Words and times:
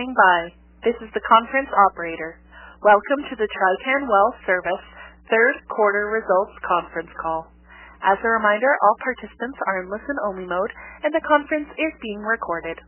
Standing 0.00 0.16
by. 0.16 0.48
This 0.80 0.96
is 1.04 1.12
the 1.12 1.28
conference 1.28 1.68
operator. 1.92 2.40
Welcome 2.80 3.20
to 3.28 3.36
the 3.36 3.44
Trican 3.44 4.08
Well 4.08 4.32
Service 4.48 4.86
third 5.28 5.60
quarter 5.68 6.08
results 6.08 6.56
conference 6.64 7.12
call. 7.20 7.52
As 8.00 8.16
a 8.24 8.32
reminder, 8.32 8.72
all 8.80 8.96
participants 9.04 9.60
are 9.68 9.84
in 9.84 9.92
listen-only 9.92 10.48
mode, 10.48 10.72
and 11.04 11.12
the 11.12 11.28
conference 11.28 11.68
is 11.76 11.92
being 12.00 12.24
recorded. 12.24 12.80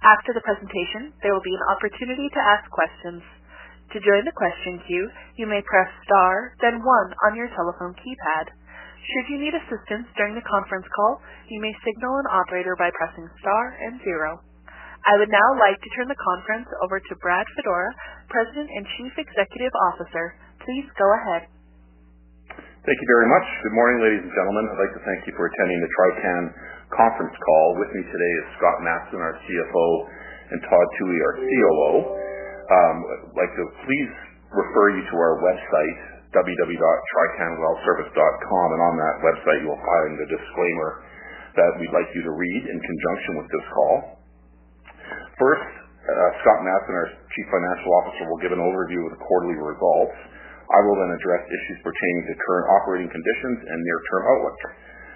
After 0.00 0.32
the 0.32 0.40
presentation, 0.40 1.12
there 1.20 1.36
will 1.36 1.44
be 1.44 1.52
an 1.52 1.68
opportunity 1.68 2.32
to 2.32 2.46
ask 2.56 2.64
questions. 2.72 3.20
To 3.92 4.00
join 4.00 4.24
the 4.24 4.32
question 4.32 4.80
queue, 4.88 5.12
you 5.36 5.44
may 5.44 5.60
press 5.68 5.92
star, 6.08 6.56
then 6.64 6.80
one 6.80 7.12
on 7.28 7.36
your 7.36 7.52
telephone 7.52 7.92
keypad. 7.92 8.56
Should 9.04 9.36
you 9.36 9.36
need 9.36 9.52
assistance 9.52 10.08
during 10.16 10.32
the 10.32 10.48
conference 10.48 10.88
call, 10.96 11.20
you 11.44 11.60
may 11.60 11.76
signal 11.84 12.24
an 12.24 12.32
operator 12.32 12.72
by 12.80 12.88
pressing 12.96 13.28
star 13.44 13.76
and 13.84 14.00
zero. 14.00 14.40
I 15.04 15.20
would 15.20 15.28
now 15.28 15.50
like 15.60 15.76
to 15.76 15.92
turn 16.00 16.08
the 16.08 16.16
conference 16.16 16.64
over 16.80 16.96
to 16.96 17.12
Brad 17.20 17.44
Fedora, 17.52 17.92
President 18.32 18.72
and 18.72 18.88
Chief 18.96 19.12
Executive 19.20 19.68
Officer. 19.92 20.32
Please 20.64 20.88
go 20.96 21.04
ahead. 21.20 21.44
Thank 22.88 22.98
you 23.00 23.08
very 23.12 23.28
much. 23.28 23.44
Good 23.68 23.76
morning, 23.76 24.00
ladies 24.00 24.24
and 24.24 24.32
gentlemen. 24.32 24.64
I'd 24.72 24.80
like 24.80 24.96
to 24.96 25.04
thank 25.04 25.28
you 25.28 25.36
for 25.36 25.52
attending 25.52 25.84
the 25.84 25.92
Trican 25.92 26.56
conference 26.96 27.36
call. 27.36 27.76
With 27.84 27.92
me 27.92 28.00
today 28.00 28.32
is 28.40 28.48
Scott 28.56 28.80
Matson, 28.80 29.20
our 29.20 29.36
CFO, 29.44 29.88
and 30.56 30.64
Todd 30.72 30.88
Thue, 30.96 31.20
our 31.20 31.36
COO. 31.36 31.92
Um, 32.64 32.96
I'd 33.04 33.44
like 33.44 33.52
to 33.60 33.64
please 33.84 34.08
refer 34.56 34.96
you 34.96 35.04
to 35.04 35.16
our 35.20 35.36
website, 35.44 36.00
www.tricanwellservice.com, 36.32 38.66
and 38.72 38.80
on 38.80 38.96
that 38.96 39.20
website 39.20 39.60
you 39.60 39.68
will 39.68 39.84
find 39.84 40.16
the 40.16 40.32
disclaimer 40.32 41.04
that 41.60 41.76
we'd 41.76 41.92
like 41.92 42.08
you 42.16 42.24
to 42.24 42.32
read 42.32 42.72
in 42.72 42.80
conjunction 42.80 43.36
with 43.36 43.52
this 43.52 43.68
call. 43.68 44.23
First, 45.38 45.68
uh, 46.04 46.30
Scott 46.44 46.60
Matson, 46.62 46.92
our 46.94 47.08
Chief 47.32 47.46
Financial 47.48 47.90
Officer, 48.04 48.22
will 48.28 48.42
give 48.44 48.52
an 48.52 48.62
overview 48.62 49.00
of 49.08 49.10
the 49.16 49.20
quarterly 49.24 49.56
results. 49.56 50.16
I 50.64 50.80
will 50.84 50.96
then 50.96 51.12
address 51.16 51.42
issues 51.44 51.78
pertaining 51.84 52.24
to 52.28 52.34
current 52.40 52.66
operating 52.80 53.10
conditions 53.12 53.58
and 53.68 53.76
near-term 53.80 54.22
outlook. 54.32 54.58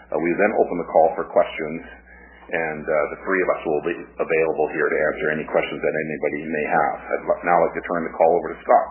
Uh, 0.09 0.20
we 0.20 0.31
then 0.36 0.53
open 0.56 0.77
the 0.81 0.89
call 0.89 1.09
for 1.16 1.25
questions, 1.28 1.81
and 2.48 2.84
uh, 2.84 2.94
the 3.12 3.19
three 3.25 3.41
of 3.44 3.48
us 3.53 3.61
will 3.69 3.84
be 3.84 3.97
available 3.97 4.66
here 4.72 4.89
to 4.89 4.98
answer 5.12 5.27
any 5.36 5.47
questions 5.48 5.81
that 5.81 5.94
anybody 5.94 6.41
may 6.48 6.66
have. 6.72 6.97
I'd 7.05 7.44
now 7.44 7.59
like 7.61 7.75
to 7.77 7.84
turn 7.84 8.03
the 8.09 8.14
call 8.16 8.33
over 8.41 8.48
to 8.53 8.59
Scott. 8.64 8.86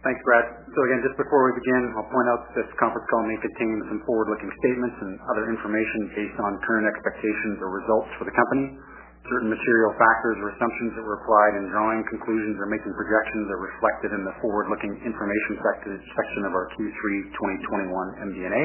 Thanks, 0.00 0.16
Brad. 0.24 0.48
So 0.72 0.80
again, 0.88 1.04
just 1.04 1.18
before 1.20 1.42
we 1.44 1.52
begin, 1.60 1.92
I'll 1.92 2.08
point 2.08 2.28
out 2.32 2.40
that 2.40 2.64
this 2.64 2.70
conference 2.80 3.04
call 3.12 3.20
may 3.28 3.36
contain 3.36 3.84
some 3.92 4.00
forward-looking 4.08 4.48
statements 4.64 4.96
and 5.04 5.12
other 5.28 5.44
information 5.52 6.00
based 6.16 6.38
on 6.40 6.56
current 6.64 6.88
expectations 6.88 7.60
or 7.60 7.68
results 7.68 8.08
for 8.16 8.24
the 8.24 8.32
company. 8.32 8.80
Certain 9.28 9.52
material 9.52 9.92
factors 10.00 10.36
or 10.40 10.48
assumptions 10.56 10.96
that 10.96 11.04
were 11.04 11.20
applied 11.20 11.54
in 11.60 11.68
drawing 11.68 12.00
conclusions 12.08 12.56
or 12.56 12.66
making 12.72 12.88
projections 12.96 13.46
are 13.52 13.60
reflected 13.60 14.10
in 14.16 14.22
the 14.24 14.34
forward-looking 14.40 14.96
information 15.04 15.54
section 15.60 16.42
of 16.48 16.52
our 16.56 16.66
Q3 16.72 16.98
2021 17.68 18.32
MD&A. 18.32 18.64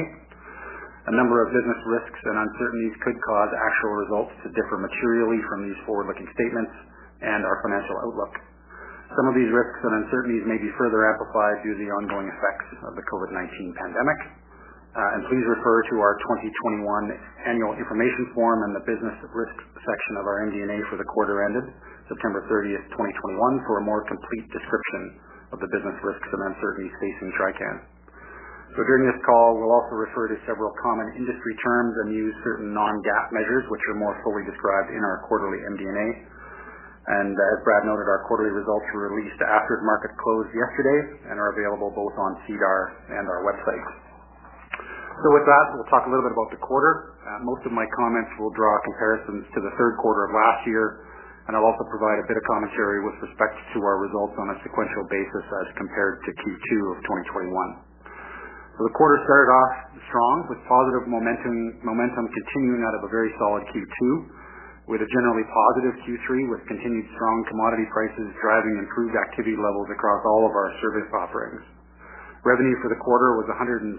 A 1.06 1.14
number 1.14 1.44
of 1.44 1.54
business 1.54 1.80
risks 1.86 2.20
and 2.24 2.36
uncertainties 2.40 2.96
could 3.04 3.14
cause 3.14 3.50
actual 3.52 3.94
results 4.00 4.32
to 4.42 4.48
differ 4.56 4.80
materially 4.80 5.38
from 5.46 5.68
these 5.68 5.78
forward-looking 5.84 6.26
statements 6.34 6.74
and 7.22 7.44
our 7.46 7.60
financial 7.62 7.94
outlook. 8.02 8.34
Some 9.14 9.30
of 9.30 9.38
these 9.38 9.52
risks 9.52 9.80
and 9.86 10.02
uncertainties 10.02 10.44
may 10.50 10.58
be 10.58 10.72
further 10.74 11.06
amplified 11.06 11.62
due 11.62 11.78
to 11.78 11.80
the 11.84 11.92
ongoing 12.02 12.26
effects 12.26 12.68
of 12.90 12.98
the 12.98 13.04
COVID-19 13.06 13.76
pandemic. 13.76 14.18
Uh, 14.96 15.12
and 15.12 15.28
please 15.28 15.44
refer 15.44 15.84
to 15.92 16.00
our 16.00 16.16
2021 16.24 16.80
annual 17.44 17.76
information 17.76 18.32
form 18.32 18.64
and 18.64 18.72
the 18.72 18.84
business 18.88 19.12
risk 19.28 19.56
section 19.76 20.14
of 20.16 20.24
our 20.24 20.48
MD&A 20.48 20.78
for 20.88 20.96
the 20.96 21.04
quarter 21.12 21.44
ended 21.44 21.68
September 22.08 22.40
30th, 22.48 22.80
2021 22.96 23.68
for 23.68 23.76
a 23.76 23.84
more 23.84 24.08
complete 24.08 24.48
description 24.56 25.20
of 25.52 25.60
the 25.60 25.68
business 25.68 26.00
risks 26.00 26.28
and 26.32 26.40
uncertainties 26.48 26.96
facing 26.96 27.28
Trican. 27.36 27.76
So 28.72 28.80
during 28.88 29.04
this 29.04 29.20
call, 29.20 29.60
we'll 29.60 29.76
also 29.76 30.00
refer 30.00 30.32
to 30.32 30.36
several 30.48 30.72
common 30.80 31.12
industry 31.20 31.54
terms 31.60 31.92
and 32.00 32.16
use 32.16 32.32
certain 32.40 32.72
non-GAAP 32.72 33.26
measures, 33.36 33.68
which 33.68 33.84
are 33.92 34.00
more 34.00 34.16
fully 34.24 34.48
described 34.48 34.96
in 34.96 35.02
our 35.04 35.28
quarterly 35.28 35.60
MD&A. 35.76 36.08
And 37.20 37.36
as 37.36 37.56
Brad 37.68 37.84
noted, 37.84 38.08
our 38.08 38.24
quarterly 38.24 38.56
results 38.56 38.88
were 38.96 39.12
released 39.12 39.44
after 39.44 39.76
the 39.76 39.84
market 39.84 40.16
closed 40.24 40.56
yesterday 40.56 40.98
and 41.28 41.36
are 41.36 41.52
available 41.52 41.92
both 41.92 42.16
on 42.16 42.40
SEDAR 42.48 42.80
and 43.12 43.28
our 43.28 43.44
website. 43.44 44.05
So 45.16 45.32
with 45.32 45.48
that, 45.48 45.64
we'll 45.72 45.88
talk 45.88 46.04
a 46.04 46.10
little 46.12 46.28
bit 46.28 46.36
about 46.36 46.52
the 46.52 46.60
quarter. 46.60 47.16
Uh, 47.24 47.40
most 47.40 47.64
of 47.64 47.72
my 47.72 47.88
comments 47.96 48.28
will 48.36 48.52
draw 48.52 48.68
comparisons 48.84 49.48
to 49.56 49.64
the 49.64 49.72
third 49.80 49.96
quarter 49.96 50.28
of 50.28 50.36
last 50.36 50.68
year, 50.68 51.08
and 51.48 51.56
I'll 51.56 51.64
also 51.64 51.88
provide 51.88 52.20
a 52.20 52.26
bit 52.28 52.36
of 52.36 52.44
commentary 52.44 53.00
with 53.00 53.16
respect 53.24 53.56
to 53.72 53.78
our 53.80 53.96
results 53.96 54.36
on 54.36 54.52
a 54.52 54.56
sequential 54.60 55.08
basis 55.08 55.44
as 55.64 55.68
compared 55.80 56.20
to 56.20 56.30
Q2 56.36 56.70
of 56.92 56.96
2021. 57.32 57.48
So 58.76 58.84
the 58.84 58.92
quarter 58.92 59.16
started 59.24 59.48
off 59.56 59.72
strong 60.12 60.36
with 60.52 60.60
positive 60.68 61.08
momentum, 61.08 61.80
momentum 61.80 62.28
continuing 62.28 62.84
out 62.84 63.00
of 63.00 63.08
a 63.08 63.10
very 63.10 63.32
solid 63.40 63.64
Q2, 63.72 64.00
with 64.92 65.00
a 65.00 65.08
generally 65.08 65.48
positive 65.48 65.96
Q3 66.04 66.28
with 66.52 66.60
continued 66.68 67.08
strong 67.16 67.36
commodity 67.48 67.88
prices 67.88 68.28
driving 68.44 68.84
improved 68.84 69.16
activity 69.16 69.56
levels 69.56 69.88
across 69.96 70.20
all 70.28 70.44
of 70.44 70.52
our 70.52 70.70
service 70.84 71.08
offerings. 71.16 71.75
Revenue 72.46 72.78
for 72.78 72.94
the 72.94 73.00
quarter 73.02 73.34
was 73.42 73.50
164.5 73.58 73.98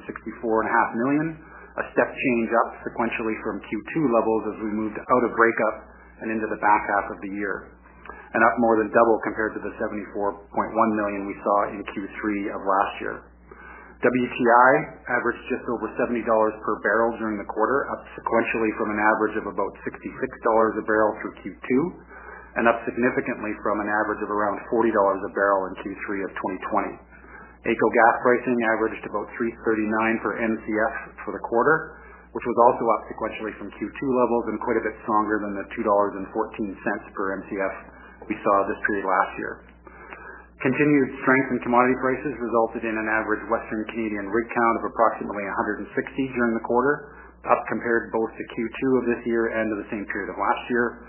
million, 1.03 1.35
a 1.35 1.83
step 1.91 2.07
change 2.07 2.49
up 2.63 2.79
sequentially 2.79 3.35
from 3.43 3.59
Q2 3.59 3.93
levels 4.07 4.43
as 4.55 4.57
we 4.63 4.71
moved 4.71 4.95
out 4.95 5.23
of 5.27 5.35
breakup 5.35 5.75
and 6.23 6.31
into 6.31 6.47
the 6.47 6.55
back 6.63 6.87
half 6.87 7.11
of 7.11 7.19
the 7.19 7.27
year, 7.27 7.75
and 8.07 8.39
up 8.39 8.55
more 8.63 8.79
than 8.79 8.87
double 8.95 9.19
compared 9.27 9.51
to 9.51 9.61
the 9.67 9.75
74.1 9.83 10.47
million 10.95 11.27
we 11.27 11.35
saw 11.43 11.75
in 11.75 11.83
Q3 11.91 12.55
of 12.55 12.63
last 12.63 12.93
year. 13.03 13.15
WTI 13.99 14.71
averaged 15.11 15.43
just 15.51 15.67
over 15.67 15.91
$70 15.99 16.23
per 16.23 16.75
barrel 16.87 17.19
during 17.19 17.35
the 17.35 17.49
quarter, 17.51 17.83
up 17.91 17.99
sequentially 18.15 18.71
from 18.79 18.95
an 18.95 18.99
average 19.11 19.35
of 19.43 19.45
about 19.51 19.73
$66 19.83 19.91
a 19.91 20.85
barrel 20.87 21.11
through 21.19 21.35
Q2, 21.43 21.69
and 22.63 22.71
up 22.71 22.79
significantly 22.87 23.51
from 23.59 23.83
an 23.83 23.91
average 23.91 24.23
of 24.23 24.31
around 24.31 24.63
$40 24.71 24.87
a 24.87 25.31
barrel 25.35 25.67
in 25.67 25.73
Q3 25.83 26.23
of 26.23 26.31
2020. 26.31 27.06
AECO 27.67 27.87
gas 27.91 28.15
pricing 28.23 28.59
averaged 28.71 29.03
about 29.11 29.27
3.39 29.35 30.23
per 30.23 30.39
Mcf 30.39 30.95
for 31.27 31.35
the 31.35 31.43
quarter, 31.43 31.99
which 32.31 32.47
was 32.47 32.57
also 32.63 32.83
up 32.95 33.01
sequentially 33.11 33.51
from 33.59 33.67
Q2 33.75 33.99
levels 34.07 34.47
and 34.47 34.55
quite 34.63 34.79
a 34.79 34.83
bit 34.87 34.95
stronger 35.03 35.43
than 35.43 35.51
the 35.51 35.67
2.14 35.75 35.83
dollars 35.83 36.15
per 37.11 37.25
Mcf 37.43 37.75
we 38.31 38.35
saw 38.39 38.55
this 38.67 38.79
period 38.87 39.03
last 39.03 39.33
year. 39.35 39.53
Continued 40.63 41.09
strength 41.21 41.49
in 41.53 41.59
commodity 41.61 41.95
prices 42.01 42.33
resulted 42.39 42.81
in 42.87 42.95
an 42.95 43.07
average 43.13 43.43
Western 43.45 43.83
Canadian 43.93 44.25
rig 44.31 44.47
count 44.49 44.75
of 44.81 44.89
approximately 44.89 45.45
160 45.45 45.91
during 46.33 46.53
the 46.57 46.65
quarter, 46.65 47.13
up 47.45 47.61
compared 47.69 48.09
both 48.09 48.31
to 48.33 48.43
Q2 48.43 48.79
of 48.97 49.03
this 49.05 49.21
year 49.29 49.53
and 49.53 49.69
to 49.69 49.75
the 49.83 49.87
same 49.93 50.07
period 50.09 50.33
of 50.33 50.37
last 50.39 50.63
year. 50.71 51.03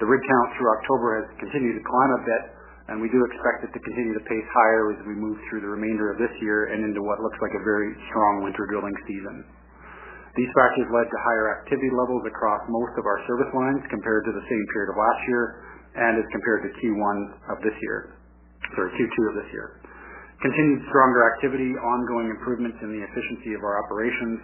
The 0.00 0.08
rig 0.08 0.22
count 0.24 0.48
through 0.56 0.70
October 0.80 1.08
has 1.22 1.26
continued 1.44 1.76
to 1.76 1.84
climb 1.84 2.12
a 2.14 2.22
bit, 2.24 2.42
and 2.86 3.02
we 3.02 3.10
do 3.10 3.18
expect 3.26 3.66
it 3.66 3.72
to 3.74 3.80
continue 3.82 4.14
to 4.14 4.24
pace 4.30 4.48
higher 4.54 4.94
as 4.94 5.00
we 5.10 5.18
move 5.18 5.34
through 5.48 5.62
the 5.62 5.72
remainder 5.74 6.14
of 6.14 6.22
this 6.22 6.30
year 6.38 6.70
and 6.70 6.86
into 6.86 7.02
what 7.02 7.18
looks 7.18 7.38
like 7.42 7.54
a 7.58 7.66
very 7.66 7.90
strong 8.10 8.46
winter 8.46 8.62
drilling 8.70 8.94
season. 9.10 9.42
These 10.38 10.52
factors 10.52 10.86
led 10.92 11.08
to 11.08 11.18
higher 11.26 11.46
activity 11.58 11.90
levels 11.96 12.22
across 12.28 12.62
most 12.68 12.94
of 13.00 13.08
our 13.08 13.18
service 13.26 13.52
lines 13.56 13.82
compared 13.90 14.22
to 14.28 14.32
the 14.36 14.44
same 14.46 14.64
period 14.70 14.92
of 14.92 15.00
last 15.00 15.22
year 15.26 15.44
and 15.96 16.14
as 16.20 16.28
compared 16.28 16.60
to 16.68 16.70
Q1 16.76 17.16
of 17.56 17.58
this 17.64 17.74
year, 17.80 18.20
sorry, 18.76 18.92
Q2 18.94 19.16
of 19.32 19.34
this 19.40 19.50
year. 19.50 19.80
Continued 20.44 20.84
stronger 20.92 21.24
activity, 21.32 21.72
ongoing 21.72 22.28
improvements 22.28 22.76
in 22.84 22.92
the 22.92 23.00
efficiency 23.00 23.56
of 23.56 23.64
our 23.64 23.80
operations, 23.88 24.36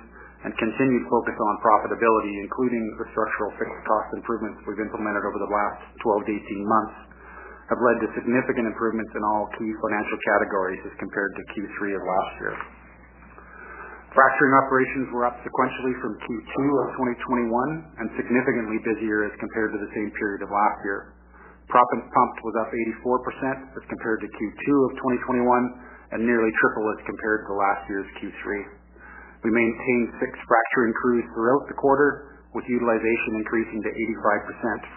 and 0.42 0.50
continued 0.56 1.04
focus 1.06 1.36
on 1.36 1.54
profitability, 1.60 2.34
including 2.40 2.82
the 2.98 3.06
structural 3.12 3.52
fixed 3.60 3.82
cost 3.84 4.08
improvements 4.16 4.58
we've 4.64 4.80
implemented 4.80 5.22
over 5.28 5.38
the 5.38 5.52
last 5.52 5.84
12 6.02 6.24
to 6.24 6.32
18 6.32 6.64
months, 6.66 7.11
have 7.72 7.80
led 7.80 8.04
to 8.04 8.08
significant 8.20 8.68
improvements 8.68 9.08
in 9.16 9.22
all 9.24 9.48
key 9.56 9.72
financial 9.80 10.18
categories 10.28 10.84
as 10.84 10.94
compared 11.00 11.32
to 11.32 11.42
Q3 11.56 11.96
of 11.96 12.02
last 12.04 12.32
year. 12.44 12.54
Fracturing 14.12 14.52
operations 14.60 15.08
were 15.08 15.24
up 15.24 15.40
sequentially 15.40 15.96
from 16.04 16.12
Q2 16.20 16.56
of 16.84 16.88
2021 17.24 17.48
and 17.96 18.12
significantly 18.20 18.76
busier 18.84 19.24
as 19.24 19.32
compared 19.40 19.72
to 19.72 19.80
the 19.80 19.88
same 19.96 20.12
period 20.20 20.44
of 20.44 20.52
last 20.52 20.78
year. 20.84 21.16
Proppant 21.72 22.04
pumped 22.12 22.38
was 22.44 22.54
up 22.60 22.68
84% 22.68 23.80
as 23.80 23.84
compared 23.88 24.20
to 24.20 24.28
Q2 24.28 24.64
of 24.68 24.90
2021 25.32 25.48
and 26.12 26.28
nearly 26.28 26.52
triple 26.60 26.92
as 26.92 27.00
compared 27.08 27.48
to 27.48 27.56
last 27.56 27.88
year's 27.88 28.10
Q3. 28.20 28.44
We 29.48 29.48
maintained 29.48 30.20
six 30.20 30.36
fracturing 30.44 30.92
crews 31.00 31.24
throughout 31.32 31.64
the 31.72 31.76
quarter, 31.80 32.36
with 32.52 32.68
utilization 32.68 33.40
increasing 33.40 33.80
to 33.80 33.90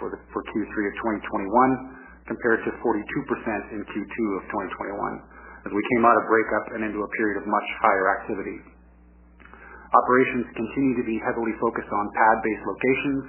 85% 0.03 0.19
for 0.27 0.43
Q3 0.43 0.75
of 0.75 0.95
2021 1.23 2.03
compared 2.25 2.61
to 2.65 2.71
42% 2.81 3.75
in 3.75 3.81
Q2 3.85 4.17
of 4.37 4.43
2021 4.75 5.65
as 5.65 5.71
we 5.73 5.83
came 5.97 6.03
out 6.05 6.17
of 6.17 6.29
breakup 6.29 6.65
and 6.77 6.81
into 6.85 7.01
a 7.01 7.09
period 7.17 7.41
of 7.41 7.45
much 7.49 7.67
higher 7.81 8.07
activity. 8.21 8.57
Operations 9.93 10.45
continue 10.53 10.95
to 11.01 11.05
be 11.05 11.17
heavily 11.25 11.53
focused 11.57 11.89
on 11.89 12.05
pad-based 12.13 12.65
locations, 12.69 13.23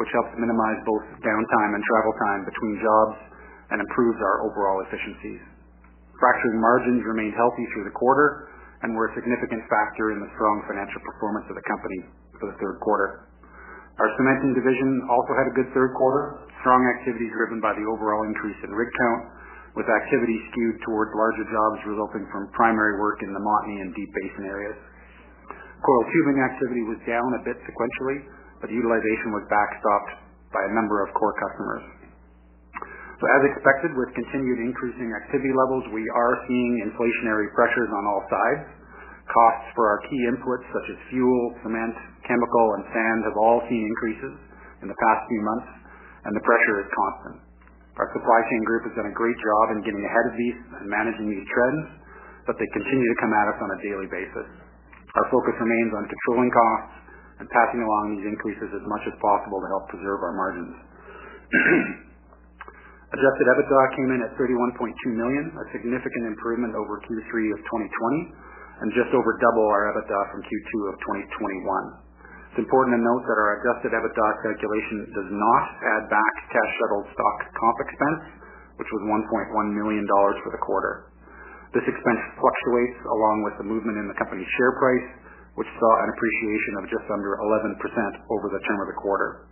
which 0.00 0.12
helps 0.16 0.32
minimize 0.40 0.80
both 0.88 1.04
downtime 1.20 1.72
and 1.76 1.82
travel 1.84 2.14
time 2.16 2.42
between 2.48 2.74
jobs 2.80 3.16
and 3.72 3.80
improves 3.80 4.20
our 4.20 4.48
overall 4.48 4.80
efficiencies. 4.88 5.42
Fracturing 6.16 6.60
margins 6.60 7.02
remained 7.04 7.34
healthy 7.34 7.66
through 7.72 7.88
the 7.88 7.96
quarter 7.96 8.52
and 8.84 8.94
were 8.94 9.10
a 9.10 9.16
significant 9.18 9.66
factor 9.68 10.14
in 10.14 10.22
the 10.22 10.30
strong 10.38 10.56
financial 10.70 11.00
performance 11.02 11.46
of 11.50 11.56
the 11.58 11.66
company 11.66 12.00
for 12.38 12.46
the 12.52 12.56
third 12.62 12.78
quarter. 12.80 13.31
Our 14.02 14.10
cementing 14.18 14.58
division 14.58 15.06
also 15.06 15.30
had 15.38 15.46
a 15.46 15.54
good 15.54 15.70
third 15.70 15.94
quarter. 15.94 16.42
Strong 16.66 16.82
activity 16.98 17.30
driven 17.30 17.62
by 17.62 17.70
the 17.78 17.86
overall 17.86 18.26
increase 18.26 18.58
in 18.66 18.74
rig 18.74 18.90
count, 18.98 19.22
with 19.78 19.86
activity 19.86 20.42
skewed 20.50 20.82
towards 20.82 21.14
larger 21.14 21.46
jobs 21.46 21.78
resulting 21.86 22.26
from 22.34 22.50
primary 22.50 22.98
work 22.98 23.22
in 23.22 23.30
the 23.30 23.38
Montney 23.38 23.78
and 23.78 23.94
Deep 23.94 24.10
Basin 24.10 24.50
areas. 24.50 24.74
Coiled 25.86 26.08
tubing 26.10 26.42
activity 26.42 26.82
was 26.82 26.98
down 27.06 27.30
a 27.38 27.46
bit 27.46 27.54
sequentially, 27.62 28.26
but 28.58 28.74
utilization 28.74 29.38
was 29.38 29.46
backstopped 29.46 30.12
by 30.50 30.66
a 30.66 30.74
number 30.74 31.06
of 31.06 31.14
core 31.14 31.38
customers. 31.38 31.86
So 33.22 33.24
as 33.38 33.42
expected, 33.54 33.94
with 33.94 34.10
continued 34.18 34.66
increasing 34.66 35.14
activity 35.14 35.54
levels, 35.54 35.86
we 35.94 36.02
are 36.02 36.34
seeing 36.50 36.90
inflationary 36.90 37.54
pressures 37.54 37.90
on 37.94 38.02
all 38.10 38.22
sides. 38.26 38.66
Costs 39.30 39.70
for 39.78 39.86
our 39.86 40.02
key 40.10 40.26
inputs 40.26 40.66
such 40.74 40.90
as 40.90 40.98
fuel, 41.06 41.54
cement, 41.62 41.94
chemical, 42.26 42.64
and 42.78 42.82
sand 42.90 43.20
have 43.28 43.38
all 43.38 43.60
seen 43.66 43.82
increases 43.82 44.34
in 44.82 44.88
the 44.90 44.98
past 44.98 45.20
few 45.30 45.42
months, 45.42 45.70
and 46.26 46.32
the 46.34 46.44
pressure 46.44 46.76
is 46.82 46.88
constant. 46.90 47.36
Our 48.00 48.08
supply 48.16 48.40
chain 48.48 48.62
group 48.64 48.88
has 48.88 48.94
done 48.96 49.10
a 49.10 49.16
great 49.16 49.36
job 49.36 49.64
in 49.76 49.84
getting 49.84 50.00
ahead 50.00 50.26
of 50.32 50.34
these 50.40 50.58
and 50.80 50.86
managing 50.88 51.28
these 51.28 51.44
trends, 51.44 51.84
but 52.48 52.56
they 52.56 52.68
continue 52.72 53.08
to 53.08 53.18
come 53.20 53.32
at 53.36 53.46
us 53.52 53.58
on 53.60 53.68
a 53.68 53.78
daily 53.84 54.08
basis. 54.08 54.48
Our 55.12 55.26
focus 55.28 55.52
remains 55.60 55.92
on 55.92 56.08
controlling 56.08 56.48
costs 56.48 56.94
and 57.44 57.46
passing 57.52 57.84
along 57.84 58.16
these 58.16 58.26
increases 58.32 58.70
as 58.72 58.84
much 58.88 59.04
as 59.04 59.14
possible 59.20 59.60
to 59.60 59.68
help 59.76 59.84
preserve 59.92 60.20
our 60.24 60.34
margins. 60.34 60.74
Adjusted 63.12 63.44
EBITDA 63.44 63.80
came 63.92 64.10
in 64.16 64.20
at 64.24 64.32
31.2 64.40 64.72
million, 65.12 65.52
a 65.52 65.64
significant 65.76 66.32
improvement 66.32 66.72
over 66.72 66.96
Q3 67.04 67.28
of 67.52 67.60
2020 67.60 68.52
and 68.80 68.88
just 68.96 69.12
over 69.12 69.36
double 69.36 69.68
our 69.68 69.92
EBITDA 69.92 70.20
from 70.32 70.40
Q2 70.42 70.72
of 70.90 70.94
2021. 71.28 72.01
It's 72.52 72.68
important 72.68 72.92
to 72.92 73.00
note 73.00 73.24
that 73.24 73.38
our 73.40 73.50
adjusted 73.64 73.96
EBITDA 73.96 74.28
calculation 74.44 75.08
does 75.16 75.30
not 75.32 75.64
add 75.96 76.12
back 76.12 76.34
cash-settled 76.52 77.08
stock 77.16 77.36
comp 77.48 77.78
expense, 77.80 78.22
which 78.76 78.92
was 78.92 79.08
1.1 79.08 79.72
million 79.72 80.04
dollars 80.04 80.36
for 80.44 80.52
the 80.52 80.60
quarter. 80.60 81.08
This 81.72 81.88
expense 81.88 82.20
fluctuates 82.36 83.00
along 83.08 83.48
with 83.48 83.56
the 83.56 83.64
movement 83.64 83.96
in 83.96 84.04
the 84.04 84.18
company's 84.20 84.52
share 84.60 84.76
price, 84.76 85.08
which 85.56 85.70
saw 85.80 85.92
an 86.04 86.12
appreciation 86.12 86.72
of 86.76 86.92
just 86.92 87.08
under 87.08 87.40
11% 87.40 87.72
over 88.28 88.52
the 88.52 88.60
term 88.68 88.84
of 88.84 88.88
the 88.92 89.00
quarter. 89.00 89.48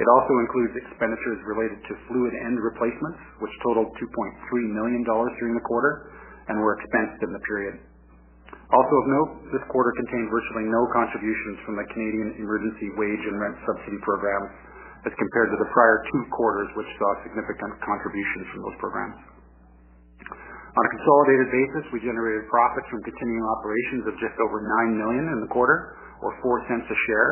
It 0.00 0.08
also 0.08 0.32
includes 0.48 0.80
expenditures 0.80 1.44
related 1.44 1.76
to 1.76 2.02
fluid 2.08 2.32
end 2.40 2.56
replacements, 2.56 3.20
which 3.44 3.52
totaled 3.60 3.92
2.3 4.00 4.72
million 4.72 5.04
dollars 5.04 5.36
during 5.36 5.60
the 5.60 5.68
quarter 5.68 6.08
and 6.48 6.56
were 6.56 6.80
expensed 6.80 7.20
in 7.20 7.36
the 7.36 7.44
period. 7.44 7.84
Also 8.74 8.94
of 8.98 9.06
note, 9.06 9.30
this 9.54 9.62
quarter 9.70 9.94
contained 9.94 10.26
virtually 10.34 10.66
no 10.66 10.82
contributions 10.90 11.62
from 11.62 11.78
the 11.78 11.86
Canadian 11.94 12.42
Emergency 12.42 12.90
Wage 12.98 13.22
and 13.30 13.38
Rent 13.38 13.54
Subsidy 13.62 14.02
programs 14.02 14.50
as 15.06 15.14
compared 15.14 15.54
to 15.54 15.58
the 15.62 15.70
prior 15.70 16.02
two 16.10 16.22
quarters, 16.34 16.66
which 16.74 16.90
saw 16.98 17.08
significant 17.22 17.70
contributions 17.86 18.50
from 18.50 18.60
those 18.66 18.78
programs. 18.82 19.18
On 20.74 20.82
a 20.82 20.90
consolidated 20.90 21.48
basis, 21.54 21.84
we 21.94 22.02
generated 22.02 22.50
profits 22.50 22.90
from 22.90 22.98
continuing 23.06 23.46
operations 23.46 24.10
of 24.10 24.18
just 24.18 24.34
over 24.42 24.58
9 24.90 24.98
million 24.98 25.22
in 25.22 25.38
the 25.46 25.50
quarter 25.54 25.94
or 26.18 26.34
0.04 26.42 26.82
a 26.82 26.96
share, 27.06 27.30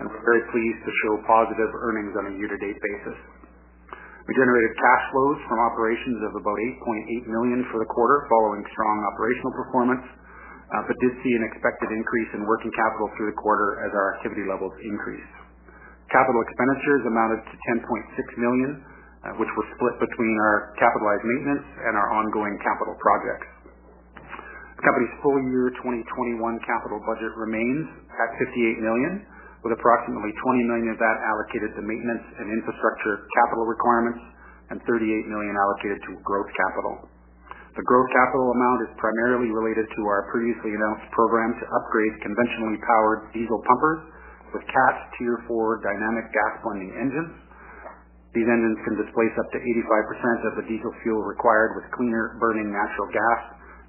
and 0.00 0.08
we're 0.08 0.24
very 0.24 0.40
pleased 0.48 0.80
to 0.88 0.92
show 1.04 1.12
positive 1.28 1.68
earnings 1.84 2.16
on 2.16 2.32
a 2.32 2.36
year-to-date 2.40 2.80
basis. 2.80 3.18
We 4.24 4.32
generated 4.32 4.72
cash 4.72 5.04
flows 5.12 5.36
from 5.52 5.58
operations 5.68 6.20
of 6.32 6.32
about 6.40 6.56
8.8 6.80 7.28
million 7.28 7.60
for 7.68 7.76
the 7.76 7.88
quarter 7.92 8.24
following 8.32 8.64
strong 8.72 8.96
operational 9.12 9.52
performance, 9.52 10.04
Uh, 10.68 10.84
but 10.84 10.96
did 11.00 11.12
see 11.24 11.32
an 11.32 11.44
expected 11.48 11.88
increase 11.96 12.30
in 12.36 12.44
working 12.44 12.68
capital 12.76 13.08
through 13.16 13.32
the 13.32 13.38
quarter 13.40 13.80
as 13.88 13.90
our 13.96 14.20
activity 14.20 14.44
levels 14.44 14.76
increased. 14.84 15.34
Capital 16.12 16.40
expenditures 16.44 17.02
amounted 17.08 17.40
to 17.48 17.54
10.6 17.80 17.84
million, 18.36 18.70
uh, 19.24 19.32
which 19.40 19.48
were 19.56 19.66
split 19.76 19.96
between 19.96 20.36
our 20.44 20.76
capitalized 20.76 21.24
maintenance 21.24 21.66
and 21.88 21.96
our 21.96 22.08
ongoing 22.12 22.56
capital 22.60 22.96
projects. 23.00 23.48
The 24.78 24.84
company's 24.86 25.14
full 25.24 25.40
year 25.50 25.74
2021 25.82 26.38
capital 26.62 27.02
budget 27.02 27.32
remains 27.34 27.88
at 28.14 28.28
58 28.38 28.78
million, 28.78 29.26
with 29.66 29.74
approximately 29.74 30.30
20 30.30 30.70
million 30.70 30.88
of 30.94 30.98
that 31.02 31.16
allocated 31.26 31.74
to 31.74 31.82
maintenance 31.82 32.24
and 32.38 32.46
infrastructure 32.46 33.26
capital 33.42 33.66
requirements 33.66 34.22
and 34.70 34.78
38 34.86 35.32
million 35.32 35.54
allocated 35.58 35.98
to 36.06 36.12
growth 36.22 36.46
capital. 36.54 36.94
The 37.78 37.86
growth 37.86 38.10
capital 38.10 38.50
amount 38.50 38.90
is 38.90 38.98
primarily 38.98 39.54
related 39.54 39.86
to 39.86 40.02
our 40.10 40.26
previously 40.34 40.74
announced 40.74 41.06
program 41.14 41.54
to 41.62 41.64
upgrade 41.78 42.10
conventionally 42.26 42.74
powered 42.82 43.30
diesel 43.30 43.62
pumpers 43.62 44.02
with 44.50 44.66
Cat 44.66 44.94
Tier 45.14 45.38
4 45.46 45.86
dynamic 45.86 46.26
gas 46.34 46.58
blending 46.66 46.90
engines. 46.98 47.38
These 48.34 48.50
engines 48.50 48.82
can 48.82 48.98
displace 48.98 49.30
up 49.38 49.46
to 49.54 49.62
85% 49.62 50.50
of 50.50 50.52
the 50.58 50.66
diesel 50.66 50.90
fuel 51.06 51.22
required 51.22 51.78
with 51.78 51.86
cleaner 51.94 52.34
burning 52.42 52.66
natural 52.66 53.14
gas, 53.14 53.40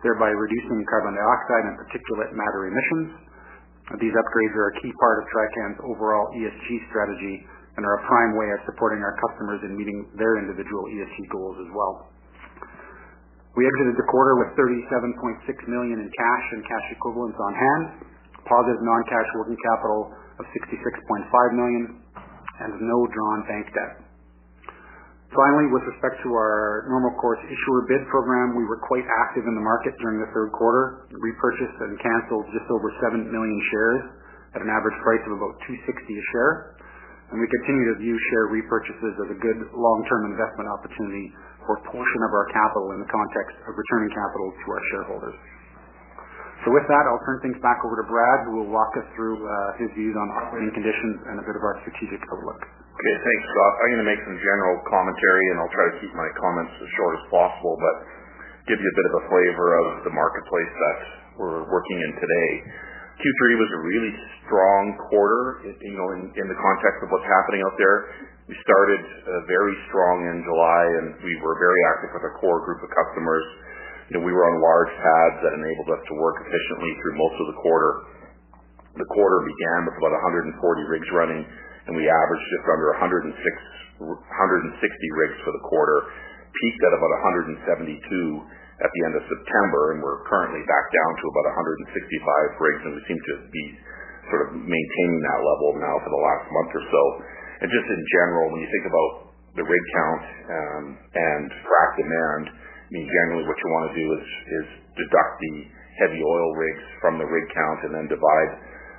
thereby 0.06 0.38
reducing 0.38 0.86
carbon 0.86 1.18
dioxide 1.18 1.66
and 1.74 1.76
particulate 1.82 2.30
matter 2.38 2.70
emissions. 2.70 3.10
These 3.98 4.14
upgrades 4.14 4.54
are 4.54 4.70
a 4.70 4.76
key 4.86 4.94
part 5.02 5.18
of 5.18 5.26
Trican's 5.34 5.82
overall 5.90 6.30
ESG 6.38 6.94
strategy 6.94 7.42
and 7.74 7.82
are 7.82 7.98
a 7.98 8.06
prime 8.06 8.38
way 8.38 8.54
of 8.54 8.62
supporting 8.70 9.02
our 9.02 9.18
customers 9.18 9.66
in 9.66 9.74
meeting 9.74 10.14
their 10.14 10.38
individual 10.38 10.86
ESG 10.94 11.26
goals 11.34 11.58
as 11.58 11.74
well. 11.74 12.19
We 13.58 13.66
exited 13.66 13.98
the 13.98 14.08
quarter 14.14 14.38
with 14.46 14.54
37.6 14.54 15.74
million 15.74 15.98
in 15.98 16.10
cash 16.10 16.46
and 16.54 16.62
cash 16.62 16.88
equivalents 16.94 17.40
on 17.42 17.54
hand, 17.58 17.84
positive 18.46 18.82
non-cash 18.86 19.30
working 19.42 19.58
capital 19.74 20.14
of 20.38 20.46
66.5 20.54 21.26
million, 21.58 21.84
and 22.62 22.72
no 22.78 22.98
drawn 23.10 23.40
bank 23.50 23.66
debt. 23.74 24.10
Finally, 25.30 25.70
with 25.70 25.86
respect 25.86 26.18
to 26.26 26.30
our 26.34 26.90
normal 26.90 27.14
course 27.22 27.38
issuer 27.46 27.86
bid 27.86 28.02
program, 28.10 28.58
we 28.58 28.66
were 28.66 28.82
quite 28.82 29.06
active 29.30 29.46
in 29.46 29.54
the 29.54 29.62
market 29.62 29.94
during 30.02 30.18
the 30.18 30.30
third 30.34 30.50
quarter. 30.58 31.06
Repurchased 31.14 31.78
and 31.86 31.94
canceled 32.02 32.50
just 32.50 32.66
over 32.74 32.90
7 33.14 33.30
million 33.30 33.60
shares 33.70 34.02
at 34.58 34.66
an 34.66 34.70
average 34.74 34.98
price 35.06 35.22
of 35.30 35.38
about 35.38 35.54
2.60 35.70 35.86
a 35.86 36.26
share. 36.34 36.54
And 37.30 37.38
we 37.38 37.46
continue 37.46 37.86
to 37.94 37.96
view 38.02 38.18
share 38.34 38.50
repurchases 38.50 39.14
as 39.22 39.30
a 39.30 39.38
good 39.38 39.60
long-term 39.70 40.34
investment 40.34 40.66
opportunity 40.66 41.30
for 41.70 41.78
a 41.78 41.84
portion 41.94 42.22
of 42.26 42.32
our 42.34 42.50
capital 42.50 42.98
in 42.98 43.06
the 43.06 43.12
context 43.14 43.54
of 43.70 43.78
returning 43.78 44.10
capital 44.10 44.50
to 44.50 44.66
our 44.74 44.84
shareholders. 44.90 45.38
So 46.66 46.74
with 46.74 46.90
that, 46.90 47.04
I'll 47.06 47.22
turn 47.30 47.40
things 47.46 47.62
back 47.62 47.78
over 47.86 47.94
to 48.02 48.06
Brad, 48.10 48.50
who 48.50 48.66
will 48.66 48.72
walk 48.74 48.90
us 48.98 49.06
through 49.14 49.38
uh, 49.38 49.80
his 49.80 49.94
views 49.94 50.18
on 50.18 50.28
operating 50.42 50.74
conditions 50.74 51.16
and 51.30 51.38
a 51.38 51.46
bit 51.46 51.54
of 51.54 51.62
our 51.62 51.78
strategic 51.86 52.20
outlook. 52.26 52.60
Okay. 53.00 53.16
Thanks, 53.22 53.46
Scott. 53.48 53.74
I'm 53.80 53.90
gonna 53.96 54.10
make 54.10 54.20
some 54.26 54.36
general 54.42 54.76
commentary, 54.90 55.46
and 55.54 55.62
I'll 55.62 55.72
try 55.72 55.86
to 55.88 55.96
keep 56.04 56.12
my 56.18 56.28
comments 56.36 56.74
as 56.74 56.90
short 57.00 57.14
as 57.16 57.24
possible, 57.32 57.80
but 57.80 57.96
give 58.68 58.76
you 58.76 58.90
a 58.90 58.98
bit 58.98 59.08
of 59.08 59.14
a 59.14 59.24
flavor 59.30 59.68
of 59.78 59.86
the 60.10 60.12
marketplace 60.12 60.74
that 60.74 60.98
we're 61.38 61.64
working 61.70 61.98
in 62.02 62.12
today. 62.18 62.50
Q3 63.24 63.40
was 63.56 63.72
a 63.72 63.82
really 63.84 64.12
strong 64.44 64.84
quarter, 65.12 65.64
you 65.64 65.96
know, 65.96 66.08
in 66.16 66.48
the 66.48 66.60
context 66.60 67.04
of 67.04 67.12
what's 67.12 67.28
happening 67.28 67.64
out 67.68 67.76
there. 67.80 67.98
We 68.50 68.58
started 68.66 68.98
uh, 69.06 69.46
very 69.46 69.78
strong 69.94 70.26
in 70.26 70.42
July, 70.42 70.84
and 70.98 71.08
we 71.22 71.38
were 71.38 71.54
very 71.62 71.82
active 71.94 72.18
with 72.18 72.26
a 72.26 72.34
core 72.42 72.66
group 72.66 72.82
of 72.82 72.90
customers. 72.90 73.46
You 74.10 74.18
know, 74.18 74.26
we 74.26 74.34
were 74.34 74.42
on 74.42 74.58
large 74.58 74.90
pads 74.90 75.38
that 75.46 75.54
enabled 75.54 75.94
us 75.94 76.02
to 76.10 76.18
work 76.18 76.42
efficiently 76.42 76.98
through 76.98 77.14
most 77.22 77.38
of 77.38 77.46
the 77.54 77.58
quarter. 77.62 78.10
The 78.98 79.06
quarter 79.06 79.46
began 79.46 79.86
with 79.86 80.02
about 80.02 80.18
140 80.50 80.50
rigs 80.90 81.10
running, 81.14 81.46
and 81.46 81.94
we 81.94 82.10
averaged 82.10 82.48
just 82.58 82.66
under 82.74 82.90
160 82.98 83.38
rigs 84.02 85.38
for 85.46 85.54
the 85.54 85.64
quarter. 85.70 86.10
Peaked 86.50 86.82
at 86.90 86.94
about 86.98 87.14
172 87.54 87.54
at 87.54 88.90
the 88.90 89.02
end 89.06 89.14
of 89.14 89.30
September, 89.30 89.94
and 89.94 90.02
we're 90.02 90.26
currently 90.26 90.66
back 90.66 90.90
down 90.90 91.12
to 91.22 91.26
about 91.38 91.54
165 91.54 91.86
rigs, 92.66 92.82
and 92.82 92.98
we 92.98 93.02
seem 93.06 93.22
to 93.30 93.36
be 93.54 93.66
sort 94.34 94.42
of 94.50 94.58
maintaining 94.58 95.22
that 95.22 95.38
level 95.38 95.78
now 95.78 96.02
for 96.02 96.10
the 96.10 96.22
last 96.26 96.50
month 96.50 96.74
or 96.74 96.86
so. 96.90 97.04
And 97.60 97.68
just 97.68 97.88
in 97.88 98.02
general, 98.16 98.46
when 98.56 98.60
you 98.64 98.70
think 98.72 98.86
about 98.88 99.12
the 99.60 99.66
rig 99.66 99.86
count, 99.96 100.24
um 100.48 100.84
and 100.96 101.48
frac 101.68 101.90
demand, 102.00 102.44
I 102.56 102.90
mean, 102.96 103.06
generally 103.06 103.46
what 103.46 103.58
you 103.60 103.68
want 103.70 103.86
to 103.92 103.96
do 104.00 104.06
is, 104.18 104.26
is 104.64 104.68
deduct 104.98 105.34
the 105.38 105.54
heavy 106.02 106.22
oil 106.24 106.50
rigs 106.56 106.86
from 107.04 107.20
the 107.20 107.28
rig 107.28 107.46
count 107.54 107.80
and 107.86 107.92
then 107.94 108.08
divide 108.10 108.52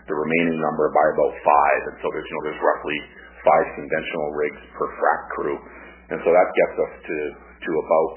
the 0.06 0.14
remaining 0.14 0.58
number 0.60 0.92
by 0.92 1.06
about 1.16 1.32
five. 1.42 1.80
And 1.90 1.96
so 1.98 2.06
there's, 2.12 2.28
you 2.28 2.34
know, 2.36 2.44
there's 2.50 2.62
roughly 2.62 2.98
five 3.42 3.66
conventional 3.74 4.28
rigs 4.36 4.62
per 4.76 4.86
frac 5.00 5.20
crew. 5.34 5.56
And 6.12 6.18
so 6.22 6.28
that 6.30 6.48
gets 6.50 6.76
us 6.76 6.92
to, 7.02 7.18
to 7.34 7.70
about 7.80 8.14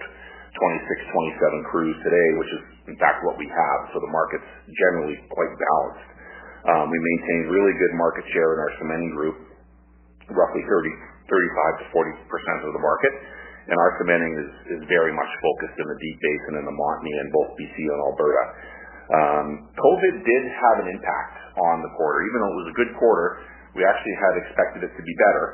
26, 0.54 1.10
27 1.10 1.72
crews 1.74 1.98
today, 2.06 2.28
which 2.38 2.52
is 2.54 2.64
in 2.94 2.98
fact 3.02 3.26
what 3.26 3.38
we 3.38 3.50
have. 3.50 3.80
So 3.94 4.02
the 4.02 4.12
market's 4.14 4.50
generally 4.78 5.18
quite 5.34 5.54
balanced. 5.58 6.10
Um, 6.64 6.86
we 6.90 7.00
maintain 7.02 7.52
really 7.52 7.76
good 7.76 7.94
market 7.98 8.26
share 8.32 8.50
in 8.56 8.60
our 8.62 8.72
cementing 8.80 9.14
group, 9.18 9.38
roughly 10.32 10.63
30, 10.63 10.92
35 11.27 11.82
to 11.82 11.86
40 11.92 12.32
percent 12.32 12.60
of 12.63 12.72
the 12.72 12.84
market. 12.84 13.13
And 13.63 13.75
our 13.80 13.92
cementing 14.00 14.34
is, 14.44 14.51
is 14.75 14.82
very 14.92 15.15
much 15.15 15.32
focused 15.39 15.80
in 15.80 15.88
the 15.88 15.98
Deep 16.00 16.18
Basin 16.20 16.53
and 16.60 16.65
the 16.68 16.75
Montney 16.75 17.15
in 17.15 17.27
both 17.32 17.50
BC 17.56 17.75
and 17.80 18.00
Alberta. 18.12 18.44
Um, 19.08 19.48
COVID 19.80 20.15
did 20.20 20.44
have 20.51 20.77
an 20.84 20.88
impact 20.92 21.36
on 21.56 21.80
the 21.80 21.92
quarter. 21.96 22.27
Even 22.27 22.38
though 22.44 22.51
it 22.51 22.60
was 22.68 22.72
a 22.75 22.77
good 22.80 22.92
quarter, 23.00 23.39
we 23.75 23.88
actually 23.88 24.15
had 24.20 24.34
expected 24.44 24.82
it 24.84 24.92
to 24.92 25.03
be 25.03 25.15
better. 25.15 25.46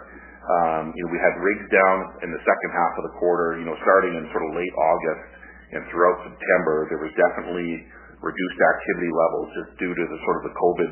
Um, 0.41 0.83
you 0.97 1.05
know, 1.05 1.13
we 1.13 1.21
had 1.21 1.37
rigs 1.37 1.67
down 1.69 1.97
in 2.25 2.29
the 2.33 2.41
second 2.41 2.71
half 2.73 2.93
of 2.97 3.03
the 3.05 3.13
quarter, 3.21 3.61
you 3.61 3.65
know, 3.69 3.77
starting 3.85 4.17
in 4.17 4.25
sort 4.33 4.41
of 4.41 4.57
late 4.57 4.73
August 4.73 5.39
and 5.69 5.85
throughout 5.93 6.17
September, 6.25 6.89
there 6.89 7.01
was 7.01 7.13
definitely 7.13 7.85
reduced 8.25 8.59
activity 8.59 9.11
levels 9.13 9.47
just 9.53 9.71
due 9.77 9.93
to 9.93 10.03
the 10.09 10.19
sort 10.25 10.37
of 10.41 10.43
the 10.49 10.55
COVID 10.57 10.91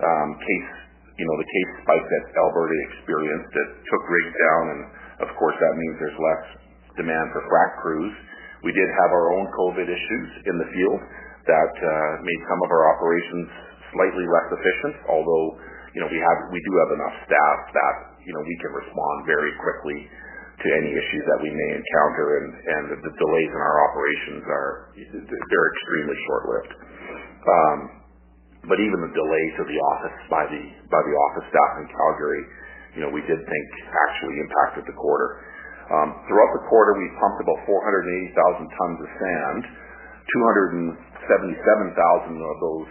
um, 0.00 0.28
case, 0.36 0.70
the 1.20 1.50
case 1.50 1.70
spike 1.84 2.06
that 2.06 2.24
Alberta 2.38 2.76
experienced 2.92 3.50
that 3.52 3.68
took 3.84 4.02
rigs 4.08 4.34
down, 4.36 4.62
and 4.72 4.80
of 5.26 5.30
course 5.36 5.56
that 5.60 5.74
means 5.76 5.94
there's 6.00 6.20
less 6.20 6.44
demand 6.96 7.26
for 7.36 7.44
frac 7.44 7.70
crews. 7.84 8.14
We 8.64 8.72
did 8.72 8.88
have 8.88 9.10
our 9.12 9.28
own 9.36 9.46
COVID 9.52 9.88
issues 9.88 10.28
in 10.48 10.56
the 10.60 10.68
field 10.72 11.00
that 11.48 11.72
uh, 11.76 11.90
made 12.24 12.40
some 12.48 12.60
of 12.64 12.68
our 12.72 12.84
operations 12.96 13.48
slightly 13.92 14.26
less 14.28 14.48
efficient, 14.52 14.94
although 15.08 15.46
you 15.92 16.00
know 16.00 16.08
we 16.08 16.20
have 16.20 16.38
we 16.52 16.60
do 16.60 16.72
have 16.86 16.90
enough 16.96 17.16
staff 17.28 17.58
that 17.74 17.96
you 18.24 18.32
know 18.32 18.42
we 18.44 18.56
can 18.60 18.72
respond 18.72 19.16
very 19.28 19.52
quickly 19.60 20.08
to 20.60 20.66
any 20.76 20.92
issues 20.92 21.24
that 21.24 21.40
we 21.40 21.48
may 21.48 21.70
encounter, 21.72 22.26
and, 22.36 22.48
and 22.52 22.84
the, 23.00 23.12
delays 23.16 23.48
in 23.48 23.60
our 23.64 23.78
operations 23.88 24.44
are 24.44 24.92
they're 24.92 25.68
extremely 25.72 26.16
short-lived. 26.28 26.72
But 28.68 28.76
even 28.76 28.98
the 29.00 29.12
delay 29.16 29.44
to 29.56 29.62
the 29.64 29.78
office 29.96 30.18
by 30.28 30.44
the 30.44 30.62
by 30.92 31.00
the 31.00 31.14
office 31.16 31.46
staff 31.48 31.72
in 31.80 31.86
Calgary, 31.88 32.42
you 32.96 33.00
know, 33.06 33.10
we 33.14 33.24
did 33.24 33.40
think 33.40 33.66
actually 33.88 34.36
impacted 34.42 34.84
the 34.84 34.96
quarter. 34.98 35.40
Um, 35.90 36.14
throughout 36.28 36.52
the 36.54 36.64
quarter, 36.70 36.94
we 36.94 37.08
pumped 37.18 37.42
about 37.42 37.60
480,000 37.66 38.62
tons 38.62 38.98
of 39.02 39.08
sand. 39.18 39.62
277,000 40.30 40.94
of 42.38 42.56
those 42.62 42.88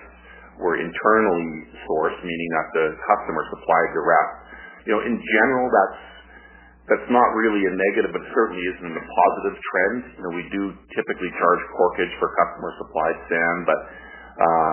were 0.60 0.76
internally 0.76 1.72
sourced, 1.88 2.20
meaning 2.20 2.50
that 2.60 2.68
the 2.76 2.86
customer 3.08 3.44
supplied 3.48 3.90
the 3.96 4.04
rest. 4.04 4.36
You 4.84 4.92
know, 5.00 5.02
in 5.08 5.16
general, 5.16 5.66
that's 5.72 6.00
that's 6.90 7.10
not 7.14 7.30
really 7.38 7.62
a 7.70 7.74
negative, 7.78 8.12
but 8.18 8.26
certainly 8.34 8.66
isn't 8.66 8.96
a 8.98 9.06
positive 9.06 9.56
trend. 9.62 10.00
You 10.18 10.22
know, 10.26 10.34
we 10.34 10.44
do 10.50 10.74
typically 10.98 11.30
charge 11.38 11.62
corkage 11.78 12.14
for 12.18 12.34
customer 12.34 12.74
supplied 12.82 13.18
sand, 13.30 13.60
but 13.70 13.80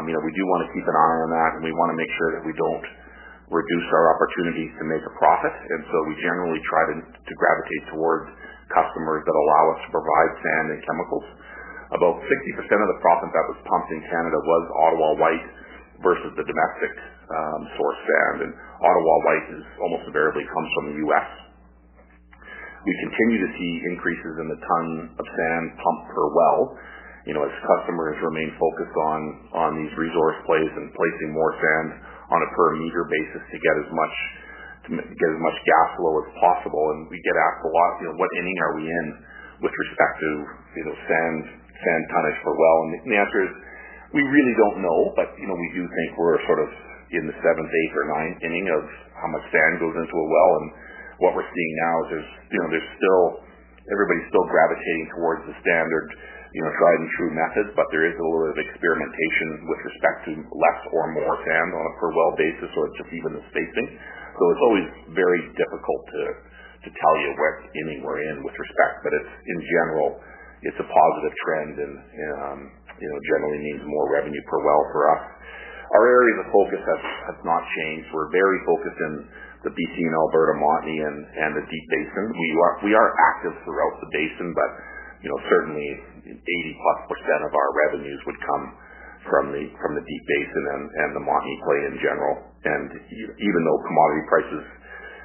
you 0.06 0.12
know, 0.14 0.22
we 0.22 0.34
do 0.34 0.44
want 0.46 0.66
to 0.66 0.70
keep 0.70 0.86
an 0.86 0.96
eye 0.96 1.18
on 1.26 1.30
that, 1.34 1.50
and 1.58 1.62
we 1.66 1.74
want 1.74 1.90
to 1.90 1.98
make 1.98 2.12
sure 2.18 2.30
that 2.38 2.44
we 2.46 2.54
don't 2.54 2.86
reduce 3.50 3.88
our 3.94 4.06
opportunities 4.14 4.70
to 4.78 4.84
make 4.90 5.02
a 5.06 5.14
profit. 5.18 5.54
And 5.54 5.80
so 5.86 5.96
we 6.10 6.14
generally 6.18 6.62
try 6.66 6.82
to, 6.90 6.96
to 7.02 7.32
gravitate 7.38 7.84
towards 7.94 8.26
customers 8.74 9.22
that 9.22 9.36
allow 9.36 9.64
us 9.74 9.78
to 9.86 9.90
provide 9.94 10.30
sand 10.42 10.66
and 10.74 10.80
chemicals. 10.82 11.26
About 11.94 12.18
60% 12.18 12.26
of 12.26 12.88
the 12.90 12.98
proppant 12.98 13.30
that 13.30 13.46
was 13.46 13.58
pumped 13.62 13.90
in 13.94 14.02
Canada 14.10 14.38
was 14.42 14.62
Ottawa 14.90 15.08
White 15.22 15.46
versus 16.02 16.34
the 16.34 16.42
domestic 16.42 16.94
um, 17.30 17.60
source 17.78 18.00
sand, 18.02 18.36
and 18.50 18.52
Ottawa 18.82 19.14
White 19.22 19.46
is 19.54 19.64
almost 19.78 20.02
invariably 20.10 20.42
comes 20.50 20.70
from 20.74 20.84
the 20.90 20.96
U.S. 21.06 21.28
We 22.82 22.94
continue 23.06 23.38
to 23.46 23.50
see 23.54 23.72
increases 23.94 24.34
in 24.42 24.46
the 24.50 24.58
ton 24.58 24.86
of 25.14 25.26
sand 25.26 25.64
pumped 25.78 26.06
per 26.10 26.26
well, 26.34 26.60
you 27.26 27.34
know, 27.34 27.42
as 27.42 27.54
customers 27.58 28.16
remain 28.22 28.54
focused 28.54 28.96
on 28.96 29.20
on 29.52 29.70
these 29.76 29.92
resource 29.98 30.38
plays 30.46 30.72
and 30.78 30.94
placing 30.94 31.30
more 31.34 31.52
sand 31.58 31.88
on 32.30 32.38
a 32.40 32.48
per 32.54 32.68
meter 32.78 33.02
basis 33.06 33.42
to 33.50 33.56
get 33.58 33.74
as 33.82 33.90
much 33.90 34.16
to 34.86 34.90
get 34.94 35.30
as 35.34 35.40
much 35.42 35.56
gas 35.66 35.88
flow 35.98 36.14
as 36.22 36.28
possible. 36.38 36.84
And 36.94 37.10
we 37.10 37.18
get 37.26 37.34
asked 37.34 37.62
a 37.66 37.70
lot, 37.70 37.90
you 37.98 38.06
know, 38.10 38.16
what 38.16 38.30
inning 38.38 38.58
are 38.62 38.74
we 38.78 38.84
in 38.86 39.06
with 39.66 39.74
respect 39.74 40.14
to 40.22 40.30
you 40.78 40.84
know 40.86 40.94
sand 41.10 41.36
sand 41.82 42.02
tonnage 42.14 42.38
per 42.46 42.54
well? 42.54 42.78
And 42.86 42.90
the 43.10 43.18
answer 43.18 43.40
is 43.42 43.52
we 44.14 44.22
really 44.22 44.54
don't 44.54 44.78
know, 44.86 45.00
but 45.18 45.34
you 45.36 45.50
know 45.50 45.58
we 45.58 45.70
do 45.74 45.82
think 45.82 46.08
we're 46.14 46.38
sort 46.46 46.62
of 46.62 46.70
in 47.10 47.26
the 47.26 47.36
seventh, 47.38 47.70
eighth, 47.70 47.94
or 47.94 48.06
ninth 48.10 48.38
inning 48.42 48.66
of 48.70 48.82
how 49.18 49.28
much 49.30 49.44
sand 49.54 49.78
goes 49.78 49.94
into 49.94 50.16
a 50.16 50.26
well 50.26 50.52
and 50.62 50.66
what 51.18 51.32
we're 51.32 51.48
seeing 51.48 51.74
now 51.80 51.94
is 51.96 52.06
there's, 52.12 52.30
you 52.52 52.58
know, 52.60 52.68
there's 52.68 52.90
still, 53.00 53.22
everybody's 53.88 54.28
still 54.28 54.46
gravitating 54.52 55.06
towards 55.16 55.42
the 55.48 55.54
standard, 55.64 56.06
you 56.56 56.62
know, 56.64 56.72
tried 56.72 56.98
and 57.04 57.10
true 57.20 57.32
methods, 57.36 57.70
but 57.76 57.84
there 57.92 58.08
is 58.08 58.16
a 58.16 58.22
little 58.24 58.48
bit 58.48 58.56
of 58.56 58.60
experimentation 58.64 59.68
with 59.68 59.80
respect 59.92 60.18
to 60.24 60.32
less 60.40 60.80
or 60.88 61.04
more 61.12 61.36
sand 61.44 61.68
on 61.76 61.84
a 61.84 61.92
per 62.00 62.08
well 62.16 62.32
basis 62.32 62.72
or 62.80 62.88
just 62.96 63.12
even 63.12 63.36
the 63.36 63.44
spacing. 63.52 63.88
So 63.92 64.42
it's 64.48 64.64
always 64.64 64.88
very 65.12 65.42
difficult 65.52 66.02
to, 66.16 66.22
to 66.80 66.88
tell 66.88 67.16
you 67.20 67.30
what 67.36 67.54
inning 67.76 68.00
we're 68.00 68.24
in 68.32 68.40
with 68.40 68.56
respect, 68.56 69.04
but 69.04 69.12
it's, 69.12 69.32
in 69.36 69.60
general, 69.68 70.16
it's 70.64 70.80
a 70.80 70.88
positive 70.88 71.34
trend 71.44 71.74
and, 71.76 71.94
um, 72.40 72.58
you 72.72 73.08
know, 73.12 73.18
generally 73.36 73.60
means 73.60 73.84
more 73.84 74.16
revenue 74.16 74.44
per 74.48 74.56
well 74.64 74.82
for 74.96 75.02
us. 75.12 75.22
Our 75.92 76.04
areas 76.08 76.36
of 76.40 76.46
focus 76.56 76.80
have, 76.80 77.04
have 77.36 77.40
not 77.44 77.62
changed. 77.68 78.08
We're 78.16 78.32
very 78.32 78.58
focused 78.64 79.00
in 79.04 79.12
the 79.68 79.72
BC 79.76 79.96
and 80.08 80.16
Alberta 80.24 80.54
Montney 80.56 80.98
and, 81.04 81.18
and 81.20 81.50
the 81.52 81.64
Deep 81.68 81.86
Basin. 81.92 82.24
We 82.32 82.48
are 82.64 82.74
we 82.80 82.92
are 82.96 83.08
active 83.34 83.54
throughout 83.60 83.94
the 84.00 84.08
basin, 84.08 84.48
but 84.56 84.70
you 85.20 85.28
know 85.30 85.38
certainly 85.46 86.15
80 86.34 86.82
plus 86.82 86.98
percent 87.12 87.40
of 87.46 87.52
our 87.54 87.70
revenues 87.86 88.20
would 88.26 88.40
come 88.42 88.64
from 89.30 89.44
the 89.54 89.64
from 89.82 89.92
the 89.94 90.04
Deep 90.06 90.24
Basin 90.26 90.64
and, 90.74 90.84
and 90.86 91.10
the 91.18 91.24
Montney 91.24 91.56
play 91.66 91.80
in 91.90 91.96
general. 92.02 92.34
And 92.66 92.88
even 93.38 93.60
though 93.62 93.78
commodity 93.86 94.24
prices 94.30 94.64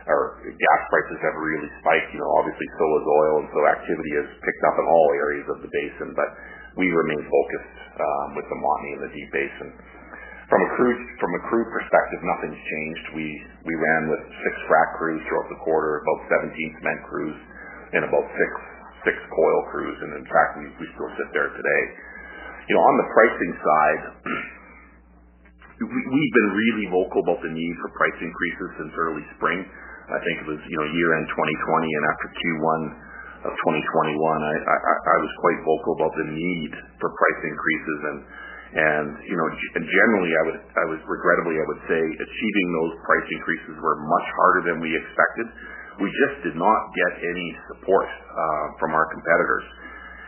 or 0.10 0.22
gas 0.46 0.81
prices 0.89 1.20
have 1.22 1.36
really 1.38 1.70
spiked, 1.81 2.10
you 2.13 2.20
know 2.22 2.31
obviously 2.41 2.67
so 2.77 2.86
has 2.86 3.05
oil, 3.05 3.34
and 3.46 3.50
so 3.53 3.60
activity 3.70 4.13
has 4.22 4.27
picked 4.41 4.63
up 4.65 4.75
in 4.81 4.86
all 4.89 5.08
areas 5.17 5.48
of 5.53 5.58
the 5.62 5.70
basin. 5.70 6.13
But 6.17 6.29
we 6.77 6.88
remain 6.89 7.22
focused 7.25 7.77
um, 8.00 8.27
with 8.38 8.48
the 8.50 8.58
Montney 8.58 8.91
and 8.98 9.03
the 9.10 9.13
Deep 9.13 9.29
Basin. 9.34 9.70
From 10.50 10.62
a 10.67 10.70
crew 10.75 10.93
from 11.15 11.31
a 11.31 11.41
crew 11.48 11.65
perspective, 11.72 12.20
nothing's 12.27 12.60
changed. 12.60 13.05
We 13.15 13.27
we 13.63 13.74
ran 13.77 14.12
with 14.12 14.22
six 14.43 14.53
frac 14.67 15.00
crews 15.00 15.22
throughout 15.29 15.48
the 15.48 15.62
quarter, 15.63 16.03
about 16.03 16.20
17 16.43 16.51
cement 16.81 17.01
crews, 17.08 17.38
and 17.96 18.01
about 18.03 18.25
six 18.36 18.51
six 19.05 19.15
coil 19.31 19.60
crews. 19.74 19.98
And 20.01 20.12
in 20.22 20.25
fact, 20.27 20.50
we 20.62 20.86
still 20.98 21.12
sit 21.17 21.29
there 21.34 21.50
today. 21.53 21.84
You 22.70 22.74
know, 22.77 22.84
on 22.86 22.96
the 23.01 23.08
pricing 23.12 23.53
side, 23.58 24.01
we, 25.89 26.00
we've 26.12 26.34
been 26.38 26.51
really 26.53 26.88
vocal 26.93 27.20
about 27.25 27.41
the 27.41 27.51
need 27.51 27.75
for 27.81 27.89
price 27.98 28.17
increases 28.22 28.70
since 28.77 28.93
early 28.96 29.25
spring. 29.38 29.60
I 30.12 30.20
think 30.27 30.36
it 30.43 30.48
was 30.51 30.60
you 30.67 30.77
know 30.77 30.88
year 30.91 31.10
end 31.15 31.25
2020 31.31 31.39
and 31.39 32.03
after 32.12 32.27
Q1 32.36 32.79
of 33.41 33.53
2021, 33.58 34.22
I, 34.22 35.17
was 35.17 35.34
quite 35.41 35.60
vocal 35.65 35.98
about 35.98 36.13
the 36.13 36.27
need 36.29 36.72
for 37.01 37.10
price 37.10 37.41
increases 37.41 38.00
and 38.05 38.17
and 38.72 39.20
you 39.27 39.36
know, 39.36 39.48
generally, 39.84 40.31
regrettably, 41.03 41.60
I 41.60 41.65
would 41.67 41.84
say, 41.91 42.00
achieving 42.00 42.67
those 42.79 42.93
price 43.03 43.27
increases 43.27 43.75
were 43.84 44.00
much 44.00 44.27
harder 44.31 44.62
than 44.72 44.77
we 44.79 44.96
expected. 44.96 45.48
We 46.01 46.10
just 46.10 46.36
did 46.50 46.58
not 46.58 46.81
get 46.98 47.12
any 47.22 47.48
support 47.70 48.10
uh, 48.10 48.65
from 48.81 48.91
our 48.98 49.05
competitors. 49.13 49.65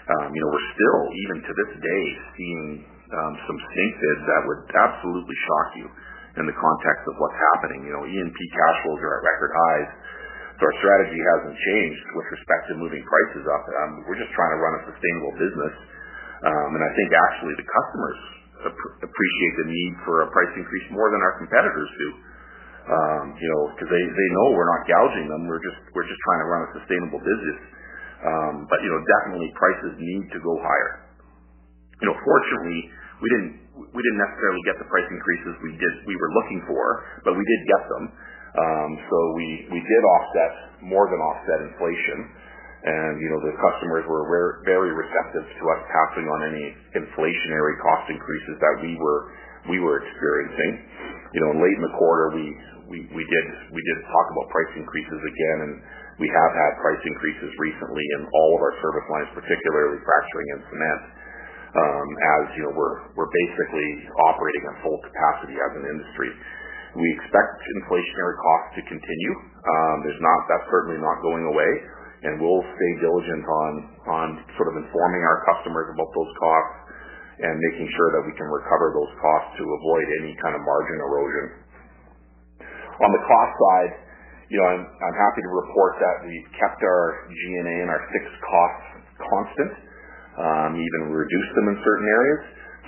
Um, 0.06 0.30
you 0.30 0.39
know, 0.44 0.51
we're 0.53 0.70
still, 0.77 1.01
even 1.25 1.38
to 1.42 1.51
this 1.58 1.72
day, 1.82 2.03
seeing 2.38 2.63
um, 3.10 3.34
some 3.50 3.58
stink 3.58 3.92
bids 3.98 4.22
that 4.30 4.42
would 4.46 4.62
absolutely 4.70 5.38
shock 5.50 5.68
you 5.82 5.88
in 6.38 6.46
the 6.46 6.58
context 6.58 7.03
of 7.10 7.13
what's 7.18 7.39
happening. 7.58 7.89
You 7.89 7.94
know, 7.98 8.03
E&P 8.06 8.39
cash 8.53 8.77
flows 8.86 9.01
are 9.01 9.13
at 9.18 9.22
record 9.25 9.53
highs. 9.53 9.92
So 10.62 10.70
our 10.70 10.75
strategy 10.77 11.18
hasn't 11.18 11.58
changed 11.58 12.06
with 12.13 12.27
respect 12.30 12.62
to 12.70 12.74
moving 12.77 13.01
prices 13.01 13.46
up. 13.50 13.63
Um, 13.65 13.92
we're 14.06 14.22
just 14.22 14.30
trying 14.38 14.53
to 14.53 14.60
run 14.62 14.74
a 14.77 14.82
sustainable 14.94 15.34
business. 15.42 15.74
Um, 16.46 16.70
and 16.77 16.84
I 16.86 16.92
think 16.94 17.10
actually 17.10 17.56
the 17.58 17.65
customers 17.65 18.20
appreciate 19.03 19.53
the 19.60 19.68
need 19.68 19.94
for 20.06 20.24
a 20.24 20.27
price 20.32 20.53
increase 20.56 20.88
more 20.94 21.10
than 21.12 21.20
our 21.20 21.36
competitors 21.42 21.89
do. 22.00 22.10
Um, 22.83 23.25
you 23.39 23.49
know, 23.49 23.63
because 23.75 23.89
they 23.89 24.03
they 24.03 24.29
know 24.35 24.45
we're 24.57 24.71
not 24.71 24.83
gouging 24.89 25.27
them. 25.31 25.47
We're 25.47 25.63
just 25.63 25.79
we're 25.95 26.07
just 26.07 26.21
trying 26.27 26.41
to 26.43 26.47
run 26.51 26.61
a 26.67 26.69
sustainable 26.83 27.21
business. 27.23 27.59
Um, 28.23 28.55
but 28.67 28.79
you 28.83 28.89
know, 28.91 29.01
definitely 29.19 29.51
prices 29.55 29.93
need 29.99 30.25
to 30.35 30.39
go 30.43 30.53
higher. 30.59 30.93
You 32.01 32.11
know, 32.11 32.17
fortunately, 32.21 32.81
we 33.23 33.27
didn't 33.33 33.51
we 33.95 34.01
didn't 34.03 34.21
necessarily 34.21 34.61
get 34.67 34.77
the 34.83 34.89
price 34.91 35.09
increases 35.09 35.53
we 35.63 35.73
did 35.79 35.93
we 36.05 36.15
were 36.19 36.31
looking 36.35 36.61
for, 36.67 36.85
but 37.25 37.33
we 37.33 37.45
did 37.45 37.61
get 37.71 37.83
them. 37.89 38.05
Um, 38.57 38.91
so 39.09 39.17
we 39.39 39.47
we 39.73 39.81
did 39.81 40.03
offset 40.19 40.53
more 40.83 41.07
than 41.09 41.19
offset 41.23 41.59
inflation. 41.73 42.19
and 42.83 43.19
you 43.19 43.29
know 43.31 43.39
the 43.43 43.55
customers 43.59 44.05
were 44.07 44.61
very 44.67 44.91
receptive 44.93 45.45
to 45.47 45.63
us 45.73 45.81
passing 45.91 46.27
on 46.27 46.39
any 46.51 46.65
inflationary 46.99 47.75
cost 47.83 48.05
increases 48.11 48.55
that 48.59 48.75
we 48.83 48.93
were 48.99 49.21
we 49.71 49.79
were 49.79 49.99
experiencing. 50.03 50.73
You 51.33 51.41
know, 51.43 51.51
late 51.59 51.75
in 51.75 51.83
the 51.83 51.95
quarter, 51.97 52.27
we 52.89 53.23
did 53.23 53.45
we 53.71 53.81
did 53.81 53.97
talk 54.07 54.27
about 54.33 54.45
price 54.51 54.73
increases 54.75 55.21
again, 55.23 55.57
and 55.69 55.73
we 56.19 56.27
have 56.27 56.51
had 56.51 56.71
price 56.83 57.03
increases 57.07 57.51
recently 57.57 58.05
in 58.19 58.21
all 58.27 58.49
of 58.57 58.61
our 58.61 58.75
service 58.83 59.07
lines, 59.09 59.29
particularly 59.33 59.99
fracturing 60.03 60.47
and 60.57 60.61
cement. 60.67 61.03
Um, 61.73 62.07
as 62.37 62.43
you 62.53 62.63
know, 62.69 62.73
we're 62.77 62.97
we're 63.17 63.31
basically 63.33 63.89
operating 64.29 64.63
at 64.69 64.75
full 64.85 64.99
capacity 65.01 65.57
as 65.57 65.71
an 65.73 65.85
industry. 65.89 66.29
We 66.93 67.07
expect 67.17 67.57
inflationary 67.81 68.37
costs 68.37 68.71
to 68.77 68.81
continue. 68.85 69.33
Um, 69.65 69.95
there's 70.05 70.21
not 70.21 70.39
that's 70.45 70.69
certainly 70.69 71.01
not 71.01 71.17
going 71.25 71.49
away, 71.49 71.71
and 72.29 72.37
we'll 72.37 72.61
stay 72.61 72.91
diligent 73.01 73.45
on 73.47 73.71
on 74.05 74.27
sort 74.59 74.69
of 74.69 74.85
informing 74.85 75.23
our 75.25 75.41
customers 75.49 75.89
about 75.89 76.11
those 76.13 76.33
costs 76.37 76.77
and 77.41 77.57
making 77.73 77.89
sure 77.97 78.09
that 78.13 78.23
we 78.29 78.33
can 78.37 78.45
recover 78.45 78.93
those 78.93 79.09
costs 79.17 79.57
to 79.57 79.65
avoid 79.65 80.05
any 80.21 80.37
kind 80.45 80.53
of 80.53 80.61
margin 80.61 80.97
erosion. 81.01 81.62
On 83.01 83.09
the 83.09 83.23
cost 83.25 83.53
side, 83.57 83.91
you 84.53 84.62
know, 84.62 84.67
I'm, 84.69 84.83
I'm 84.85 85.17
happy 85.17 85.41
to 85.41 85.51
report 85.51 85.97
that 85.97 86.15
we've 86.29 86.50
kept 86.62 86.77
our 86.85 87.25
G&A 87.31 87.75
and 87.81 87.89
our 87.89 88.03
fixed 88.13 88.38
costs 88.45 88.85
constant, 89.17 89.71
um, 90.38 90.71
even 90.77 91.00
reduced 91.09 91.53
them 91.57 91.73
in 91.73 91.77
certain 91.81 92.05
areas. 92.05 92.41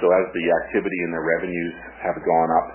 So 0.03 0.11
as 0.11 0.25
the 0.35 0.45
activity 0.65 0.99
and 1.07 1.11
the 1.15 1.23
revenues 1.23 1.75
have 2.05 2.17
gone 2.21 2.51
up, 2.53 2.67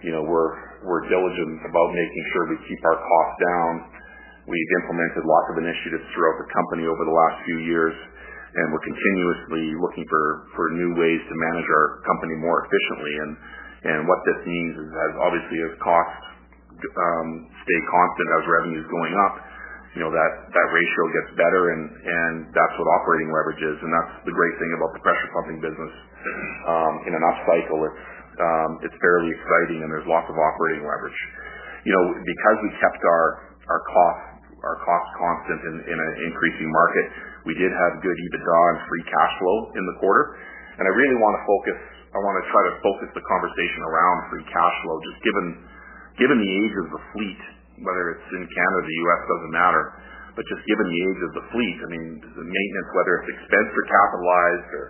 you 0.00 0.12
know, 0.16 0.24
we're 0.24 0.56
we're 0.80 1.04
diligent 1.12 1.60
about 1.68 1.88
making 1.92 2.24
sure 2.32 2.48
we 2.48 2.56
keep 2.64 2.80
our 2.88 2.96
costs 2.96 3.36
down. 3.44 3.72
We've 4.48 4.72
implemented 4.80 5.28
lots 5.28 5.48
of 5.52 5.56
initiatives 5.60 6.06
throughout 6.16 6.40
the 6.40 6.48
company 6.48 6.88
over 6.88 7.02
the 7.04 7.12
last 7.12 7.44
few 7.44 7.60
years 7.60 7.92
and 8.50 8.66
we're 8.74 8.82
continuously 8.82 9.78
looking 9.78 10.06
for 10.10 10.24
for 10.58 10.64
new 10.74 10.90
ways 10.98 11.20
to 11.22 11.34
manage 11.38 11.68
our 11.70 12.02
company 12.02 12.34
more 12.42 12.66
efficiently. 12.66 13.14
And 13.22 13.32
and 13.80 13.98
what 14.08 14.20
this 14.26 14.40
means 14.44 14.74
is 14.74 14.88
obviously 15.22 15.58
as 15.70 15.72
costs 15.78 16.29
stay 16.82 17.80
constant 17.88 18.28
as 18.36 18.42
revenue 18.48 18.80
is 18.80 18.88
going 18.90 19.14
up, 19.28 19.34
you 19.96 20.00
know 20.06 20.12
that 20.14 20.66
ratio 20.70 21.02
gets 21.10 21.30
better, 21.34 21.62
and 21.74 22.46
that's 22.54 22.74
what 22.78 22.86
operating 23.02 23.30
leverage 23.34 23.62
is. 23.62 23.76
And 23.82 23.90
that's 23.90 24.14
the 24.22 24.34
great 24.34 24.54
thing 24.62 24.70
about 24.78 24.90
the 24.94 25.02
pressure 25.02 25.28
pumping 25.34 25.58
business. 25.58 25.94
Um, 26.68 26.94
in 27.08 27.12
an 27.16 27.22
up 27.26 27.38
cycle, 27.48 27.80
it's 27.90 28.04
um, 28.38 28.70
it's 28.86 28.96
fairly 29.02 29.34
exciting, 29.34 29.82
and 29.82 29.88
there's 29.90 30.06
lots 30.06 30.30
of 30.30 30.36
operating 30.38 30.86
leverage. 30.86 31.20
You 31.82 31.92
know, 31.96 32.04
because 32.22 32.56
we 32.62 32.70
kept 32.78 33.02
our 33.02 33.50
our 33.70 34.76
costs 34.84 35.12
constant 35.16 35.60
in, 35.64 35.74
in 35.88 35.98
an 35.98 36.12
increasing 36.28 36.68
market, 36.68 37.06
we 37.48 37.54
did 37.56 37.72
have 37.72 37.92
good 38.04 38.18
EBITDA 38.18 38.60
and 38.74 38.78
free 38.84 39.04
cash 39.08 39.32
flow 39.40 39.56
in 39.72 39.84
the 39.94 39.96
quarter. 40.02 40.36
And 40.76 40.84
I 40.84 40.92
really 40.96 41.18
want 41.20 41.34
to 41.36 41.42
focus, 41.44 41.76
I 42.12 42.18
want 42.20 42.36
to 42.40 42.44
try 42.48 42.62
to 42.68 42.74
focus 42.84 43.08
the 43.16 43.24
conversation 43.24 43.80
around 43.84 44.16
free 44.32 44.46
cash 44.48 44.76
flow, 44.84 44.96
just 45.12 45.18
given, 45.24 45.46
given 46.20 46.36
the 46.38 46.52
age 46.62 46.74
of 46.84 46.86
the 46.92 47.02
fleet, 47.16 47.42
whether 47.80 48.04
it's 48.14 48.28
in 48.36 48.44
Canada, 48.44 48.80
the 48.84 48.98
U.S., 49.08 49.20
doesn't 49.24 49.54
matter, 49.56 49.84
but 50.36 50.44
just 50.46 50.62
given 50.68 50.86
the 50.86 51.00
age 51.10 51.20
of 51.26 51.32
the 51.40 51.44
fleet, 51.50 51.76
I 51.80 51.88
mean, 51.90 52.06
the 52.22 52.46
maintenance, 52.46 52.90
whether 52.94 53.12
it's 53.20 53.28
expense 53.34 53.70
or 53.72 53.84
capitalized, 53.88 54.68
or 54.76 54.84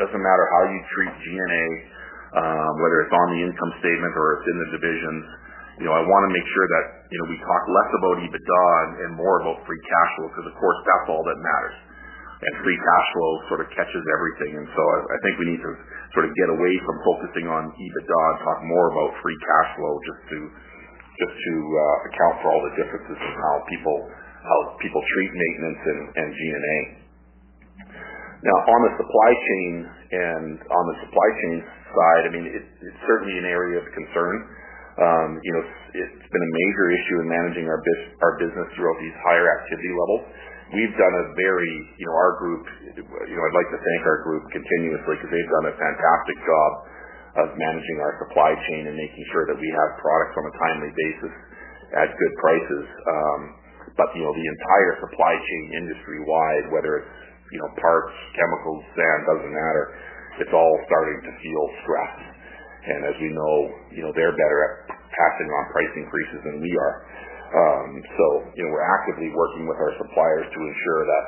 doesn't 0.00 0.22
matter 0.22 0.44
how 0.54 0.62
you 0.70 0.80
treat 0.94 1.12
G&A, 1.22 1.66
um, 2.38 2.72
whether 2.80 3.04
it's 3.04 3.14
on 3.14 3.28
the 3.36 3.40
income 3.42 3.72
statement 3.82 4.12
or 4.14 4.26
it's 4.38 4.46
in 4.48 4.56
the 4.58 4.68
divisions, 4.78 5.24
you 5.78 5.86
know, 5.86 5.94
I 5.94 6.02
want 6.02 6.22
to 6.26 6.32
make 6.34 6.42
sure 6.42 6.66
that, 6.74 6.84
you 7.06 7.18
know, 7.22 7.26
we 7.30 7.38
talk 7.38 7.62
less 7.70 7.90
about 8.02 8.14
EBITDA 8.18 8.64
and, 8.82 8.92
and 9.06 9.10
more 9.14 9.38
about 9.46 9.62
free 9.62 9.78
cash 9.78 10.10
flow 10.18 10.26
because, 10.34 10.46
of 10.50 10.56
course, 10.58 10.78
that's 10.82 11.06
all 11.14 11.22
that 11.22 11.38
matters. 11.38 11.76
And 12.38 12.52
free 12.66 12.78
cash 12.78 13.06
flow 13.14 13.32
sort 13.50 13.60
of 13.62 13.68
catches 13.74 14.04
everything. 14.14 14.58
And 14.58 14.66
so 14.74 14.82
I, 14.82 14.98
I 15.06 15.18
think 15.22 15.34
we 15.38 15.46
need 15.54 15.62
to 15.62 15.72
sort 16.14 16.26
of 16.26 16.34
get 16.34 16.50
away 16.50 16.74
from 16.82 16.96
focusing 17.06 17.46
on 17.46 17.62
EBITDA 17.70 18.20
and 18.34 18.38
talk 18.42 18.58
more 18.66 18.86
about 18.90 19.10
free 19.22 19.38
cash 19.38 19.68
flow 19.78 19.94
just 20.06 20.22
to 20.34 20.38
just 21.18 21.34
to 21.34 21.54
uh, 21.54 22.08
account 22.08 22.34
for 22.42 22.48
all 22.54 22.62
the 22.62 22.74
differences 22.78 23.18
in 23.18 23.34
how 23.34 23.54
people 23.66 23.98
how 24.38 24.58
people 24.78 25.02
treat 25.02 25.30
maintenance 25.34 25.82
and, 25.82 26.00
and 26.14 26.28
G&A. 26.32 26.78
Now, 28.38 28.58
on 28.70 28.80
the 28.86 28.92
supply 29.02 29.30
chain 29.34 29.72
and 30.14 30.56
on 30.62 30.84
the 30.94 30.96
supply 31.04 31.28
chain 31.42 31.56
side, 31.90 32.22
I 32.22 32.30
mean, 32.30 32.46
it, 32.46 32.64
it's 32.64 33.02
certainly 33.02 33.34
an 33.34 33.44
area 33.50 33.82
of 33.82 33.86
concern. 33.90 34.34
Um, 34.98 35.30
you 35.42 35.52
know, 35.58 35.62
it's 35.94 36.28
been 36.30 36.44
a 36.46 36.52
major 36.54 36.86
issue 36.94 37.16
in 37.22 37.26
managing 37.26 37.66
our 37.66 37.82
business 38.38 38.66
throughout 38.78 38.98
these 39.02 39.16
higher 39.26 39.46
activity 39.46 39.90
levels. 39.90 40.22
We've 40.70 40.94
done 40.94 41.14
a 41.18 41.24
very, 41.34 41.74
you 41.98 42.06
know, 42.06 42.14
our 42.14 42.32
group, 42.38 42.62
you 42.94 43.34
know, 43.34 43.42
I'd 43.42 43.58
like 43.58 43.70
to 43.74 43.80
thank 43.80 44.02
our 44.06 44.20
group 44.22 44.44
continuously 44.54 45.14
because 45.18 45.30
they've 45.34 45.52
done 45.58 45.66
a 45.70 45.74
fantastic 45.74 46.38
job 46.46 46.70
of 47.44 47.54
managing 47.54 47.98
our 48.02 48.14
supply 48.26 48.52
chain 48.66 48.90
and 48.90 48.96
making 48.98 49.24
sure 49.30 49.46
that 49.46 49.58
we 49.58 49.68
have 49.70 49.90
products 50.02 50.34
on 50.34 50.44
a 50.50 50.54
timely 50.58 50.90
basis 50.90 51.34
at 51.94 52.08
good 52.10 52.34
prices. 52.42 52.86
Um, 53.06 53.40
but, 53.94 54.08
you 54.14 54.22
know, 54.22 54.34
the 54.34 54.46
entire 54.46 54.92
supply 55.02 55.34
chain 55.34 55.64
industry-wide, 55.86 56.64
whether 56.70 57.02
it's, 57.02 57.14
you 57.50 57.58
know, 57.58 57.70
parts, 57.80 58.14
chemicals, 58.36 58.82
sand, 58.94 59.20
doesn't 59.26 59.54
matter, 59.54 59.84
it's 60.38 60.54
all 60.54 60.74
starting 60.86 61.18
to 61.26 61.32
feel 61.42 61.64
stressed. 61.82 62.30
And 62.88 63.00
as 63.10 63.16
we 63.18 63.30
know, 63.34 63.54
you 63.90 64.02
know, 64.06 64.12
they're 64.14 64.34
better 64.34 64.58
at 64.62 64.72
passing 64.94 65.48
on 65.50 65.62
price 65.74 65.92
increases 65.98 66.40
than 66.46 66.56
we 66.62 66.72
are. 66.78 66.94
Um, 67.48 67.90
so, 68.04 68.26
you 68.54 68.62
know, 68.62 68.70
we're 68.70 68.90
actively 69.02 69.32
working 69.34 69.66
with 69.66 69.80
our 69.80 69.92
suppliers 69.98 70.46
to 70.46 70.58
ensure 70.62 71.02
that, 71.08 71.24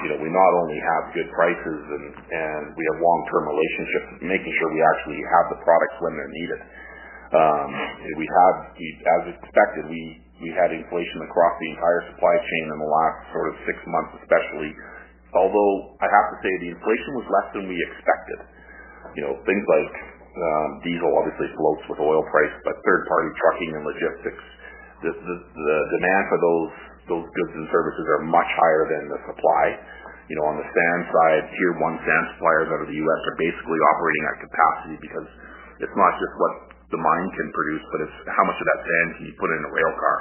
you 0.00 0.08
know, 0.14 0.18
we 0.22 0.30
not 0.30 0.52
only 0.62 0.78
have 0.78 1.02
good 1.12 1.28
prices 1.34 1.80
and, 1.90 2.06
and 2.14 2.62
we 2.78 2.82
have 2.94 2.98
long-term 3.02 3.44
relationships, 3.50 4.08
making 4.22 4.52
sure 4.56 4.66
we 4.70 4.82
actually 4.96 5.20
have 5.20 5.46
the 5.50 5.60
products 5.66 5.96
when 6.00 6.12
they're 6.14 6.34
needed. 6.34 6.60
Um, 7.30 7.68
we 8.18 8.26
have, 8.26 8.56
as 8.74 9.22
expected, 9.38 9.86
we, 9.86 10.02
we 10.42 10.50
had 10.54 10.74
inflation 10.74 11.18
across 11.26 11.54
the 11.62 11.68
entire 11.74 12.02
supply 12.14 12.36
chain 12.38 12.64
in 12.74 12.78
the 12.80 12.90
last 12.90 13.18
sort 13.30 13.46
of 13.50 13.54
six 13.66 13.78
months 13.86 14.12
especially, 14.24 14.70
although 15.36 15.74
I 16.02 16.08
have 16.10 16.26
to 16.34 16.36
say 16.42 16.52
the 16.64 16.70
inflation 16.74 17.10
was 17.14 17.26
less 17.30 17.48
than 17.54 17.64
we 17.70 17.76
expected. 17.92 18.38
You 19.14 19.22
know, 19.26 19.34
things 19.46 19.64
like 19.66 19.94
um, 20.30 20.70
diesel 20.86 21.10
obviously 21.18 21.50
floats 21.54 21.84
with 21.90 21.98
oil 22.02 22.22
price, 22.30 22.54
but 22.66 22.78
third-party 22.82 23.30
trucking 23.36 23.70
and 23.78 23.82
logistics, 23.86 24.44
the, 25.06 25.12
the 25.14 25.78
demand 25.98 26.22
for 26.30 26.38
those 26.38 26.72
those 27.08 27.24
goods 27.24 27.52
and 27.56 27.66
services 27.70 28.06
are 28.18 28.22
much 28.28 28.50
higher 28.58 28.84
than 28.90 29.02
the 29.08 29.20
supply. 29.30 29.64
You 30.30 30.38
know, 30.38 30.46
on 30.46 30.56
the 30.60 30.68
sand 30.68 31.02
side, 31.10 31.42
tier 31.50 31.74
one 31.82 31.96
sand 32.06 32.24
suppliers 32.36 32.68
out 32.70 32.80
of 32.86 32.88
the 32.88 32.98
U.S. 32.98 33.20
are 33.34 33.38
basically 33.40 33.80
operating 33.94 34.24
at 34.30 34.34
capacity 34.46 34.96
because 35.02 35.28
it's 35.82 35.96
not 35.98 36.12
just 36.22 36.34
what 36.38 36.54
the 36.94 37.00
mine 37.00 37.28
can 37.34 37.48
produce, 37.50 37.84
but 37.90 37.98
it's 38.06 38.16
how 38.30 38.44
much 38.46 38.58
of 38.58 38.66
that 38.70 38.80
sand 38.82 39.08
can 39.18 39.22
you 39.26 39.34
put 39.38 39.50
in 39.50 39.60
a 39.64 39.72
rail 39.74 39.92
car. 39.98 40.18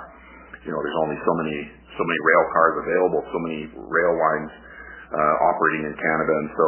You 0.66 0.72
know, 0.74 0.82
there's 0.82 1.00
only 1.06 1.20
so 1.22 1.34
many 1.46 1.58
so 1.94 2.04
many 2.08 2.20
rail 2.26 2.46
cars 2.56 2.76
available, 2.80 3.22
so 3.28 3.40
many 3.44 3.60
rail 3.76 4.14
lines 4.18 4.52
uh, 5.14 5.36
operating 5.52 5.84
in 5.90 5.94
Canada, 5.94 6.34
and 6.42 6.50
so 6.58 6.68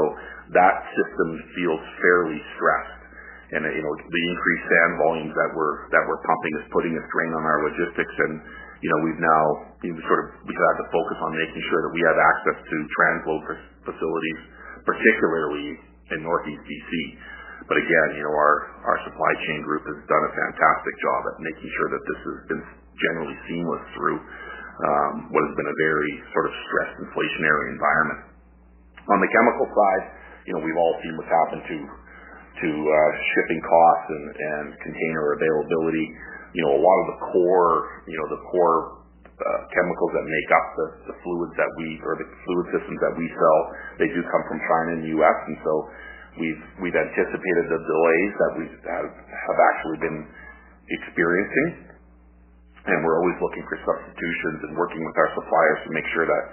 that 0.60 0.76
system 0.92 1.30
feels 1.56 1.82
fairly 2.04 2.40
stressed 2.58 3.02
and 3.52 3.68
you 3.68 3.84
know 3.84 3.94
the 4.00 4.24
increased 4.32 4.66
sand 4.72 4.92
volumes 4.96 5.34
that 5.36 5.52
we're 5.52 5.76
that 5.92 6.04
we're 6.08 6.24
pumping 6.24 6.54
is 6.56 6.66
putting 6.72 6.94
a 6.96 7.04
strain 7.12 7.32
on 7.36 7.44
our 7.44 7.60
logistics. 7.68 8.16
And 8.16 8.34
you 8.82 8.90
know 8.90 9.00
we've 9.06 9.22
now 9.22 9.44
sort 9.82 10.20
of 10.26 10.28
we've 10.46 10.58
had 10.58 10.76
to 10.82 10.88
focus 10.90 11.18
on 11.22 11.32
making 11.38 11.62
sure 11.70 11.82
that 11.86 11.94
we 11.94 12.02
have 12.06 12.18
access 12.18 12.58
to 12.66 12.76
transload 12.98 13.42
facilities, 13.86 14.40
particularly 14.86 15.78
in 16.14 16.20
Northeast 16.26 16.62
BC. 16.66 16.92
But 17.70 17.78
again, 17.78 18.08
you 18.18 18.24
know 18.26 18.34
our 18.34 18.56
our 18.90 18.98
supply 19.06 19.32
chain 19.46 19.62
group 19.66 19.86
has 19.86 20.00
done 20.10 20.24
a 20.26 20.32
fantastic 20.34 20.96
job 21.02 21.20
at 21.30 21.36
making 21.46 21.70
sure 21.70 21.90
that 21.94 22.04
this 22.10 22.20
has 22.26 22.40
been 22.50 22.64
generally 22.98 23.38
seamless 23.50 23.86
through 23.94 24.18
um, 24.18 25.14
what 25.30 25.42
has 25.46 25.54
been 25.56 25.70
a 25.70 25.78
very 25.78 26.14
sort 26.34 26.46
of 26.50 26.54
stressed 26.68 26.98
inflationary 27.06 27.78
environment. 27.78 28.22
On 29.10 29.18
the 29.22 29.30
chemical 29.30 29.68
side, 29.70 30.04
you 30.50 30.52
know 30.58 30.62
we've 30.66 30.78
all 30.82 30.96
seen 31.06 31.14
what's 31.22 31.30
happened 31.30 31.64
to 31.70 31.78
to 32.62 32.70
uh, 32.70 33.12
shipping 33.34 33.62
costs 33.64 34.10
and, 34.10 34.26
and 34.36 34.66
container 34.84 35.38
availability. 35.38 36.06
You 36.52 36.62
know, 36.68 36.74
a 36.76 36.84
lot 36.84 36.98
of 37.04 37.08
the 37.16 37.20
core, 37.32 38.04
you 38.08 38.18
know, 38.20 38.28
the 38.36 38.42
core 38.52 39.02
uh, 39.42 39.62
chemicals 39.74 40.12
that 40.14 40.26
make 40.28 40.50
up 40.54 40.66
the, 40.78 40.88
the 41.10 41.16
fluids 41.24 41.56
that 41.58 41.72
we 41.80 41.98
or 42.06 42.14
the 42.20 42.28
fluid 42.46 42.66
systems 42.76 43.00
that 43.02 43.14
we 43.18 43.26
sell, 43.34 43.60
they 43.98 44.10
do 44.12 44.22
come 44.30 44.44
from 44.46 44.60
China 44.62 44.90
and 45.00 45.02
the 45.08 45.12
U.S. 45.18 45.38
And 45.50 45.58
so 45.64 45.74
we've 46.38 46.62
we've 46.84 46.98
anticipated 47.00 47.66
the 47.72 47.82
delays 47.82 48.34
that 48.38 48.52
we 48.60 48.66
have, 48.86 49.10
have 49.10 49.60
actually 49.74 50.00
been 50.04 50.20
experiencing, 50.92 51.70
and 52.86 52.98
we're 53.02 53.18
always 53.18 53.38
looking 53.42 53.66
for 53.66 53.78
substitutions 53.82 54.60
and 54.70 54.72
working 54.76 55.02
with 55.02 55.16
our 55.18 55.30
suppliers 55.34 55.80
to 55.88 55.90
make 55.96 56.08
sure 56.14 56.28
that 56.28 56.44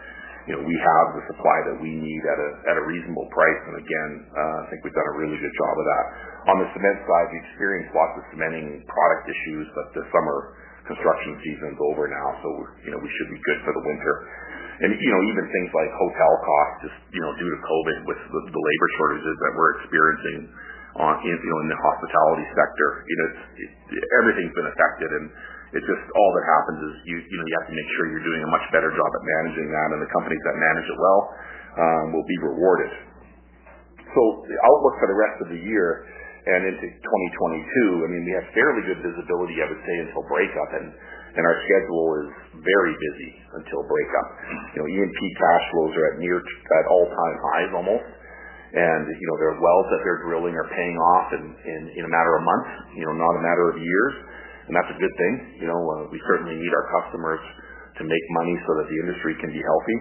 you 0.48 0.56
know, 0.56 0.64
we 0.64 0.76
have 0.80 1.06
the 1.12 1.24
supply 1.28 1.58
that 1.68 1.76
we 1.76 1.92
need 1.92 2.22
at 2.24 2.38
a 2.40 2.50
at 2.72 2.76
a 2.80 2.84
reasonable 2.88 3.28
price. 3.36 3.60
And 3.68 3.76
again, 3.84 4.10
uh, 4.32 4.64
I 4.64 4.66
think 4.72 4.80
we've 4.80 4.96
done 4.96 5.10
a 5.12 5.16
really 5.20 5.36
good 5.36 5.52
job 5.52 5.74
of 5.76 5.84
that. 5.84 6.04
On 6.48 6.56
the 6.64 6.68
cement 6.72 6.98
side, 7.04 7.28
we 7.28 7.36
experienced 7.44 7.92
lots 7.92 8.16
of 8.16 8.24
cementing 8.32 8.80
product 8.88 9.28
issues, 9.28 9.68
but 9.76 9.86
the 9.92 10.08
summer 10.08 10.56
construction 10.88 11.36
season's 11.44 11.76
over 11.92 12.08
now, 12.08 12.28
so 12.40 12.48
you 12.80 12.90
know 12.96 12.96
we 12.96 13.12
should 13.20 13.28
be 13.28 13.36
good 13.44 13.60
for 13.60 13.76
the 13.76 13.84
winter. 13.84 14.14
And 14.88 14.96
you 14.96 15.10
know 15.12 15.20
even 15.28 15.44
things 15.52 15.70
like 15.76 15.92
hotel 15.92 16.32
costs, 16.40 16.76
just 16.88 16.98
you 17.12 17.20
know 17.20 17.32
due 17.36 17.50
to 17.52 17.58
COVID 17.68 17.98
with 18.08 18.16
the, 18.16 18.40
the 18.48 18.62
labor 18.64 18.88
shortages 18.96 19.36
that 19.44 19.52
we're 19.52 19.72
experiencing 19.84 20.38
on 20.96 21.12
in, 21.28 21.36
you 21.36 21.50
know 21.52 21.60
in 21.60 21.68
the 21.68 21.80
hospitality 21.84 22.46
sector, 22.56 22.88
you 23.04 23.16
know 23.20 23.26
it's, 23.36 23.74
it, 24.00 24.02
everything's 24.24 24.54
been 24.56 24.70
affected, 24.72 25.12
and 25.12 25.26
it 25.76 25.82
just 25.84 26.04
all 26.16 26.30
that 26.32 26.46
happens 26.48 26.80
is 26.80 26.94
you 27.04 27.16
you 27.20 27.36
know 27.36 27.44
you 27.44 27.54
have 27.60 27.68
to 27.68 27.76
make 27.76 27.88
sure 27.92 28.02
you're 28.08 28.24
doing 28.24 28.40
a 28.40 28.50
much 28.52 28.66
better 28.72 28.88
job 28.88 29.10
at 29.12 29.22
managing 29.24 29.68
that, 29.68 29.88
and 29.92 30.00
the 30.00 30.12
companies 30.16 30.42
that 30.48 30.56
manage 30.56 30.88
it 30.88 30.98
well 30.98 31.20
um, 31.76 32.04
will 32.16 32.28
be 32.28 32.38
rewarded. 32.40 32.92
So 34.16 34.20
the 34.48 34.58
outlook 34.64 34.94
for 34.96 35.08
the 35.12 35.18
rest 35.18 35.36
of 35.44 35.48
the 35.52 35.60
year 35.60 36.08
and 36.48 36.64
into 36.64 36.86
2022, 36.88 37.04
I 37.04 38.08
mean, 38.08 38.24
we 38.24 38.32
have 38.40 38.46
fairly 38.56 38.80
good 38.88 39.04
visibility, 39.04 39.60
I 39.60 39.68
would 39.68 39.82
say, 39.84 39.96
until 40.08 40.24
breakup, 40.32 40.70
and 40.80 40.88
and 41.36 41.44
our 41.44 41.58
schedule 41.60 42.06
is 42.24 42.28
very 42.64 42.94
busy 42.96 43.30
until 43.60 43.84
breakup. 43.84 44.28
You 44.74 44.78
know, 44.80 44.88
E&P 44.88 45.18
cash 45.36 45.64
flows 45.70 45.92
are 45.92 46.06
at 46.10 46.16
near 46.18 46.40
at 46.40 46.86
all-time 46.88 47.36
highs 47.52 47.72
almost, 47.76 48.08
and 48.72 49.04
you 49.12 49.26
know 49.28 49.36
their 49.36 49.54
wells 49.60 49.86
that 49.92 50.00
they're 50.08 50.24
drilling 50.24 50.56
are 50.56 50.66
paying 50.72 50.96
off 50.96 51.26
in 51.36 51.44
in, 51.52 51.82
in 52.00 52.02
a 52.08 52.10
matter 52.10 52.32
of 52.32 52.42
months, 52.42 52.70
you 52.96 53.04
know, 53.04 53.12
not 53.12 53.34
a 53.36 53.42
matter 53.44 53.66
of 53.68 53.76
years, 53.76 54.12
and 54.68 54.72
that's 54.76 54.92
a 54.92 54.98
good 55.00 55.14
thing. 55.16 55.34
You 55.64 55.68
know, 55.72 55.80
uh, 55.80 56.04
we 56.12 56.20
certainly 56.28 56.54
need 56.60 56.72
our 56.76 56.86
customers 57.00 57.42
to 57.98 58.02
make 58.04 58.24
money 58.36 58.54
so 58.68 58.70
that 58.78 58.86
the 58.92 58.98
industry 59.08 59.34
can 59.40 59.50
be 59.50 59.62
healthy. 59.64 59.98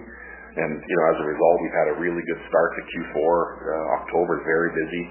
And 0.59 0.71
you 0.83 0.95
know, 0.99 1.05
as 1.15 1.17
a 1.23 1.27
result, 1.31 1.55
we've 1.63 1.77
had 1.79 1.87
a 1.93 1.97
really 1.97 2.23
good 2.27 2.41
start 2.51 2.69
to 2.75 2.81
Q4. 2.83 3.15
Uh, 3.15 3.95
October 4.03 4.31
is 4.39 4.43
very 4.43 4.71
busy 4.75 5.05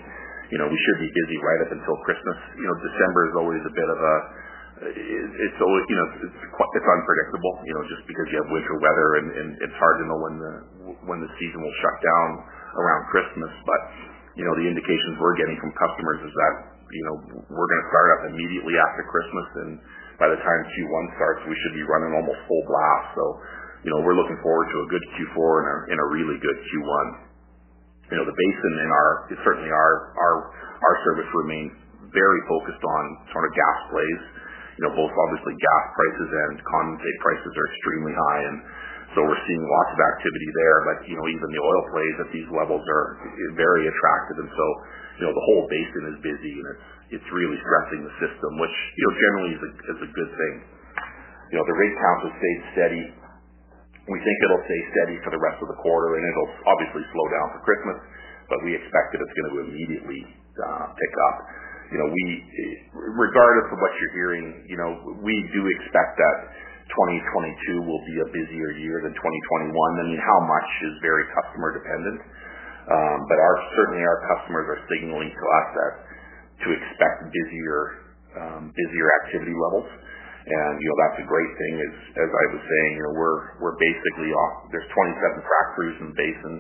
you 0.47 0.59
know, 0.63 0.71
we 0.71 0.79
should 0.79 0.99
be 1.03 1.11
busy 1.11 1.37
right 1.43 1.61
up 1.67 1.75
until 1.75 1.97
Christmas. 2.07 2.39
You 2.55 2.67
know, 2.71 2.77
December 2.79 3.21
is 3.27 3.35
always 3.35 3.63
a 3.67 3.73
bit 3.75 3.89
of 3.91 3.99
a 3.99 4.15
it's 4.77 5.61
always 5.65 5.85
you 5.89 5.97
know 5.97 6.09
it's 6.29 6.43
quite, 6.53 6.69
it's 6.77 6.85
unpredictable. 6.85 7.55
You 7.65 7.75
know, 7.81 7.83
just 7.89 8.05
because 8.05 8.27
you 8.29 8.37
have 8.45 8.51
winter 8.53 8.77
weather 8.77 9.09
and, 9.25 9.27
and 9.33 9.49
it's 9.65 9.79
hard 9.81 9.97
to 9.99 10.05
know 10.05 10.19
when 10.21 10.35
the 10.37 10.53
when 11.09 11.19
the 11.25 11.31
season 11.41 11.65
will 11.65 11.77
shut 11.81 11.97
down 12.05 12.29
around 12.77 13.03
Christmas. 13.09 13.53
But 13.65 13.81
you 14.37 14.45
know, 14.45 14.53
the 14.61 14.69
indications 14.69 15.17
we're 15.17 15.39
getting 15.41 15.57
from 15.57 15.73
customers 15.73 16.29
is 16.29 16.35
that 16.37 16.55
you 16.91 17.05
know 17.07 17.17
we're 17.51 17.71
going 17.71 17.83
to 17.83 17.91
start 17.91 18.09
up 18.19 18.21
immediately 18.31 18.75
after 18.79 19.03
Christmas, 19.11 19.49
and 19.67 19.71
by 20.23 20.29
the 20.31 20.41
time 20.41 20.61
Q1 20.71 21.05
starts, 21.19 21.41
we 21.47 21.57
should 21.65 21.75
be 21.77 21.85
running 21.87 22.13
almost 22.15 22.41
full 22.47 22.65
blast. 22.67 23.09
So 23.19 23.25
you 23.85 23.91
know, 23.95 24.03
we're 24.03 24.19
looking 24.19 24.39
forward 24.43 24.67
to 24.67 24.79
a 24.83 24.89
good 24.91 25.05
Q4 25.15 25.53
and 25.63 25.69
a, 25.71 25.77
and 25.95 25.99
a 26.03 26.09
really 26.11 26.39
good 26.43 26.59
Q1 26.59 27.27
you 28.11 28.17
know, 28.23 28.27
the 28.27 28.39
basin 28.39 28.73
in 28.87 28.91
our, 28.95 29.11
certainly 29.43 29.71
our 29.71 29.93
our 30.15 30.35
our 30.79 30.97
service 31.11 31.27
remains 31.35 31.75
very 32.15 32.41
focused 32.47 32.85
on 32.87 33.03
sort 33.35 33.45
of 33.51 33.53
gas 33.55 33.79
plays. 33.91 34.23
You 34.79 34.83
know, 34.87 34.93
both 34.95 35.11
obviously 35.11 35.57
gas 35.57 35.85
prices 35.97 36.31
and 36.31 36.53
condensate 36.63 37.19
prices 37.25 37.51
are 37.51 37.67
extremely 37.75 38.15
high, 38.15 38.43
and 38.47 38.57
so 39.17 39.25
we're 39.25 39.43
seeing 39.49 39.65
lots 39.65 39.91
of 39.97 40.01
activity 40.05 40.51
there. 40.53 40.79
But, 40.85 40.99
you 41.09 41.17
know, 41.17 41.27
even 41.33 41.49
the 41.49 41.63
oil 41.65 41.83
plays 41.91 42.17
at 42.21 42.31
these 42.31 42.49
levels 42.53 42.85
are 42.85 43.07
very 43.57 43.89
attractive. 43.89 44.37
And 44.45 44.51
so, 44.53 44.67
you 45.17 45.25
know, 45.27 45.33
the 45.33 45.47
whole 45.49 45.65
basin 45.69 46.03
is 46.13 46.17
busy, 46.21 46.55
and 46.61 46.67
it's 46.77 46.87
it's 47.21 47.29
really 47.33 47.59
stressing 47.63 48.01
the 48.03 48.15
system, 48.19 48.51
which, 48.61 48.77
you 48.99 49.03
know, 49.07 49.15
generally 49.15 49.53
is 49.57 49.63
a 49.63 49.71
is 49.97 50.01
a 50.05 50.11
good 50.11 50.31
thing. 50.37 50.55
You 51.55 51.57
know, 51.63 51.65
the 51.65 51.79
rig 51.79 51.93
count 51.95 52.21
has 52.27 52.35
stayed 52.37 52.61
steady 52.75 53.05
we 54.07 54.19
think 54.23 54.37
it'll 54.47 54.67
stay 54.71 54.83
steady 54.95 55.17
for 55.27 55.35
the 55.35 55.43
rest 55.43 55.59
of 55.59 55.67
the 55.67 55.79
quarter, 55.83 56.15
and 56.15 56.23
it'll 56.23 56.53
obviously 56.71 57.03
slow 57.11 57.27
down 57.27 57.47
for 57.59 57.61
Christmas, 57.67 57.99
but 58.47 58.59
we 58.63 58.79
expect 58.79 59.11
that 59.15 59.19
it's 59.19 59.35
going 59.35 59.51
to 59.51 59.57
immediately 59.67 60.23
uh, 60.63 60.87
pick 60.95 61.15
up. 61.27 61.37
You 61.91 61.99
know, 62.03 62.09
we, 62.11 62.25
regardless 63.19 63.67
of 63.71 63.79
what 63.79 63.93
you're 63.99 64.15
hearing, 64.15 64.47
you 64.71 64.79
know, 64.79 64.91
we 65.23 65.35
do 65.55 65.63
expect 65.79 66.19
that 66.19 66.37
2022 66.87 67.83
will 67.83 68.03
be 68.07 68.17
a 68.23 68.29
busier 68.31 68.71
year 68.79 69.03
than 69.03 69.15
2021. 69.15 69.75
I 69.75 70.05
mean, 70.07 70.23
how 70.23 70.41
much 70.47 70.71
is 70.87 70.95
very 71.03 71.27
customer 71.35 71.75
dependent. 71.75 72.19
Um, 72.87 73.19
but 73.27 73.39
our, 73.43 73.57
certainly 73.75 74.03
our 74.07 74.21
customers 74.31 74.67
are 74.71 74.81
signaling 74.87 75.31
to 75.35 75.45
us 75.59 75.69
that 75.75 75.93
to 76.63 76.69
expect 76.71 77.17
busier, 77.35 77.81
um, 78.39 78.63
busier 78.71 79.09
activity 79.27 79.55
levels. 79.55 79.91
And, 80.47 80.73
you 80.79 80.87
know, 80.87 80.99
that's 81.03 81.19
a 81.19 81.27
great 81.27 81.53
thing 81.59 81.75
as 82.23 82.31
I 82.31 82.45
was 82.55 82.63
saying, 82.63 82.91
you 82.95 83.03
know, 83.03 83.15
we're, 83.19 83.41
we're 83.59 83.79
basically 83.83 84.31
off, 84.31 84.71
there's 84.71 84.87
27 84.87 85.43
frac 85.43 85.67
crews 85.75 85.97
in 85.99 86.07
the 86.15 86.19
basin 86.19 86.55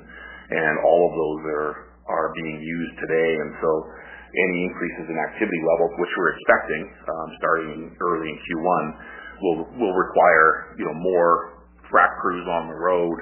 and 0.50 0.74
all 0.82 1.00
of 1.06 1.12
those 1.14 1.40
are, 1.54 1.72
are 2.10 2.28
being 2.34 2.58
used 2.58 2.94
today. 2.98 3.30
And 3.38 3.50
so 3.62 3.70
any 4.34 4.58
increases 4.66 5.06
in 5.06 5.16
activity 5.30 5.62
levels, 5.62 5.94
which 6.02 6.12
we're 6.18 6.32
expecting, 6.34 6.82
um, 7.06 7.28
starting 7.38 7.78
early 8.02 8.28
in 8.34 8.38
Q1, 8.42 8.82
will, 9.38 9.58
will 9.78 9.94
require, 9.94 10.74
you 10.82 10.84
know, 10.90 10.96
more 10.98 11.62
frac 11.86 12.10
crews 12.18 12.46
on 12.46 12.66
the 12.66 12.78
road. 12.78 13.16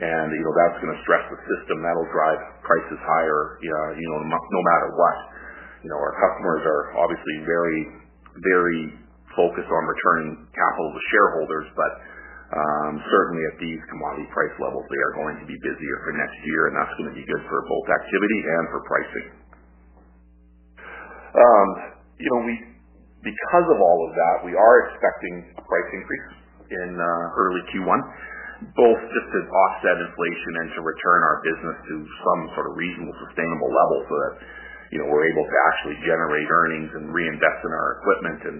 And, 0.00 0.26
you 0.32 0.42
know, 0.42 0.54
that's 0.56 0.78
going 0.80 0.92
to 0.92 1.00
stress 1.04 1.24
the 1.28 1.38
system. 1.52 1.84
That'll 1.84 2.08
drive 2.08 2.40
prices 2.64 3.00
higher, 3.04 3.60
you 3.60 3.68
know, 3.68 4.20
no 4.24 4.60
matter 4.64 4.88
what. 4.96 5.18
You 5.84 5.90
know, 5.90 5.98
our 5.98 6.14
customers 6.16 6.62
are 6.64 6.82
obviously 6.96 7.36
very, 7.44 7.80
very 8.40 8.82
focused 9.36 9.68
on 9.68 9.82
returning 9.84 10.48
capital 10.54 10.88
to 10.94 11.02
shareholders, 11.10 11.66
but 11.76 11.92
um, 12.52 13.00
certainly 13.08 13.42
at 13.48 13.56
these 13.64 13.80
commodity 13.88 14.28
price 14.28 14.52
levels, 14.60 14.84
they 14.92 15.00
are 15.00 15.14
going 15.16 15.36
to 15.40 15.46
be 15.48 15.56
busier 15.64 15.96
for 16.04 16.12
next 16.12 16.36
year, 16.44 16.68
and 16.68 16.74
that's 16.76 16.94
going 17.00 17.08
to 17.08 17.16
be 17.16 17.24
good 17.24 17.42
for 17.48 17.58
both 17.64 17.86
activity 17.88 18.38
and 18.44 18.64
for 18.68 18.80
pricing. 18.84 19.26
Um, 21.32 21.68
you 22.20 22.28
know, 22.28 22.40
we 22.44 22.54
because 23.22 23.66
of 23.70 23.78
all 23.78 24.00
of 24.10 24.12
that, 24.18 24.36
we 24.44 24.52
are 24.52 24.76
expecting 24.90 25.54
price 25.54 25.90
increase 25.94 26.28
in 26.74 26.90
uh, 26.98 27.40
early 27.40 27.62
Q1, 27.70 28.00
both 28.74 29.00
just 29.10 29.28
to 29.32 29.40
offset 29.50 29.96
inflation 29.98 30.52
and 30.62 30.68
to 30.76 30.80
return 30.80 31.20
our 31.26 31.38
business 31.42 31.76
to 31.90 31.94
some 32.02 32.40
sort 32.54 32.66
of 32.70 32.74
reasonable, 32.78 33.14
sustainable 33.28 33.70
level 33.70 33.98
so 34.06 34.14
that, 34.14 34.34
you 34.94 34.98
know, 35.02 35.06
we're 35.10 35.26
able 35.26 35.46
to 35.46 35.58
actually 35.72 35.98
generate 36.06 36.48
earnings 36.48 36.90
and 36.94 37.10
reinvest 37.10 37.60
in 37.64 37.72
our 37.74 37.88
equipment 38.00 38.40
and 38.46 38.58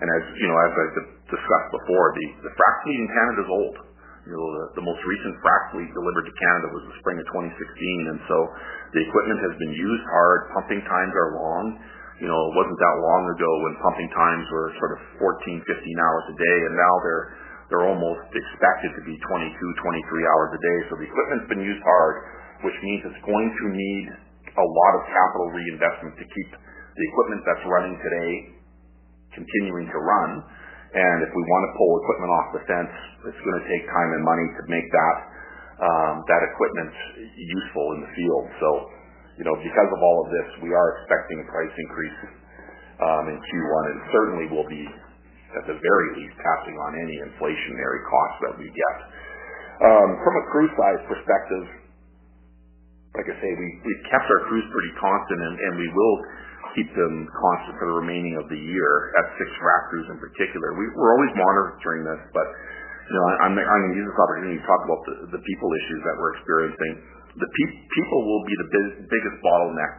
and 0.00 0.08
as 0.08 0.24
you 0.40 0.48
know, 0.48 0.56
as 0.64 0.72
I've 0.72 0.96
discussed 1.28 1.70
before, 1.76 2.06
the, 2.16 2.26
frac 2.56 2.74
fleet 2.84 2.98
in 3.04 3.08
Canada 3.12 3.40
is 3.44 3.50
old. 3.52 3.76
You 4.24 4.32
know, 4.36 4.48
the, 4.48 4.80
the 4.80 4.84
most 4.84 5.00
recent 5.04 5.36
frac 5.44 5.76
fleet 5.76 5.92
delivered 5.92 6.24
to 6.24 6.34
Canada 6.40 6.66
was 6.72 6.84
the 6.88 6.96
spring 7.04 7.20
of 7.20 7.26
2016, 7.28 8.12
and 8.12 8.18
so 8.24 8.36
the 8.96 9.00
equipment 9.04 9.44
has 9.44 9.54
been 9.60 9.76
used 9.76 10.06
hard. 10.08 10.48
Pumping 10.56 10.80
times 10.88 11.12
are 11.12 11.30
long. 11.36 11.64
You 12.20 12.28
know, 12.28 12.36
it 12.36 12.52
wasn't 12.56 12.80
that 12.80 12.96
long 13.00 13.22
ago 13.32 13.50
when 13.64 13.72
pumping 13.80 14.10
times 14.12 14.44
were 14.52 14.68
sort 14.80 14.92
of 14.96 15.00
14, 15.20 15.64
15 15.68 16.04
hours 16.04 16.24
a 16.32 16.36
day, 16.36 16.56
and 16.68 16.72
now 16.76 16.94
they're 17.04 17.24
they're 17.70 17.86
almost 17.86 18.26
expected 18.34 18.90
to 18.98 19.02
be 19.06 19.14
22, 19.14 19.22
23 19.22 20.32
hours 20.34 20.50
a 20.52 20.60
day. 20.60 20.78
So 20.90 20.92
the 20.98 21.06
equipment's 21.06 21.46
been 21.46 21.62
used 21.62 21.82
hard, 21.86 22.14
which 22.66 22.76
means 22.82 23.00
it's 23.06 23.22
going 23.22 23.48
to 23.48 23.64
need 23.70 24.06
a 24.58 24.66
lot 24.66 24.92
of 24.98 25.02
capital 25.06 25.48
reinvestment 25.54 26.18
to 26.18 26.26
keep 26.26 26.50
the 26.50 27.04
equipment 27.14 27.40
that's 27.46 27.64
running 27.70 27.94
today 28.02 28.32
continuing 29.34 29.86
to 29.86 29.98
run. 30.02 30.30
And 30.90 31.22
if 31.22 31.30
we 31.30 31.42
want 31.46 31.62
to 31.70 31.72
pull 31.78 31.92
equipment 32.02 32.30
off 32.34 32.46
the 32.50 32.62
fence, 32.66 32.94
it's 33.30 33.42
going 33.46 33.58
to 33.62 33.66
take 33.70 33.86
time 33.86 34.10
and 34.10 34.22
money 34.26 34.46
to 34.58 34.62
make 34.66 34.88
that 34.90 35.16
um, 35.80 36.14
that 36.28 36.42
equipment 36.44 36.92
useful 37.38 37.86
in 37.96 37.98
the 38.04 38.10
field. 38.12 38.46
So, 38.60 38.68
you 39.40 39.44
know, 39.48 39.56
because 39.56 39.90
of 39.96 40.00
all 40.02 40.18
of 40.26 40.28
this, 40.28 40.48
we 40.60 40.74
are 40.76 40.88
expecting 41.00 41.40
a 41.40 41.46
price 41.48 41.72
increase 41.72 42.20
um, 43.00 43.24
in 43.32 43.36
Q1, 43.40 43.82
and 43.88 43.98
certainly 44.12 44.46
will 44.52 44.68
be, 44.68 44.84
at 45.58 45.64
the 45.66 45.76
very 45.78 46.08
least, 46.20 46.34
passing 46.38 46.76
on 46.78 46.90
any 46.94 47.16
inflationary 47.26 48.00
costs 48.06 48.38
that 48.46 48.54
we 48.60 48.68
get. 48.70 48.96
Um, 49.80 50.08
from 50.20 50.34
a 50.36 50.44
crew 50.52 50.68
size 50.76 51.02
perspective, 51.08 51.64
like 53.16 53.26
I 53.26 53.36
say, 53.42 53.50
we, 53.50 53.68
we've 53.82 54.04
kept 54.06 54.28
our 54.30 54.42
crews 54.46 54.66
pretty 54.70 54.92
constant, 55.00 55.40
and, 55.42 55.74
we 55.80 55.88
will 55.90 56.16
keep 56.78 56.90
them 56.94 57.26
constant 57.26 57.74
for 57.82 57.86
the 57.90 57.96
remaining 57.98 58.38
of 58.38 58.46
the 58.46 58.60
year 58.60 58.92
at 59.18 59.24
six 59.34 59.48
frac 59.58 59.82
crews 59.90 60.06
in 60.14 60.18
particular. 60.22 60.78
We, 60.78 60.84
we're 60.94 61.12
always 61.18 61.34
monitoring 61.34 62.06
this, 62.06 62.22
but 62.30 62.46
you 63.10 63.14
know, 63.18 63.26
I'm, 63.42 63.58
I'm 63.58 63.80
going 63.82 63.90
to 63.90 63.98
use 63.98 64.06
this 64.06 64.20
opportunity 64.22 64.58
to 64.62 64.66
talk 64.70 64.82
about 64.86 65.00
the, 65.02 65.14
the 65.34 65.42
people 65.42 65.68
issues 65.74 66.00
that 66.06 66.14
we're 66.14 66.32
experiencing. 66.38 66.92
The 67.42 67.50
pe- 67.50 67.78
people 67.90 68.20
will 68.22 68.44
be 68.46 68.54
the 68.54 68.68
biggest 69.10 69.36
bottleneck 69.42 69.96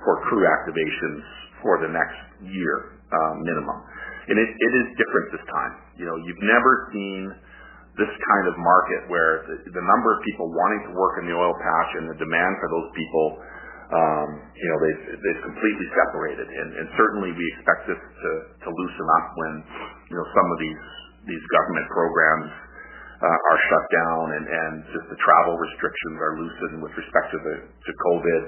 for 0.00 0.24
crew 0.32 0.48
activations 0.48 1.20
for 1.60 1.84
the 1.84 1.92
next 1.92 2.16
year 2.48 2.96
uh, 3.12 3.32
minimum, 3.44 3.78
and 4.26 4.36
it, 4.38 4.50
it 4.50 4.72
is 4.84 4.86
different 4.98 5.26
this 5.34 5.46
time. 5.50 5.74
You 5.98 6.06
know, 6.06 6.16
you've 6.18 6.44
never 6.44 6.72
seen 6.90 7.30
this 7.96 8.12
kind 8.12 8.46
of 8.50 8.54
market 8.60 9.08
where 9.08 9.46
the, 9.48 9.56
the 9.72 9.84
number 9.84 10.08
of 10.12 10.18
people 10.26 10.46
wanting 10.52 10.82
to 10.88 10.92
work 10.92 11.16
in 11.22 11.24
the 11.30 11.34
oil 11.34 11.54
patch 11.56 11.90
and 11.96 12.04
the 12.12 12.18
demand 12.20 12.52
for 12.60 12.68
those 12.68 12.88
people 12.92 13.26
um, 13.86 14.28
you 14.50 14.66
know, 14.66 14.78
they've, 14.82 15.02
they've 15.14 15.42
completely 15.46 15.86
separated. 15.94 16.48
And, 16.50 16.68
and 16.74 16.86
certainly 16.98 17.30
we 17.30 17.44
expect 17.54 17.86
this 17.86 18.00
to, 18.02 18.30
to 18.66 18.68
loosen 18.74 19.06
up 19.14 19.26
when, 19.38 19.52
you 20.10 20.16
know, 20.18 20.26
some 20.34 20.48
of 20.50 20.58
these, 20.58 20.82
these 21.30 21.44
government 21.54 21.86
programs 21.86 22.50
uh, 23.22 23.30
are 23.30 23.60
shut 23.70 23.84
down 23.94 24.24
and, 24.34 24.44
and 24.50 24.72
just 24.90 25.06
the 25.06 25.18
travel 25.22 25.54
restrictions 25.54 26.16
are 26.18 26.34
loosened 26.34 26.78
with 26.82 26.94
respect 26.98 27.26
to 27.30 27.38
the, 27.38 27.54
to 27.62 27.90
COVID. 28.10 28.42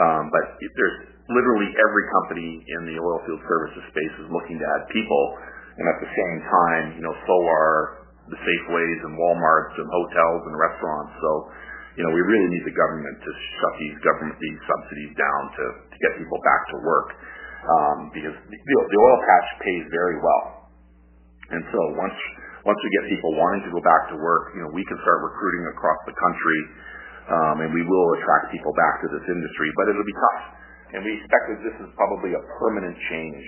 Um, 0.00 0.32
but 0.32 0.44
there's 0.56 0.98
literally 1.28 1.68
every 1.76 2.04
company 2.22 2.50
in 2.64 2.80
the 2.92 2.96
oil 2.96 3.20
field 3.28 3.42
services 3.44 3.84
space 3.92 4.14
is 4.24 4.28
looking 4.32 4.56
to 4.56 4.66
add 4.66 4.82
people. 4.92 5.24
and 5.72 5.88
at 5.88 5.98
the 6.04 6.10
same 6.12 6.38
time, 6.52 6.84
you 7.00 7.02
know, 7.04 7.16
so 7.24 7.36
are 7.48 8.04
the 8.28 8.36
Safeways 8.36 9.00
and 9.08 9.16
Walmarts 9.16 9.74
and 9.80 9.88
hotels 9.88 10.42
and 10.44 10.54
restaurants. 10.60 11.12
So, 11.16 11.30
you 11.96 12.02
know, 12.04 12.12
we 12.12 12.20
really 12.20 12.48
need 12.52 12.64
the 12.68 12.76
government 12.76 13.16
to 13.24 13.30
shut 13.32 13.72
these 13.80 13.96
government 14.04 14.36
these 14.36 14.60
subsidies 14.68 15.12
down 15.16 15.42
to, 15.48 15.64
to 15.92 15.96
get 15.96 16.10
people 16.20 16.38
back 16.44 16.62
to 16.72 16.76
work. 16.84 17.08
Um, 17.62 17.98
because 18.12 18.36
the, 18.36 18.58
the 18.58 18.98
oil 19.00 19.18
patch 19.22 19.48
pays 19.64 19.84
very 19.88 20.18
well. 20.20 20.44
And 21.56 21.62
so 21.72 21.80
once 21.96 22.18
once 22.62 22.78
we 22.78 22.90
get 22.94 23.04
people 23.10 23.34
wanting 23.34 23.62
to 23.66 23.72
go 23.74 23.82
back 23.82 24.06
to 24.14 24.16
work, 24.18 24.54
you 24.54 24.62
know, 24.62 24.70
we 24.70 24.86
can 24.86 24.98
start 25.02 25.18
recruiting 25.26 25.66
across 25.74 25.98
the 26.06 26.14
country, 26.14 26.60
um, 27.30 27.56
and 27.62 27.70
we 27.70 27.82
will 27.86 28.08
attract 28.18 28.50
people 28.50 28.72
back 28.74 28.98
to 29.04 29.08
this 29.14 29.26
industry, 29.30 29.68
but 29.78 29.84
it'll 29.92 30.08
be 30.08 30.18
tough. 30.18 30.42
And 30.92 31.00
we 31.06 31.12
expect 31.16 31.44
that 31.54 31.60
this 31.62 31.76
is 31.82 31.88
probably 31.96 32.34
a 32.34 32.42
permanent 32.58 32.96
change 33.08 33.46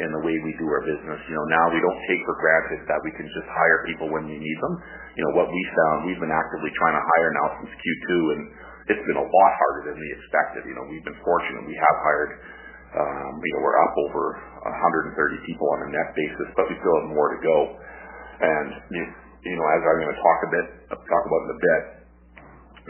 in 0.00 0.08
the 0.16 0.22
way 0.24 0.32
we 0.40 0.56
do 0.56 0.64
our 0.64 0.82
business. 0.88 1.20
You 1.28 1.36
know, 1.36 1.46
now 1.52 1.64
we 1.68 1.78
don't 1.78 2.00
take 2.08 2.20
for 2.24 2.36
granted 2.40 2.80
that 2.88 3.00
we 3.04 3.12
can 3.12 3.28
just 3.28 3.48
hire 3.52 3.84
people 3.84 4.08
when 4.08 4.24
we 4.24 4.40
need 4.40 4.58
them. 4.64 4.74
You 5.14 5.22
know, 5.28 5.32
what 5.36 5.52
we 5.52 5.62
found, 5.76 6.08
we've 6.08 6.18
been 6.18 6.32
actively 6.32 6.72
trying 6.80 6.96
to 6.96 7.04
hire 7.04 7.30
now 7.36 7.46
since 7.60 7.72
Q2, 7.76 8.10
and 8.32 8.40
it's 8.88 9.04
been 9.04 9.20
a 9.20 9.28
lot 9.28 9.52
harder 9.60 9.92
than 9.92 9.96
we 10.00 10.08
expected. 10.16 10.64
You 10.64 10.74
know, 10.74 10.88
we've 10.88 11.04
been 11.04 11.20
fortunate. 11.20 11.68
We 11.68 11.76
have 11.76 11.96
hired, 12.00 12.32
um, 12.96 13.32
you 13.44 13.52
know, 13.54 13.60
we're 13.60 13.76
up 13.76 13.94
over 14.08 14.24
130 15.12 15.14
people 15.44 15.68
on 15.68 15.84
a 15.84 15.88
net 15.92 16.16
basis, 16.16 16.48
but 16.56 16.64
we 16.72 16.74
still 16.80 16.96
have 17.04 17.08
more 17.12 17.28
to 17.36 17.38
go. 17.44 17.58
And, 18.40 18.68
you 19.44 19.54
know, 19.60 19.66
as 19.68 19.80
I'm 19.84 19.98
going 20.00 20.16
to 20.16 20.20
talk 20.24 20.38
a 20.48 20.50
bit, 20.50 20.66
talk 20.96 21.22
about 21.28 21.40
in 21.44 21.50
a 21.52 21.60
bit, 21.60 21.82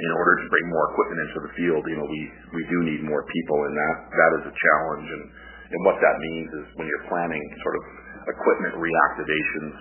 in 0.00 0.12
order 0.16 0.34
to 0.40 0.46
bring 0.48 0.66
more 0.72 0.84
equipment 0.96 1.20
into 1.28 1.38
the 1.44 1.52
field, 1.60 1.82
you 1.84 1.98
know, 2.00 2.08
we, 2.08 2.20
we 2.56 2.62
do 2.72 2.78
need 2.88 3.00
more 3.04 3.22
people, 3.28 3.58
and 3.68 3.74
that, 3.76 3.96
that 4.08 4.30
is 4.40 4.44
a 4.48 4.54
challenge. 4.56 5.08
And 5.12 5.24
and 5.70 5.80
what 5.86 6.02
that 6.02 6.16
means 6.18 6.50
is 6.50 6.64
when 6.74 6.90
you're 6.90 7.06
planning 7.06 7.42
sort 7.62 7.78
of 7.78 7.84
equipment 8.26 8.74
reactivations, 8.74 9.74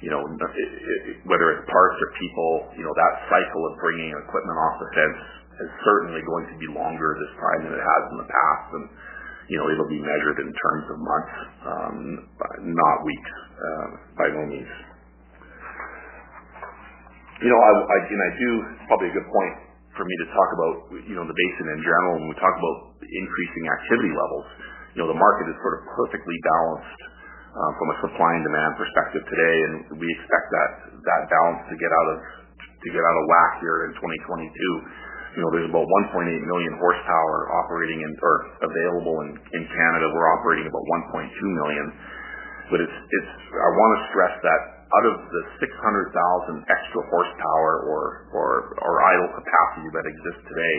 you 0.00 0.08
know, 0.08 0.24
whether 1.28 1.46
it's 1.52 1.64
parts 1.68 1.98
or 2.00 2.08
people, 2.16 2.52
you 2.80 2.84
know, 2.84 2.94
that 2.96 3.14
cycle 3.28 3.62
of 3.68 3.72
bringing 3.76 4.08
equipment 4.08 4.56
off 4.56 4.74
the 4.80 4.88
fence 4.96 5.20
is 5.68 5.70
certainly 5.84 6.22
going 6.24 6.46
to 6.48 6.56
be 6.56 6.68
longer 6.72 7.18
this 7.20 7.34
time 7.36 7.60
than 7.68 7.74
it 7.76 7.84
has 7.84 8.02
in 8.14 8.16
the 8.24 8.30
past. 8.30 8.66
And, 8.72 8.84
you 9.52 9.56
know, 9.60 9.66
it'll 9.68 9.90
be 9.90 10.00
measured 10.00 10.38
in 10.40 10.48
terms 10.48 10.84
of 10.92 10.96
months, 10.96 11.36
um, 11.66 11.96
not 12.72 12.96
weeks, 13.04 13.32
uh, 13.58 13.88
by 14.16 14.26
no 14.32 14.42
means. 14.48 14.72
You 17.38 17.50
know, 17.50 17.60
I, 17.60 17.70
I, 17.70 17.96
and 18.08 18.22
I 18.22 18.30
do, 18.34 18.50
probably 18.90 19.08
a 19.10 19.14
good 19.14 19.28
point 19.30 19.54
for 19.94 20.02
me 20.06 20.14
to 20.22 20.26
talk 20.34 20.50
about, 20.54 20.74
you 21.06 21.14
know, 21.14 21.26
the 21.26 21.34
basin 21.34 21.66
in 21.74 21.80
general 21.82 22.12
when 22.22 22.28
we 22.30 22.36
talk 22.38 22.54
about 22.54 22.76
increasing 23.02 23.64
activity 23.70 24.12
levels 24.14 24.46
you 24.98 25.06
know, 25.06 25.14
the 25.14 25.22
market 25.22 25.46
is 25.46 25.56
sort 25.62 25.78
of 25.78 25.82
perfectly 25.94 26.34
balanced 26.42 27.00
uh, 27.54 27.70
from 27.78 27.86
a 27.92 27.96
supply 28.02 28.30
and 28.34 28.42
demand 28.42 28.74
perspective 28.74 29.22
today, 29.30 29.56
and 29.70 29.74
we 29.94 30.10
expect 30.10 30.46
that 30.50 30.70
that 31.06 31.20
balance 31.30 31.62
to 31.70 31.74
get 31.78 31.86
out 31.86 32.08
of 32.14 32.18
to 32.58 32.88
get 32.90 33.02
out 33.06 33.14
of 33.14 33.24
whack 33.30 33.52
here 33.62 33.78
in 33.86 33.94
2022. 33.94 35.38
You 35.38 35.46
know, 35.46 35.50
there's 35.54 35.70
about 35.70 35.86
1.8 35.86 36.26
million 36.26 36.72
horsepower 36.82 37.36
operating 37.62 38.02
in 38.02 38.10
or 38.18 38.36
available 38.66 39.16
in 39.22 39.38
in 39.38 39.62
Canada. 39.70 40.10
We're 40.10 40.30
operating 40.40 40.66
about 40.66 40.82
1.2 41.14 41.30
million. 41.62 41.86
But 42.74 42.82
it's 42.82 42.98
it's 42.98 43.32
I 43.54 43.70
want 43.70 43.90
to 43.94 44.00
stress 44.10 44.34
that 44.42 44.62
out 44.88 45.04
of 45.04 45.16
the 45.20 45.42
600,000 45.60 45.68
extra 46.64 47.00
horsepower 47.12 47.72
or 47.84 48.02
or 48.32 48.48
or 48.80 48.92
idle 49.04 49.28
capacity 49.36 49.88
that 49.92 50.06
exists 50.08 50.44
today, 50.48 50.76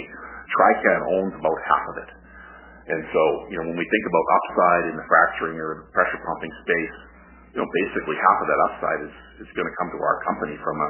Trican 0.50 1.02
owns 1.14 1.34
about 1.38 1.58
half 1.70 1.86
of 1.94 1.96
it. 2.02 2.10
And 2.90 3.02
so, 3.14 3.24
you 3.54 3.58
know, 3.62 3.66
when 3.70 3.78
we 3.78 3.86
think 3.86 4.06
about 4.10 4.26
upside 4.34 4.84
in 4.90 4.96
the 4.98 5.06
fracturing 5.06 5.62
or 5.62 5.86
the 5.86 5.88
pressure 5.94 6.18
pumping 6.26 6.50
space, 6.66 6.96
you 7.54 7.62
know, 7.62 7.70
basically 7.86 8.18
half 8.18 8.38
of 8.42 8.48
that 8.50 8.62
upside 8.66 9.00
is, 9.06 9.16
is 9.46 9.50
going 9.54 9.70
to 9.70 9.76
come 9.78 9.94
to 9.94 10.00
our 10.02 10.18
company 10.26 10.58
from 10.58 10.74
a, 10.74 10.90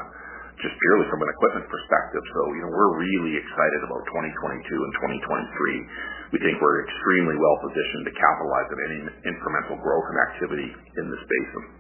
just 0.64 0.76
purely 0.80 1.12
from 1.12 1.20
an 1.24 1.30
equipment 1.36 1.68
perspective. 1.68 2.24
So, 2.24 2.42
you 2.56 2.64
know, 2.64 2.72
we're 2.72 2.96
really 3.04 3.36
excited 3.36 3.82
about 3.84 4.04
2022 4.16 4.64
and 4.64 4.92
2023. 5.28 6.36
We 6.36 6.40
think 6.40 6.56
we're 6.64 6.88
extremely 6.88 7.36
well 7.36 7.58
positioned 7.68 8.08
to 8.08 8.14
capitalize 8.16 8.70
on 8.72 8.80
any 8.80 9.00
incremental 9.36 9.76
growth 9.84 10.08
and 10.08 10.20
activity 10.32 10.70
in 10.72 11.06
this 11.12 11.24
basin. 11.28 11.79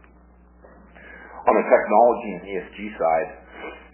On 1.47 1.53
the 1.55 1.65
technology 1.71 2.29
and 2.35 2.43
ESG 2.51 2.79
side, 2.99 3.29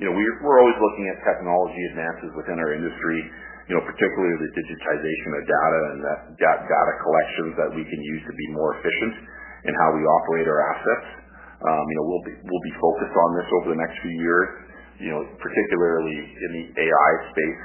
you 0.01 0.05
know, 0.09 0.13
we're, 0.17 0.35
we're 0.41 0.59
always 0.61 0.79
looking 0.81 1.05
at 1.13 1.21
technology 1.23 1.81
advances 1.93 2.31
within 2.33 2.57
our 2.57 2.73
industry 2.73 3.19
you 3.65 3.73
know, 3.73 3.81
particularly 3.81 4.37
the 4.45 4.51
digitization 4.53 5.29
of 5.33 5.41
data 5.49 5.79
and 5.89 5.99
that 6.05 6.19
data 6.37 6.93
collections 7.01 7.51
that 7.57 7.69
we 7.73 7.81
can 7.81 8.01
use 8.13 8.21
to 8.29 8.33
be 8.37 8.47
more 8.53 8.77
efficient 8.77 9.13
in 9.65 9.73
how 9.81 9.89
we 9.97 10.05
operate 10.05 10.45
our 10.45 10.61
assets. 10.77 11.07
Um, 11.65 11.83
you 11.89 11.95
know, 11.97 12.05
we'll 12.05 12.25
be 12.29 12.35
we'll 12.45 12.65
be 12.69 12.75
focused 12.77 13.15
on 13.17 13.29
this 13.41 13.47
over 13.57 13.67
the 13.73 13.79
next 13.81 13.97
few 14.05 14.15
years, 14.21 14.49
you 15.01 15.09
know, 15.09 15.21
particularly 15.41 16.17
in 16.21 16.49
the 16.61 16.65
AI 16.77 17.11
space, 17.33 17.61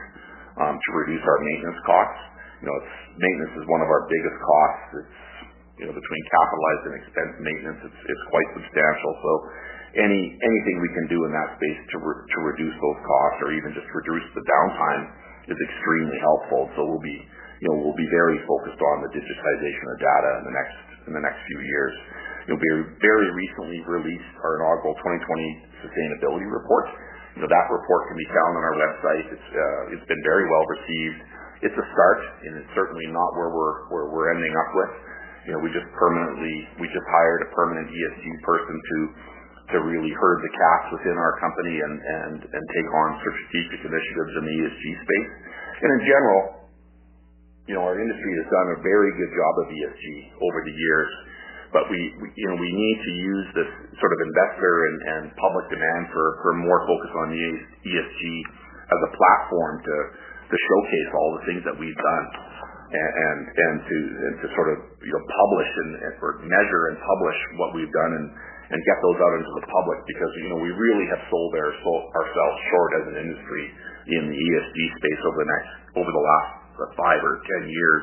um, 0.57 0.75
to 0.81 0.89
reduce 1.05 1.21
our 1.21 1.41
maintenance 1.45 1.81
costs. 1.85 2.21
You 2.65 2.67
know, 2.73 2.77
maintenance 3.21 3.55
is 3.61 3.65
one 3.69 3.85
of 3.85 3.89
our 3.93 4.09
biggest 4.09 4.39
costs. 4.41 4.89
It's, 5.05 5.13
you 5.81 5.89
know, 5.89 5.97
between 5.97 6.23
capitalized 6.29 6.85
and 6.93 6.95
expense 7.01 7.33
maintenance, 7.41 7.81
it's 7.89 8.01
it's 8.05 8.25
quite 8.29 8.49
substantial. 8.53 9.13
So 9.25 9.33
any 9.97 10.23
anything 10.37 10.77
we 10.85 10.93
can 10.93 11.07
do 11.09 11.19
in 11.25 11.33
that 11.33 11.57
space 11.57 11.81
to 11.97 11.97
to 12.05 12.39
reduce 12.45 12.77
those 12.77 13.01
costs 13.01 13.41
or 13.41 13.57
even 13.57 13.73
just 13.73 13.89
reduce 13.89 14.27
the 14.37 14.45
downtime 14.45 15.03
is 15.49 15.57
extremely 15.57 16.21
helpful. 16.21 16.69
So 16.77 16.85
we'll 16.85 17.03
be, 17.03 17.17
you 17.65 17.67
know, 17.73 17.77
we'll 17.81 17.97
be 17.97 18.11
very 18.13 18.39
focused 18.45 18.77
on 18.77 18.97
the 19.09 19.11
digitization 19.17 19.87
of 19.89 19.97
data 19.99 20.31
in 20.37 20.45
the 20.53 20.55
next 20.55 20.79
in 21.09 21.13
the 21.17 21.25
next 21.25 21.41
few 21.49 21.61
years. 21.65 21.95
Very 22.51 22.85
very 23.01 23.29
recently 23.33 23.81
released 23.89 24.33
our 24.45 24.61
inaugural 24.61 24.93
2020 25.01 25.81
sustainability 25.81 26.45
report. 26.45 26.93
You 27.39 27.47
know, 27.47 27.51
that 27.51 27.67
report 27.73 28.11
can 28.11 28.19
be 28.21 28.29
found 28.37 28.53
on 28.59 28.63
our 28.69 28.77
website. 28.77 29.27
It's 29.33 29.49
uh, 29.49 29.95
it's 29.97 30.07
been 30.07 30.23
very 30.29 30.45
well 30.45 30.67
received. 30.77 31.19
It's 31.65 31.79
a 31.79 31.87
start, 31.95 32.21
and 32.45 32.53
it's 32.61 32.73
certainly 32.77 33.07
not 33.09 33.31
where 33.39 33.49
we're 33.49 33.77
where 33.89 34.07
we're 34.13 34.29
ending 34.35 34.53
up 34.53 34.71
with. 34.77 34.93
You 35.49 35.57
know, 35.57 35.61
we 35.65 35.73
just 35.73 35.89
permanently 35.97 36.55
we 36.77 36.87
just 36.93 37.09
hired 37.09 37.41
a 37.45 37.49
permanent 37.57 37.89
ESG 37.89 38.25
person 38.45 38.77
to 38.77 38.99
to 39.71 39.77
really 39.87 40.11
herd 40.11 40.39
the 40.43 40.53
cats 40.53 40.87
within 40.99 41.15
our 41.15 41.39
company 41.39 41.79
and, 41.79 41.95
and, 41.95 42.37
and 42.43 42.63
take 42.75 42.91
on 42.91 43.09
strategic 43.23 43.81
initiatives 43.87 44.33
in 44.35 44.43
the 44.43 44.55
ESG 44.67 44.85
space. 44.99 45.31
And 45.79 45.91
in 45.95 46.01
general, 46.11 46.43
you 47.71 47.75
know, 47.79 47.87
our 47.87 47.95
industry 47.95 48.33
has 48.35 48.47
done 48.51 48.69
a 48.75 48.79
very 48.83 49.11
good 49.15 49.31
job 49.31 49.53
of 49.63 49.67
ESG 49.71 50.05
over 50.43 50.59
the 50.67 50.75
years, 50.75 51.11
but 51.71 51.87
we, 51.87 52.01
we 52.19 52.27
you 52.35 52.47
know, 52.51 52.59
we 52.59 52.67
need 52.67 52.99
to 52.99 53.13
use 53.15 53.47
this 53.63 53.71
sort 54.03 54.11
of 54.11 54.21
investor 54.27 54.75
and, 54.91 54.99
and 55.07 55.23
public 55.39 55.71
demand 55.71 56.11
for, 56.11 56.27
for 56.43 56.53
more 56.59 56.83
focus 56.91 57.13
on 57.23 57.27
ESG 57.31 58.23
as 58.91 59.01
a 59.07 59.11
platform 59.15 59.75
to, 59.87 59.97
to 60.51 60.57
showcase 60.59 61.11
all 61.15 61.31
the 61.39 61.43
things 61.47 61.63
that 61.63 61.77
we've 61.79 62.01
done 62.03 62.25
and, 62.91 63.41
and, 63.47 63.77
to, 63.87 63.99
and 64.27 64.35
to 64.43 64.47
sort 64.59 64.69
of, 64.75 64.79
you 64.99 65.13
know, 65.15 65.23
publish 65.23 65.71
and, 65.87 65.91
and 66.03 66.15
or 66.19 66.43
measure 66.43 66.83
and 66.91 66.97
publish 66.99 67.39
what 67.63 67.71
we've 67.79 67.95
done 67.95 68.13
and, 68.19 68.27
and 68.75 68.79
get 68.83 68.99
those 68.99 69.19
out 69.23 69.35
into 69.39 69.53
the 69.63 69.67
public 69.71 69.99
because, 70.11 70.31
you 70.43 70.49
know, 70.51 70.59
we 70.59 70.75
really 70.75 71.07
have 71.15 71.23
sold 71.31 71.51
our, 71.55 71.71
sold 71.87 72.03
ourselves 72.19 72.57
short 72.75 72.91
as 72.99 73.05
an 73.15 73.17
industry 73.23 73.65
in 74.11 74.23
the 74.27 74.39
ESG 74.39 74.77
space 74.99 75.21
over 75.23 75.39
the 75.39 75.49
next, 75.49 75.71
over 76.03 76.11
the 76.11 76.25
last 76.25 76.51
uh, 76.83 76.83
five 76.99 77.21
or 77.23 77.39
10 77.63 77.71
years. 77.71 78.03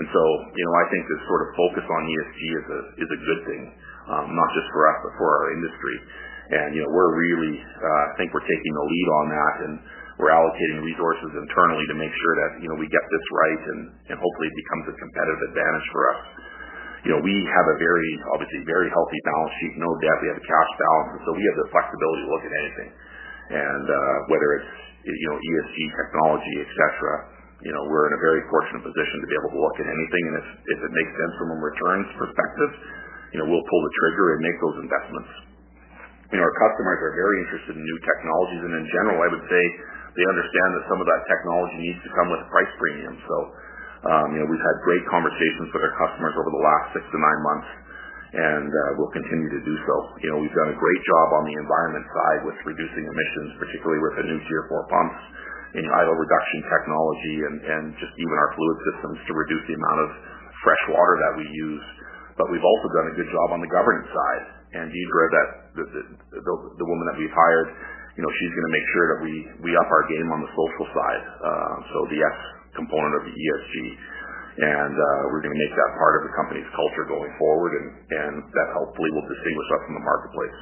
And 0.00 0.06
so, 0.08 0.22
you 0.56 0.64
know, 0.64 0.74
I 0.80 0.84
think 0.88 1.02
this 1.06 1.22
sort 1.28 1.42
of 1.44 1.48
focus 1.54 1.84
on 1.86 2.00
ESG 2.08 2.40
is 2.48 2.66
a, 2.66 2.80
is 3.04 3.10
a 3.12 3.20
good 3.28 3.40
thing, 3.46 3.62
um, 4.08 4.26
not 4.32 4.48
just 4.56 4.68
for 4.72 4.82
us, 4.88 4.98
but 5.04 5.12
for 5.20 5.28
our 5.28 5.46
industry. 5.52 5.96
And, 6.44 6.68
you 6.76 6.80
know, 6.84 6.90
we're 6.92 7.12
really, 7.12 7.56
uh, 7.60 8.04
I 8.08 8.12
think 8.20 8.32
we're 8.32 8.44
taking 8.44 8.72
the 8.72 8.86
lead 8.88 9.08
on 9.20 9.26
that 9.32 9.54
and 9.68 9.74
we're 10.18 10.30
allocating 10.30 10.82
resources 10.82 11.30
internally 11.34 11.84
to 11.90 11.96
make 11.98 12.14
sure 12.14 12.34
that, 12.44 12.50
you 12.62 12.68
know, 12.70 12.78
we 12.78 12.86
get 12.86 13.02
this 13.02 13.26
right 13.34 13.62
and, 13.66 13.80
and 14.14 14.16
hopefully 14.18 14.46
it 14.46 14.56
becomes 14.62 14.84
a 14.90 14.94
competitive 14.94 15.42
advantage 15.50 15.86
for 15.90 16.02
us 16.14 16.20
you 17.04 17.12
know, 17.12 17.20
we 17.20 17.36
have 17.36 17.66
a 17.68 17.76
very, 17.76 18.10
obviously, 18.32 18.64
very 18.64 18.88
healthy 18.88 19.20
balance 19.28 19.52
sheet, 19.60 19.76
no 19.76 19.92
debt. 20.00 20.16
We 20.24 20.28
have 20.32 20.40
a 20.40 20.48
cash 20.48 20.70
balance, 20.80 21.20
so 21.20 21.36
we 21.36 21.44
have 21.52 21.56
the 21.60 21.68
flexibility 21.68 22.20
to 22.24 22.30
look 22.32 22.44
at 22.48 22.54
anything. 22.64 22.90
And 23.52 23.84
uh, 23.84 24.16
whether 24.32 24.48
it's, 24.56 24.72
you 25.04 25.28
know, 25.28 25.36
ESG 25.36 25.78
technology, 26.00 26.54
et 26.64 26.70
cetera, 26.72 27.14
you 27.60 27.72
know, 27.76 27.82
we're 27.92 28.08
in 28.08 28.14
a 28.16 28.22
very 28.24 28.40
fortunate 28.48 28.80
position 28.88 29.16
to 29.20 29.26
be 29.28 29.36
able 29.36 29.52
to 29.52 29.60
look 29.60 29.76
at 29.84 29.88
anything. 29.88 30.24
And 30.32 30.36
if, 30.40 30.48
if 30.64 30.78
it 30.80 30.92
makes 30.96 31.12
sense 31.12 31.32
from 31.36 31.48
a 31.52 31.58
returns 31.60 32.08
perspective, 32.16 32.70
you 33.36 33.38
know, 33.44 33.46
we'll 33.52 33.68
pull 33.68 33.82
the 33.84 33.94
trigger 34.00 34.26
and 34.32 34.40
make 34.40 34.58
those 34.64 34.76
investments. 34.88 35.32
You 36.32 36.40
know, 36.40 36.44
our 36.48 36.56
customers 36.56 36.98
are 37.04 37.14
very 37.20 37.36
interested 37.44 37.72
in 37.76 37.84
new 37.84 37.98
technologies, 38.00 38.62
and 38.64 38.74
in 38.80 38.86
general, 38.88 39.18
I 39.20 39.28
would 39.28 39.44
say 39.44 39.64
they 40.14 40.26
understand 40.26 40.68
that 40.78 40.84
some 40.90 40.98
of 41.02 41.06
that 41.10 41.22
technology 41.26 41.78
needs 41.90 42.00
to 42.06 42.10
come 42.14 42.30
with 42.30 42.40
a 42.42 42.48
price 42.50 42.72
premium. 42.78 43.14
So, 43.26 43.36
um, 44.06 44.26
you 44.34 44.38
know, 44.42 44.48
we've 44.48 44.62
had 44.62 44.76
great 44.86 45.04
conversations 45.10 45.68
with 45.74 45.82
our 45.82 45.94
customers 45.98 46.34
over 46.38 46.50
the 46.54 46.64
last 46.64 46.86
six 46.94 47.02
to 47.06 47.18
nine 47.18 47.40
months, 47.42 47.68
and 48.34 48.70
uh, 48.70 48.80
we'll 48.98 49.14
continue 49.14 49.50
to 49.50 49.62
do 49.62 49.74
so. 49.86 49.94
You 50.22 50.28
know, 50.34 50.38
we've 50.42 50.54
done 50.54 50.70
a 50.70 50.78
great 50.78 51.02
job 51.06 51.26
on 51.38 51.42
the 51.46 51.56
environment 51.58 52.06
side 52.06 52.40
with 52.46 52.56
reducing 52.66 53.04
emissions, 53.06 53.50
particularly 53.58 54.00
with 54.02 54.14
the 54.18 54.24
new 54.30 54.38
Tier 54.46 54.64
4 54.70 54.92
pumps 54.92 55.20
and 55.74 55.82
idle 55.90 56.14
reduction 56.14 56.60
technology 56.70 57.36
and, 57.50 57.56
and 57.66 57.84
just 57.98 58.14
even 58.14 58.34
our 58.38 58.50
fluid 58.54 58.78
systems 58.94 59.18
to 59.26 59.32
reduce 59.34 59.64
the 59.66 59.74
amount 59.74 59.98
of 60.06 60.10
fresh 60.62 60.84
water 60.94 61.14
that 61.18 61.34
we 61.34 61.46
use 61.50 61.84
but 62.34 62.50
we've 62.50 62.64
also 62.66 62.88
done 62.98 63.06
a 63.10 63.14
good 63.14 63.30
job 63.30 63.48
on 63.54 63.60
the 63.62 63.70
governance 63.70 64.10
side. 64.10 64.44
And 64.74 64.90
Deidre, 64.90 65.26
that 65.30 65.48
the, 65.78 65.84
the, 65.86 66.02
the, 66.42 66.54
the 66.82 66.86
woman 66.86 67.04
that 67.06 67.16
we've 67.18 67.30
hired, 67.30 67.68
you 68.14 68.22
know, 68.22 68.30
she's 68.38 68.52
going 68.54 68.66
to 68.70 68.74
make 68.74 68.86
sure 68.94 69.06
that 69.10 69.20
we 69.26 69.34
we 69.66 69.70
up 69.74 69.90
our 69.90 70.04
game 70.06 70.28
on 70.30 70.40
the 70.46 70.50
social 70.54 70.86
side. 70.94 71.24
Uh, 71.42 71.74
so 71.90 71.98
the 72.14 72.20
S 72.22 72.38
component 72.78 73.12
of 73.18 73.22
the 73.26 73.34
ESG, 73.34 73.74
and 74.62 74.94
uh, 74.94 75.34
we're 75.34 75.42
going 75.42 75.54
to 75.54 75.62
make 75.66 75.74
that 75.74 75.90
part 75.98 76.22
of 76.22 76.30
the 76.30 76.32
company's 76.38 76.70
culture 76.78 77.04
going 77.10 77.32
forward, 77.42 77.72
and 77.74 77.86
and 77.90 78.34
that 78.54 78.68
hopefully 78.78 79.10
will 79.10 79.26
distinguish 79.26 79.68
us 79.74 79.82
from 79.90 79.94
the 79.98 80.04
marketplace. 80.06 80.58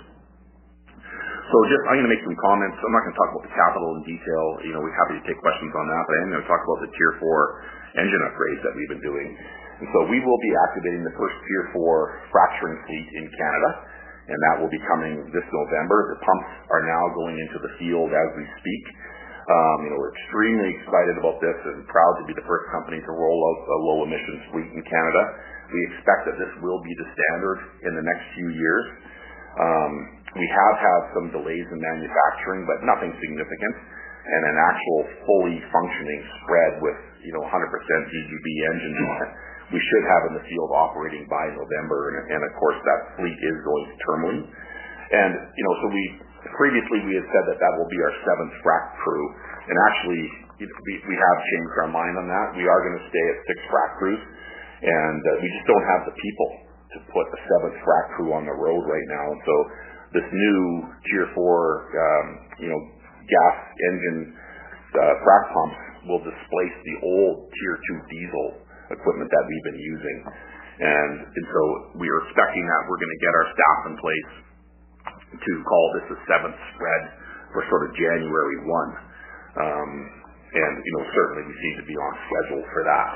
So 1.52 1.56
just 1.68 1.84
I'm 1.92 2.00
going 2.00 2.08
to 2.08 2.14
make 2.16 2.24
some 2.24 2.38
comments. 2.40 2.80
I'm 2.80 2.94
not 2.96 3.04
going 3.04 3.12
to 3.12 3.20
talk 3.20 3.30
about 3.36 3.44
the 3.44 3.52
capital 3.52 3.88
in 4.00 4.02
detail. 4.08 4.44
You 4.64 4.72
know, 4.72 4.80
we're 4.80 4.96
happy 4.96 5.20
to 5.20 5.24
take 5.28 5.36
questions 5.44 5.72
on 5.76 5.84
that, 5.92 6.02
but 6.08 6.12
I 6.16 6.20
am 6.24 6.28
going 6.32 6.44
to 6.44 6.48
talk 6.48 6.62
about 6.64 6.80
the 6.80 6.90
Tier 6.96 7.12
4 7.20 8.00
engine 8.00 8.22
upgrades 8.24 8.60
that 8.64 8.72
we've 8.72 8.88
been 8.96 9.04
doing. 9.04 9.28
And 9.84 9.88
so 9.92 10.08
we 10.08 10.16
will 10.24 10.40
be 10.40 10.52
activating 10.70 11.04
the 11.04 11.12
first 11.12 11.36
Tier 11.44 11.64
4 11.76 12.32
fracturing 12.32 12.78
fleet 12.88 13.08
in 13.20 13.24
Canada 13.28 13.91
and 14.28 14.38
that 14.50 14.54
will 14.62 14.70
be 14.70 14.80
coming 14.86 15.18
this 15.34 15.46
November. 15.50 16.14
The 16.14 16.20
pumps 16.22 16.50
are 16.70 16.84
now 16.86 17.04
going 17.18 17.34
into 17.34 17.58
the 17.58 17.72
field 17.82 18.10
as 18.14 18.28
we 18.38 18.44
speak. 18.62 18.84
Um, 19.42 19.76
you 19.82 19.90
know, 19.90 19.98
we're 19.98 20.14
extremely 20.14 20.70
excited 20.78 21.18
about 21.18 21.42
this 21.42 21.58
and 21.66 21.82
proud 21.90 22.14
to 22.22 22.24
be 22.30 22.34
the 22.38 22.46
first 22.46 22.70
company 22.70 23.02
to 23.02 23.12
roll 23.12 23.40
out 23.42 23.58
a 23.66 23.78
low 23.90 23.98
emissions 24.06 24.42
fleet 24.54 24.70
in 24.70 24.82
Canada. 24.86 25.22
We 25.74 25.80
expect 25.90 26.30
that 26.30 26.36
this 26.38 26.52
will 26.62 26.78
be 26.78 26.94
the 26.94 27.08
standard 27.10 27.58
in 27.82 27.92
the 27.98 28.04
next 28.06 28.24
few 28.38 28.48
years. 28.54 28.86
Um, 29.58 29.92
we 30.38 30.46
have 30.46 30.76
had 30.78 31.00
some 31.12 31.26
delays 31.34 31.66
in 31.74 31.78
manufacturing, 31.82 32.64
but 32.64 32.86
nothing 32.86 33.12
significant, 33.18 33.74
and 34.22 34.42
an 34.46 34.58
actual 34.62 35.00
fully 35.26 35.58
functioning 35.74 36.20
spread 36.40 36.72
with 36.78 36.98
you 37.26 37.34
know 37.34 37.42
100% 37.42 37.50
DGB 37.50 38.46
engine 38.70 38.94
we 39.72 39.80
should 39.80 40.04
have 40.04 40.22
in 40.28 40.32
the 40.36 40.44
field 40.44 40.70
operating 40.76 41.24
by 41.26 41.48
November. 41.56 41.98
And, 42.12 42.36
and 42.36 42.40
of 42.44 42.52
course, 42.60 42.78
that 42.84 43.00
fleet 43.16 43.38
is 43.40 43.56
going 43.64 43.84
to 43.88 43.94
Tourmaline. 44.04 44.44
And, 45.12 45.32
you 45.56 45.64
know, 45.64 45.74
so 45.80 45.86
we 45.88 46.04
previously 46.60 47.00
we 47.08 47.16
had 47.16 47.24
said 47.24 47.44
that 47.48 47.58
that 47.58 47.72
will 47.80 47.88
be 47.88 48.00
our 48.04 48.14
seventh 48.22 48.54
frac 48.60 48.84
crew. 49.00 49.24
And 49.68 49.76
actually, 49.88 50.24
we, 50.60 50.94
we 51.08 51.16
have 51.16 51.38
changed 51.56 51.74
our 51.84 51.90
mind 51.90 52.14
on 52.20 52.26
that. 52.28 52.46
We 52.54 52.68
are 52.68 52.80
going 52.84 52.98
to 53.00 53.06
stay 53.08 53.24
at 53.32 53.36
six 53.48 53.58
frac 53.72 53.90
crews. 53.96 54.22
And 54.82 55.20
uh, 55.22 55.30
we 55.40 55.48
just 55.48 55.66
don't 55.70 55.86
have 55.88 56.02
the 56.04 56.14
people 56.16 56.50
to 56.92 56.98
put 57.08 57.24
a 57.32 57.38
seventh 57.48 57.76
frac 57.80 58.04
crew 58.18 58.36
on 58.36 58.44
the 58.44 58.56
road 58.56 58.82
right 58.84 59.08
now. 59.08 59.24
And 59.32 59.40
so 59.40 59.54
this 60.12 60.26
new 60.28 60.60
Tier 61.08 61.26
4, 61.32 61.40
um, 61.40 62.26
you 62.60 62.68
know, 62.68 62.80
gas 63.24 63.56
engine 63.88 64.36
uh, 64.92 65.14
frac 65.24 65.44
pumps 65.56 65.80
will 66.04 66.22
displace 66.26 66.76
the 66.82 66.96
old 67.06 67.48
Tier 67.48 67.76
2 68.02 68.12
diesel 68.12 68.48
equipment 68.92 69.28
that 69.32 69.44
we've 69.48 69.66
been 69.72 69.82
using. 69.82 70.18
And, 70.82 71.12
and 71.28 71.46
so 71.48 71.60
we 72.00 72.06
are 72.08 72.20
expecting 72.28 72.64
that 72.64 72.80
we're 72.88 73.00
going 73.00 73.14
to 73.14 73.22
get 73.22 73.32
our 73.32 73.48
staff 73.52 73.78
in 73.88 73.94
place 74.00 74.32
to 75.32 75.52
call 75.64 75.86
this 75.96 76.06
a 76.12 76.18
seventh 76.28 76.58
spread 76.76 77.02
for 77.52 77.60
sort 77.68 77.82
of 77.88 77.90
January 77.96 78.58
1. 78.64 78.68
Um, 78.68 79.90
and, 80.52 80.74
you 80.84 80.92
know, 80.96 81.04
certainly 81.12 81.42
we 81.48 81.54
seem 81.60 81.74
to 81.80 81.86
be 81.88 81.96
on 81.96 82.12
schedule 82.28 82.62
for 82.72 82.82
that. 82.84 83.10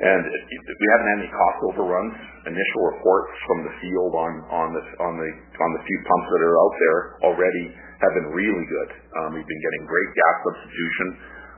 And 0.00 0.24
we 0.24 0.86
haven't 0.96 1.08
had 1.12 1.18
any 1.20 1.28
cost 1.28 1.58
overruns. 1.60 2.16
Initial 2.48 2.82
reports 2.96 3.32
from 3.44 3.58
the 3.68 3.72
field 3.84 4.12
on, 4.16 4.32
on, 4.48 4.68
the, 4.72 4.82
on, 5.04 5.12
the, 5.20 5.30
on 5.60 5.70
the 5.76 5.82
few 5.84 5.98
pumps 6.08 6.28
that 6.32 6.40
are 6.40 6.56
out 6.56 6.74
there 6.80 7.00
already 7.28 7.64
have 8.00 8.12
been 8.16 8.32
really 8.32 8.64
good. 8.64 8.90
Um, 9.20 9.36
we've 9.36 9.44
been 9.44 9.60
getting 9.60 9.84
great 9.84 10.10
gas 10.16 10.36
substitution 10.40 11.08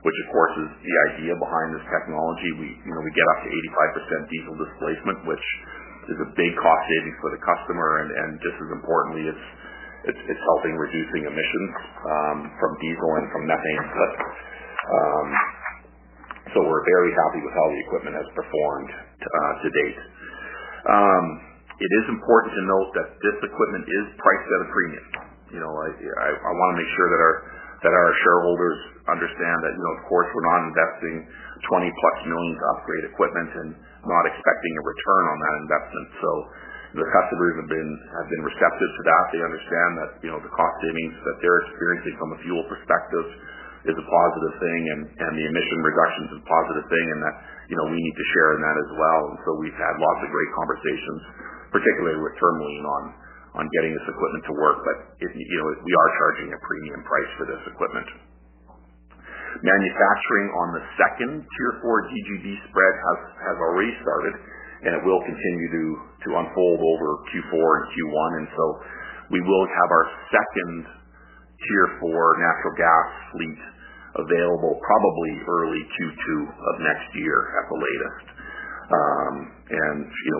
which 0.03 0.17
of 0.23 0.27
course 0.35 0.55
is 0.67 0.69
the 0.83 0.95
idea 1.11 1.33
behind 1.39 1.71
this 1.71 1.85
technology. 1.87 2.49
We, 2.59 2.67
you 2.75 2.91
know, 2.91 3.01
we 3.03 3.11
get 3.15 3.27
up 3.35 3.39
to 3.47 3.49
85% 4.27 4.31
diesel 4.31 4.55
displacement, 4.59 5.19
which 5.31 5.47
is 6.11 6.19
a 6.19 6.29
big 6.35 6.51
cost 6.59 6.83
savings 6.91 7.17
for 7.23 7.31
the 7.31 7.39
customer, 7.39 8.03
and, 8.03 8.09
and 8.11 8.29
just 8.43 8.57
as 8.59 8.69
importantly, 8.75 9.23
it's, 9.31 9.45
it's, 10.11 10.21
it's 10.27 10.43
helping 10.51 10.75
reducing 10.75 11.23
emissions 11.23 11.71
um, 12.03 12.37
from 12.59 12.71
diesel 12.83 13.09
and 13.23 13.25
from 13.31 13.41
methane 13.47 13.83
slip. 13.95 14.13
Um, 14.83 15.27
so 16.51 16.57
we're 16.59 16.83
very 16.83 17.11
happy 17.15 17.39
with 17.39 17.55
how 17.55 17.67
the 17.71 17.79
equipment 17.87 18.15
has 18.19 18.27
performed 18.35 18.91
uh, 18.91 19.53
to 19.63 19.67
date. 19.71 19.99
Um, 20.91 21.25
it 21.79 21.91
is 22.03 22.05
important 22.11 22.51
to 22.51 22.63
note 22.67 22.89
that 22.99 23.07
this 23.23 23.37
equipment 23.47 23.87
is 23.87 24.05
priced 24.19 24.49
at 24.51 24.59
a 24.67 24.69
premium. 24.69 25.07
You 25.55 25.59
know, 25.63 25.71
I, 25.71 25.87
I, 25.95 26.29
I 26.35 26.51
want 26.51 26.69
to 26.75 26.77
make 26.83 26.91
sure 26.91 27.07
that 27.07 27.21
our 27.23 27.35
that 27.83 27.91
our 27.93 28.11
shareholders 28.23 28.79
understand 29.11 29.57
that, 29.59 29.73
you 29.75 29.83
know, 29.83 29.93
of 29.99 30.03
course, 30.07 30.27
we're 30.31 30.49
not 30.55 30.61
investing 30.71 31.15
20+ 31.67 31.83
plus 31.83 32.17
million 32.31 32.55
to 32.55 32.65
upgrade 32.79 33.05
equipment 33.11 33.51
and 33.59 33.69
not 34.07 34.23
expecting 34.31 34.73
a 34.79 34.83
return 34.83 35.23
on 35.27 35.37
that 35.43 35.55
investment. 35.67 36.07
So 36.23 36.31
the 36.93 37.07
customers 37.09 37.53
have 37.59 37.69
been 37.73 37.91
have 38.15 38.29
been 38.31 38.43
receptive 38.45 38.91
to 38.95 39.01
that. 39.03 39.23
They 39.35 39.41
understand 39.43 39.91
that, 39.99 40.09
you 40.23 40.29
know, 40.31 40.39
the 40.39 40.53
cost 40.53 40.75
savings 40.79 41.15
that 41.27 41.37
they're 41.43 41.61
experiencing 41.67 42.15
from 42.21 42.29
a 42.35 42.39
fuel 42.45 42.63
perspective 42.71 43.27
is 43.83 43.97
a 43.99 44.07
positive 44.07 44.53
thing, 44.63 44.81
and 45.19 45.31
the 45.35 45.43
emission 45.43 45.79
reductions 45.83 46.31
is 46.31 46.39
a 46.39 46.47
positive 46.47 46.87
thing, 46.87 47.07
and 47.11 47.19
that, 47.19 47.35
you 47.67 47.75
know, 47.75 47.91
we 47.91 47.99
need 47.99 48.15
to 48.15 48.25
share 48.31 48.55
in 48.55 48.61
that 48.63 48.77
as 48.79 48.91
well. 48.95 49.21
And 49.27 49.37
so 49.43 49.49
we've 49.59 49.75
had 49.75 49.93
lots 49.99 50.19
of 50.23 50.29
great 50.31 50.51
conversations, 50.55 51.21
particularly 51.67 52.15
with 52.23 52.31
Tourmaline, 52.39 52.87
on 52.87 53.03
on 53.53 53.69
getting 53.69 53.93
this 53.93 54.07
equipment 54.09 54.43
to 54.49 54.53
work, 54.57 54.77
but 54.81 54.97
it, 55.21 55.29
you 55.29 55.57
know, 55.61 55.67
we 55.85 55.93
are 55.93 56.09
charging 56.17 56.49
a 56.53 56.59
premium 56.65 57.01
price 57.05 57.31
for 57.37 57.45
this 57.45 57.63
equipment. 57.69 58.09
Manufacturing 59.61 60.47
on 60.57 60.67
the 60.73 60.83
second 60.97 61.31
Tier 61.45 61.73
4 61.85 62.09
DGB 62.09 62.45
spread 62.67 62.93
has 63.45 63.57
already 63.61 63.93
started, 64.01 64.33
and 64.89 64.91
it 64.97 65.01
will 65.05 65.21
continue 65.21 65.69
to 65.69 65.85
to 66.25 66.29
unfold 66.41 66.79
over 66.81 67.07
Q4 67.29 67.53
and 67.53 67.85
Q1. 67.93 68.29
And 68.41 68.47
so 68.57 68.65
we 69.29 69.39
will 69.45 69.65
have 69.69 69.89
our 69.93 70.05
second 70.33 70.73
Tier 71.61 71.87
4 72.01 72.09
natural 72.09 72.73
gas 72.75 73.07
fleet 73.31 73.61
available 74.17 74.81
probably 74.81 75.31
early 75.45 75.81
Q2 75.85 76.25
of 76.49 76.73
next 76.81 77.09
year 77.13 77.37
at 77.61 77.65
the 77.69 77.77
latest. 77.77 78.25
Um, 78.82 78.82
and 78.82 78.82
you 78.82 78.82
know, 78.82 78.82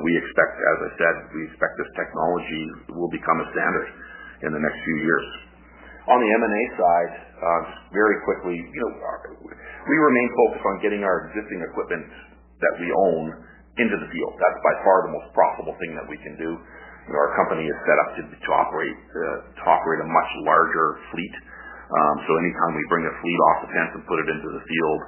we 0.04 0.13
expect, 0.20 0.54
as 0.60 0.78
I 0.84 0.92
said, 1.00 1.16
we 1.32 1.42
expect 1.48 1.74
this 1.80 1.92
technology 1.96 2.63
will 2.94 3.10
become 3.10 3.39
a 3.39 3.48
standard 3.56 3.88
in 4.44 4.52
the 4.52 4.62
next 4.62 4.78
few 4.84 4.98
years. 5.00 5.28
On 6.04 6.20
the 6.20 6.30
M&A 6.36 6.63
side, 6.76 7.13
uh, 7.39 7.62
very 7.96 8.20
quickly, 8.28 8.60
you 8.60 8.82
know, 8.84 8.92
we 9.88 9.96
remain 9.96 10.28
focused 10.36 10.66
on 10.68 10.76
getting 10.84 11.02
our 11.08 11.32
existing 11.32 11.63
equipment 11.63 12.04
that 12.60 12.76
we 12.84 12.92
own 12.92 13.24
into 13.80 13.96
the 13.96 14.10
field. 14.12 14.34
That's 14.36 14.60
by 14.60 14.76
far 14.84 15.08
the 15.08 15.13
most 15.16 15.32
profitable 15.32 15.76
thing 15.80 15.96
that 15.96 16.08
we 16.12 16.20
can 16.20 16.36
do. 16.36 16.52
Our 17.08 17.32
company 17.39 17.68
is 17.68 17.78
set 17.88 17.98
up 18.04 18.10
to, 18.20 18.22
uh, 18.24 19.72
operate 19.72 20.00
a 20.04 20.08
much 20.08 20.32
larger 20.44 20.88
fleet. 21.12 21.36
Um, 21.88 22.16
so 22.28 22.32
anytime 22.36 22.72
we 22.76 22.84
bring 22.92 23.06
a 23.08 23.16
fleet 23.24 23.39
off 23.52 23.58
the 23.68 23.72
fence 23.72 23.92
and 23.96 24.04
put 24.08 24.20
it 24.24 24.28
into 24.28 24.50
the 24.56 24.63
field, 24.63 25.00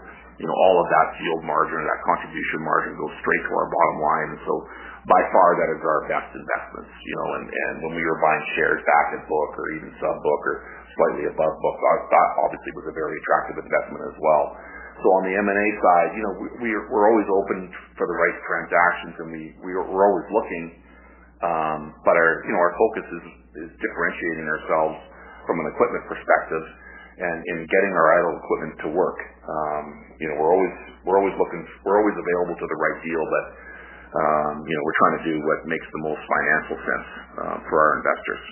all 0.43 0.75
of 0.83 0.87
that 0.91 1.07
field 1.15 1.47
margin 1.47 1.79
or 1.79 1.85
that 1.87 2.01
contribution 2.03 2.59
margin 2.67 2.91
goes 2.99 3.13
straight 3.23 3.43
to 3.47 3.53
our 3.55 3.67
bottom 3.71 3.97
line. 4.03 4.27
And 4.35 4.41
so 4.43 4.53
by 5.07 5.21
far 5.31 5.49
that 5.63 5.69
is 5.71 5.81
our 5.85 6.01
best 6.11 6.29
investments, 6.35 6.91
you 6.91 7.15
know, 7.15 7.29
and, 7.39 7.45
and 7.47 7.73
when 7.87 7.93
we 7.95 8.03
were 8.03 8.19
buying 8.19 8.43
shares 8.59 8.81
back 8.83 9.15
at 9.15 9.21
book 9.31 9.51
or 9.55 9.65
even 9.79 9.95
sub 10.01 10.17
book 10.19 10.41
or 10.43 10.55
slightly 10.99 11.31
above 11.31 11.53
book, 11.61 11.77
that 12.11 12.27
obviously 12.43 12.71
was 12.75 12.89
a 12.91 12.95
very 12.95 13.15
attractive 13.15 13.63
investment 13.63 14.01
as 14.11 14.17
well. 14.19 14.43
So 14.99 15.07
on 15.19 15.23
the 15.27 15.35
M&A 15.35 15.67
side, 15.79 16.09
you 16.15 16.23
know, 16.23 16.33
we, 16.39 16.47
we're, 16.67 16.83
we're 16.87 17.07
always 17.11 17.27
open 17.27 17.71
for 17.99 18.07
the 18.07 18.17
right 18.17 18.37
transactions 18.47 19.15
and 19.23 19.27
we, 19.31 19.43
we're, 19.63 19.83
we're 19.87 20.07
always 20.07 20.27
looking, 20.31 20.65
um, 21.43 21.79
but 22.03 22.15
our, 22.15 22.43
you 22.47 22.51
know, 22.55 22.61
our 22.63 22.75
focus 22.75 23.05
is, 23.07 23.25
is 23.67 23.69
differentiating 23.75 24.47
ourselves 24.47 24.97
from 25.47 25.59
an 25.63 25.67
equipment 25.69 26.03
perspective 26.07 26.65
and 27.15 27.37
in 27.43 27.59
getting 27.67 27.93
our 27.95 28.07
idle 28.19 28.33
equipment 28.39 28.73
to 28.83 28.89
work. 28.91 29.19
Um, 29.45 29.85
you 30.19 30.27
know, 30.29 30.35
we're 30.41 30.53
always 30.53 30.75
we're 31.05 31.19
always 31.19 31.35
looking 31.37 31.61
we're 31.85 31.97
always 31.97 32.17
available 32.17 32.55
to 32.57 32.67
the 32.67 32.79
right 32.79 32.99
deal, 33.05 33.23
but 33.23 33.45
um, 34.15 34.53
you 34.67 34.73
know, 34.73 34.83
we're 34.83 34.99
trying 34.99 35.17
to 35.19 35.23
do 35.25 35.35
what 35.45 35.67
makes 35.67 35.85
the 35.91 36.01
most 36.01 36.21
financial 36.25 36.77
sense 36.77 37.07
uh, 37.37 37.57
for 37.69 37.75
our 37.79 37.91
investors. 37.99 38.43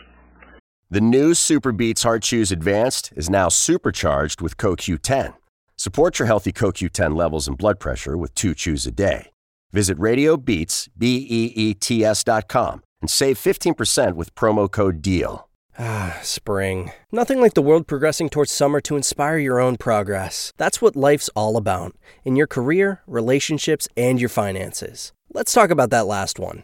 The 0.90 1.02
new 1.02 1.34
Super 1.34 1.72
Beets 1.72 2.04
Heart 2.04 2.24
Chews 2.24 2.52
Advanced 2.52 3.14
is 3.16 3.30
now 3.30 3.50
supercharged 3.50 4.42
with 4.42 4.58
CoQ10. 4.58 5.34
Support 5.76 6.20
your 6.20 6.28
healthy 6.28 6.52
CoQ10 6.52 7.16
levels 7.16 7.48
and 7.48 7.58
blood 7.58 7.80
pressure 7.80 8.16
with 8.18 8.36
two 8.36 8.54
chews 8.54 8.86
a 8.86 8.92
day. 8.92 9.32
Visit 9.72 9.98
RadioBeets, 9.98 10.90
B-E-E-T-S 10.96 12.24
dot 12.24 12.48
com 12.48 12.84
and 13.04 13.10
save 13.10 13.38
15% 13.38 14.14
with 14.14 14.34
promo 14.34 14.72
code 14.72 15.02
DEAL. 15.02 15.50
Ah, 15.78 16.20
spring. 16.22 16.92
Nothing 17.12 17.42
like 17.42 17.56
the 17.56 17.62
world 17.62 17.88
progressing 17.88 18.30
towards 18.30 18.52
summer 18.52 18.80
to 18.82 18.96
inspire 18.96 19.38
your 19.38 19.60
own 19.60 19.78
progress. 19.78 20.54
That's 20.58 20.82
what 20.82 20.96
life's 20.96 21.30
all 21.36 21.58
about 21.58 21.96
in 22.24 22.36
your 22.36 22.48
career, 22.48 23.02
relationships, 23.08 23.88
and 23.98 24.20
your 24.20 24.30
finances. 24.30 25.14
Let's 25.34 25.52
talk 25.52 25.72
about 25.72 25.90
that 25.90 26.06
last 26.06 26.38
one 26.40 26.64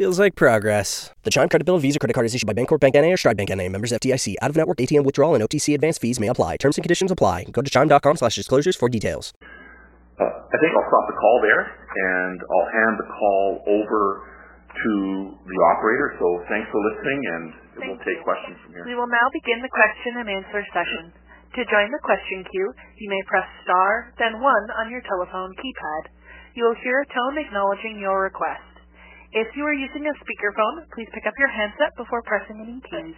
Feels 0.00 0.16
like 0.16 0.32
progress. 0.32 1.12
The 1.28 1.30
Chime 1.30 1.52
Credit 1.52 1.68
Bill 1.68 1.76
Visa 1.76 2.00
Credit 2.00 2.16
Card 2.16 2.24
is 2.24 2.32
issued 2.32 2.48
by 2.48 2.56
Bancorp 2.56 2.80
Bank 2.80 2.96
NA 2.96 3.12
or 3.12 3.20
Stride 3.20 3.36
Bank 3.36 3.52
NA. 3.52 3.68
Members 3.68 3.92
FDIC. 3.92 4.40
Out-of-network 4.40 4.80
ATM 4.80 5.04
withdrawal 5.04 5.36
and 5.36 5.44
OTC 5.44 5.76
advance 5.76 6.00
fees 6.00 6.16
may 6.16 6.32
apply. 6.32 6.56
Terms 6.56 6.80
and 6.80 6.82
conditions 6.88 7.12
apply. 7.12 7.52
Go 7.52 7.60
to 7.60 7.68
chime.com 7.68 8.16
slash 8.16 8.32
disclosures 8.32 8.80
for 8.80 8.88
details. 8.88 9.36
Uh, 10.16 10.24
I 10.24 10.56
think 10.56 10.72
I'll 10.72 10.88
stop 10.88 11.04
the 11.04 11.20
call 11.20 11.44
there, 11.44 11.68
and 11.68 12.40
I'll 12.40 12.70
hand 12.80 12.96
the 12.96 13.08
call 13.12 13.60
over 13.76 14.00
to 14.72 14.92
the 15.36 15.58
operator. 15.76 16.16
So 16.16 16.48
thanks 16.48 16.72
for 16.72 16.80
listening, 16.80 17.20
and 17.20 17.44
Thank 17.76 17.92
we'll 17.92 18.00
take 18.00 18.16
you. 18.16 18.24
questions 18.24 18.56
from 18.64 18.72
here. 18.72 18.88
We 18.88 18.96
will 18.96 19.12
now 19.12 19.28
begin 19.36 19.60
the 19.60 19.68
question 19.68 20.16
and 20.16 20.32
answer 20.32 20.64
session. 20.72 21.12
To 21.12 21.60
join 21.68 21.92
the 21.92 22.00
question 22.00 22.48
queue, 22.48 22.72
you 22.96 23.08
may 23.12 23.20
press 23.28 23.44
star, 23.68 24.16
then 24.16 24.40
one 24.40 24.64
on 24.80 24.88
your 24.88 25.04
telephone 25.04 25.52
keypad. 25.60 26.08
You 26.56 26.72
will 26.72 26.80
hear 26.80 27.04
a 27.04 27.08
tone 27.12 27.36
acknowledging 27.36 28.00
your 28.00 28.24
request. 28.24 28.69
If 29.30 29.46
you 29.54 29.62
are 29.62 29.78
using 29.78 30.02
a 30.10 30.14
speakerphone, 30.26 30.90
please 30.90 31.06
pick 31.14 31.22
up 31.22 31.38
your 31.38 31.52
handset 31.54 31.94
before 31.94 32.18
pressing 32.26 32.58
any 32.66 32.82
keys. 32.82 33.14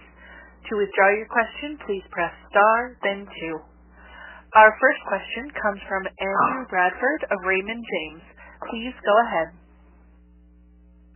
To 0.68 0.72
withdraw 0.76 1.08
your 1.16 1.24
question, 1.32 1.80
please 1.88 2.04
press 2.12 2.28
star, 2.52 3.00
then 3.00 3.24
two. 3.24 3.56
Our 4.52 4.70
first 4.76 5.00
question 5.08 5.48
comes 5.56 5.80
from 5.88 6.04
Andrew 6.04 6.68
Bradford 6.68 7.20
of 7.32 7.40
Raymond 7.48 7.80
James. 7.80 8.24
Please 8.68 8.92
go 9.00 9.14
ahead. 9.24 9.56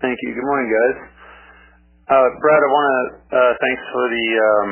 Thank 0.01 0.17
you. 0.25 0.33
Good 0.33 0.49
morning, 0.49 0.73
guys. 0.73 0.99
Uh, 2.09 2.29
Brad, 2.41 2.61
I 2.65 2.71
want 2.73 2.87
to 2.89 3.01
uh, 3.37 3.53
thanks 3.61 3.83
for 3.93 4.05
the 4.09 4.27
um, 4.41 4.71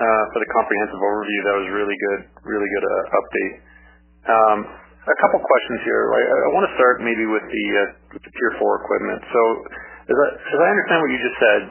uh, 0.00 0.24
for 0.32 0.38
the 0.40 0.48
comprehensive 0.56 1.00
overview. 1.04 1.38
That 1.52 1.56
was 1.60 1.68
really 1.68 1.98
good, 2.00 2.20
really 2.48 2.70
good 2.72 2.84
update. 3.12 3.54
A 5.02 5.16
couple 5.18 5.42
questions 5.42 5.82
here. 5.82 6.14
I, 6.14 6.22
I 6.22 6.48
want 6.54 6.62
to 6.70 6.74
start 6.78 7.02
maybe 7.02 7.26
with 7.26 7.42
the 7.42 7.64
uh, 7.74 7.82
with 8.14 8.22
the 8.22 8.32
Tier 8.38 8.52
Four 8.62 8.86
equipment. 8.86 9.18
So, 9.34 9.40
as 10.06 10.14
I, 10.14 10.68
understand 10.70 10.98
what 11.02 11.10
you 11.10 11.18
just 11.18 11.38
said, 11.42 11.62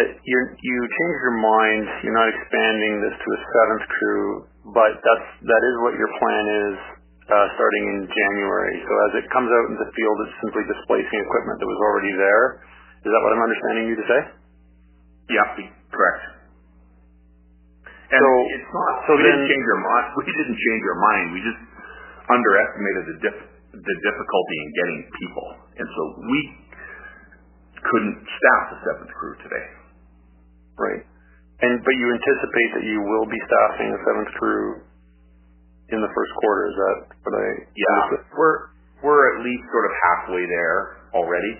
that 0.00 0.08
you 0.16 0.38
you 0.48 0.76
changed 0.80 1.20
your 1.28 1.36
mind. 1.44 1.84
You're 2.00 2.16
not 2.16 2.32
expanding 2.32 3.04
this 3.04 3.12
to 3.20 3.28
a 3.36 3.40
seventh 3.52 3.84
crew, 4.00 4.24
but 4.72 4.96
that's 4.96 5.28
that 5.44 5.60
is 5.60 5.74
what 5.84 5.92
your 6.00 6.08
plan 6.16 6.44
is 6.48 6.76
uh, 7.28 7.46
starting 7.52 7.84
in 7.84 7.98
January. 8.08 8.80
So 8.80 8.92
as 9.12 9.12
it 9.20 9.24
comes 9.28 9.52
out 9.52 9.66
in 9.68 9.76
the 9.84 9.88
field, 9.92 10.16
it's 10.24 10.36
simply 10.40 10.64
displacing 10.64 11.18
equipment 11.20 11.60
that 11.60 11.68
was 11.68 11.80
already 11.84 12.16
there. 12.16 12.64
Is 13.04 13.12
that 13.12 13.20
what 13.20 13.30
I'm 13.36 13.44
understanding 13.44 13.84
you 13.92 13.96
to 14.00 14.06
say? 14.08 14.20
Yeah, 15.36 15.52
correct. 15.92 16.22
And 18.08 18.20
So, 18.24 18.30
it's 18.56 18.70
not. 18.72 18.92
so 19.04 19.10
we 19.16 19.24
didn't 19.24 19.44
then- 19.44 19.52
change 19.52 19.66
our 19.68 19.80
mind. 19.84 20.06
We 20.16 20.32
didn't 20.32 20.56
change 20.56 20.82
our 20.88 21.00
mind. 21.00 21.26
We 21.36 21.40
just 21.44 21.60
underestimated 22.28 23.02
the 23.10 23.16
dif- 23.20 23.50
the 23.74 23.96
difficulty 24.06 24.56
in 24.62 24.68
getting 24.78 25.00
people, 25.18 25.46
and 25.76 25.86
so 25.88 26.02
we 26.30 26.40
couldn't 27.84 28.16
staff 28.22 28.62
the 28.70 28.78
seventh 28.86 29.12
crew 29.12 29.34
today. 29.44 29.66
Right. 30.78 31.02
And 31.62 31.72
but 31.84 31.94
you 31.94 32.06
anticipate 32.10 32.70
that 32.80 32.84
you 32.86 32.98
will 33.02 33.28
be 33.28 33.40
staffing 33.46 33.88
the 33.94 34.00
seventh 34.02 34.32
crew 34.40 34.64
in 35.92 36.00
the 36.00 36.10
first 36.10 36.32
quarter. 36.40 36.62
Is 36.70 36.76
that 36.76 36.96
what 37.22 37.34
I? 37.36 37.46
Yeah, 37.76 37.96
understood? 38.08 38.24
we're 38.34 38.58
we're 39.04 39.22
at 39.36 39.36
least 39.44 39.64
sort 39.68 39.84
of 39.84 39.92
halfway 40.08 40.44
there 40.48 40.78
already. 41.12 41.54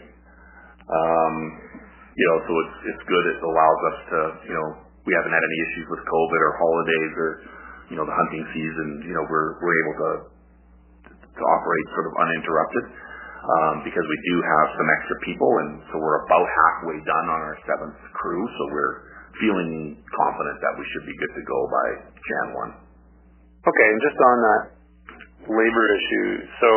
Um, 0.84 1.34
you 2.14 2.26
know, 2.30 2.38
so 2.46 2.52
it's 2.52 2.76
it's 2.94 3.04
good. 3.04 3.24
It 3.26 3.38
allows 3.42 3.80
us 3.92 3.98
to, 4.10 4.18
you 4.48 4.54
know, 4.54 4.68
we 5.04 5.12
haven't 5.12 5.34
had 5.34 5.44
any 5.44 5.58
issues 5.68 5.86
with 5.92 6.02
COVID 6.04 6.40
or 6.40 6.52
holidays 6.56 7.12
or, 7.18 7.30
you 7.92 7.96
know, 7.98 8.06
the 8.06 8.16
hunting 8.16 8.44
season. 8.54 8.88
You 9.04 9.14
know, 9.18 9.24
we're 9.28 9.60
we're 9.60 9.76
able 9.84 9.96
to 9.98 10.10
to 11.34 11.42
operate 11.42 11.86
sort 11.94 12.06
of 12.06 12.14
uninterrupted 12.14 12.84
um, 13.44 13.74
because 13.84 14.06
we 14.08 14.18
do 14.24 14.36
have 14.40 14.66
some 14.72 14.88
extra 14.88 15.16
people, 15.26 15.50
and 15.66 15.70
so 15.92 16.00
we're 16.00 16.24
about 16.24 16.46
halfway 16.46 16.96
done 17.04 17.26
on 17.28 17.40
our 17.44 17.56
seventh 17.68 17.98
crew. 18.16 18.40
So 18.40 18.62
we're 18.72 18.96
feeling 19.42 20.00
confident 20.14 20.56
that 20.62 20.74
we 20.78 20.84
should 20.94 21.06
be 21.10 21.16
good 21.18 21.32
to 21.36 21.42
go 21.44 21.60
by 21.68 21.86
Jan 22.14 22.48
one. 22.54 22.72
Okay, 23.66 23.88
and 23.88 24.00
just 24.00 24.18
on 24.20 24.36
that 24.40 24.62
labor 25.50 25.84
issue, 25.92 26.30
so 26.60 26.70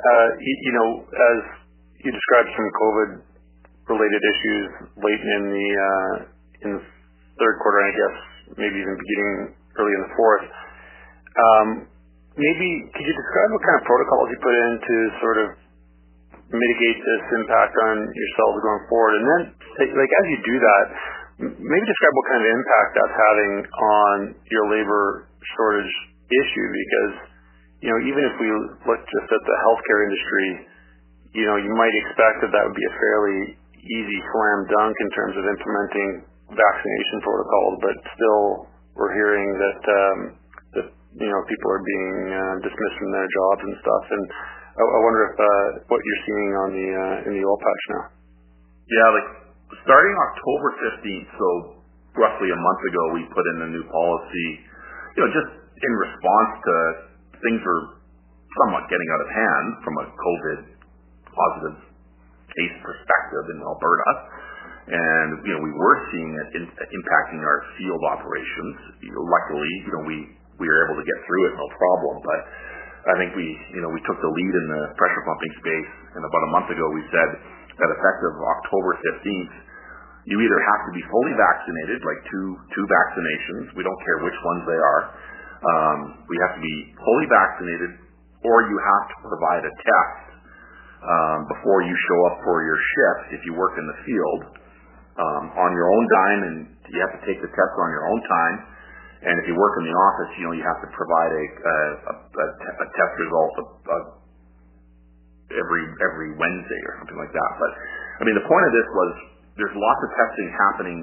uh, 0.00 0.28
you, 0.40 0.54
you 0.64 0.72
know, 0.74 0.88
as 1.04 1.38
you 2.02 2.10
described 2.10 2.50
some 2.56 2.68
COVID-related 2.80 4.22
issues 4.34 4.66
late 4.96 5.22
in 5.22 5.42
the 5.52 5.68
uh, 5.76 6.14
in 6.66 6.68
the 6.80 6.82
third 7.38 7.54
quarter, 7.62 7.80
I 7.84 7.92
guess 7.92 8.16
maybe 8.56 8.76
even 8.80 8.96
beginning 8.96 9.36
early 9.78 9.94
in 9.94 10.02
the 10.02 10.12
fourth. 10.16 10.46
Um, 11.30 11.68
maybe 12.36 12.68
could 12.94 13.06
you 13.06 13.16
describe 13.16 13.48
what 13.54 13.62
kind 13.62 13.76
of 13.80 13.84
protocols 13.86 14.26
you 14.30 14.38
put 14.42 14.54
in 14.54 14.72
to 14.78 14.96
sort 15.18 15.38
of 15.42 15.48
mitigate 16.50 16.98
this 16.98 17.24
impact 17.38 17.74
on 17.90 17.96
yourselves 18.10 18.56
going 18.62 18.84
forward? 18.90 19.14
And 19.18 19.26
then, 19.26 19.42
like 19.94 20.12
as 20.12 20.26
you 20.30 20.38
do 20.42 20.56
that, 20.58 20.84
maybe 21.40 21.84
describe 21.86 22.14
what 22.14 22.26
kind 22.28 22.42
of 22.44 22.50
impact 22.52 22.90
that's 22.98 23.16
having 23.16 23.52
on 23.64 24.16
your 24.52 24.64
labor 24.68 25.30
shortage 25.56 25.94
issue 26.30 26.68
because 26.68 27.14
you 27.80 27.88
know 27.90 27.98
even 28.06 28.22
if 28.22 28.34
we 28.38 28.48
look 28.86 29.00
just 29.02 29.28
at 29.30 29.42
the 29.42 29.56
healthcare 29.66 30.00
industry, 30.06 30.48
you 31.34 31.44
know 31.48 31.56
you 31.56 31.72
might 31.74 31.94
expect 32.06 32.44
that 32.44 32.50
that 32.52 32.62
would 32.66 32.76
be 32.76 32.86
a 32.86 32.94
fairly 32.98 33.40
easy 33.80 34.20
slam 34.20 34.58
dunk 34.68 34.92
in 34.92 35.10
terms 35.16 35.34
of 35.40 35.44
implementing 35.48 36.10
vaccination 36.52 37.18
protocols, 37.24 37.76
but 37.80 37.96
still 38.12 38.44
we're 38.98 39.14
hearing 39.16 39.48
that 39.56 39.80
um, 39.88 40.18
you 41.18 41.28
know 41.30 41.40
people 41.50 41.68
are 41.74 41.84
being 41.84 42.16
uh, 42.30 42.54
dismissed 42.62 42.96
from 43.00 43.10
their 43.10 43.28
jobs 43.30 43.62
and 43.66 43.74
stuff. 43.82 44.04
And 44.14 44.24
I, 44.78 44.82
I 44.82 44.98
wonder 45.02 45.22
if 45.26 45.34
uh, 45.34 45.66
what 45.90 46.00
you're 46.02 46.22
seeing 46.26 46.50
on 46.54 46.68
the 46.74 46.88
uh, 46.94 47.26
in 47.26 47.32
the 47.34 47.42
oil 47.42 47.58
patch 47.58 47.84
now. 47.90 48.04
Yeah, 48.90 49.08
like 49.14 49.28
starting 49.86 50.14
October 50.18 50.68
15th, 50.82 51.30
so 51.38 51.48
roughly 52.18 52.50
a 52.50 52.58
month 52.58 52.82
ago, 52.90 53.02
we 53.14 53.22
put 53.30 53.44
in 53.54 53.56
a 53.64 53.68
new 53.70 53.84
policy, 53.86 54.48
you 55.14 55.20
know, 55.22 55.30
just 55.30 55.50
in 55.62 55.92
response 55.94 56.52
to 56.58 56.74
things 57.38 57.60
were 57.62 58.02
somewhat 58.66 58.90
getting 58.90 59.08
out 59.14 59.22
of 59.22 59.30
hand 59.30 59.66
from 59.86 59.94
a 60.02 60.06
COVID 60.10 60.58
positive 61.30 61.78
case 62.50 62.74
perspective 62.82 63.44
in 63.54 63.58
Alberta. 63.62 64.12
And, 64.90 65.28
you 65.46 65.52
know, 65.54 65.62
we 65.62 65.70
were 65.70 65.96
seeing 66.10 66.32
it 66.34 66.48
in, 66.58 66.64
impacting 66.66 67.40
our 67.46 67.58
field 67.78 68.02
operations. 68.10 68.76
You 69.06 69.12
know, 69.14 69.22
luckily, 69.22 69.70
you 69.86 69.92
know, 69.94 70.02
we, 70.02 70.16
we 70.60 70.68
were 70.68 70.80
able 70.86 70.98
to 71.00 71.06
get 71.08 71.18
through 71.24 71.42
it 71.48 71.52
no 71.56 71.66
problem. 71.72 72.14
But 72.20 72.40
I 73.10 73.14
think 73.16 73.32
we, 73.32 73.48
you 73.72 73.80
know, 73.80 73.90
we 73.90 74.00
took 74.04 74.20
the 74.20 74.28
lead 74.28 74.54
in 74.54 74.66
the 74.76 74.82
pressure 75.00 75.22
pumping 75.24 75.54
space. 75.64 75.90
And 76.14 76.22
about 76.22 76.42
a 76.44 76.50
month 76.52 76.68
ago, 76.68 76.84
we 76.92 77.02
said 77.08 77.30
that 77.80 77.88
effective 77.88 78.34
October 78.36 78.92
15th, 79.00 79.54
you 80.28 80.36
either 80.36 80.60
have 80.60 80.82
to 80.84 80.92
be 80.92 81.00
fully 81.08 81.32
vaccinated, 81.32 82.04
like 82.04 82.20
two 82.28 82.48
two 82.76 82.84
vaccinations. 82.84 83.72
We 83.72 83.80
don't 83.80 84.00
care 84.04 84.20
which 84.20 84.36
ones 84.36 84.62
they 84.68 84.76
are. 84.76 85.02
Um, 85.64 85.98
we 86.28 86.36
have 86.44 86.60
to 86.60 86.62
be 86.62 86.76
fully 87.00 87.26
vaccinated, 87.32 87.90
or 88.44 88.56
you 88.68 88.76
have 88.76 89.04
to 89.10 89.16
provide 89.32 89.64
a 89.64 89.72
test 89.80 90.20
um, 91.00 91.38
before 91.48 91.80
you 91.88 91.96
show 91.96 92.20
up 92.28 92.36
for 92.44 92.60
your 92.68 92.76
shift 92.76 93.40
if 93.40 93.40
you 93.48 93.56
work 93.56 93.80
in 93.80 93.86
the 93.88 93.98
field 94.04 94.40
um, 95.16 95.44
on 95.56 95.70
your 95.72 95.88
own 95.88 96.04
dime, 96.04 96.42
and 96.52 96.56
you 96.92 97.00
have 97.00 97.16
to 97.16 97.22
take 97.24 97.40
the 97.40 97.48
test 97.48 97.74
on 97.80 97.88
your 97.88 98.04
own 98.12 98.20
time. 98.20 98.56
And 99.20 99.36
if 99.36 99.44
you 99.44 99.52
work 99.52 99.76
in 99.76 99.84
the 99.84 99.92
office, 99.92 100.30
you 100.40 100.48
know 100.48 100.54
you 100.56 100.64
have 100.64 100.80
to 100.80 100.88
provide 100.96 101.32
a 101.36 101.44
a, 101.44 101.76
a, 102.16 102.46
a, 102.80 102.86
test 102.88 103.12
result 103.20 103.52
of, 103.60 103.66
of 103.84 104.02
every 105.52 105.84
every 106.08 106.30
Wednesday 106.40 106.80
or 106.88 107.04
something 107.04 107.20
like 107.20 107.28
that. 107.28 107.50
But 107.60 107.70
I 108.16 108.22
mean, 108.24 108.32
the 108.32 108.48
point 108.48 108.64
of 108.64 108.72
this 108.72 108.88
was 108.96 109.10
there's 109.60 109.76
lots 109.76 110.00
of 110.08 110.10
testing 110.16 110.48
happening 110.56 110.98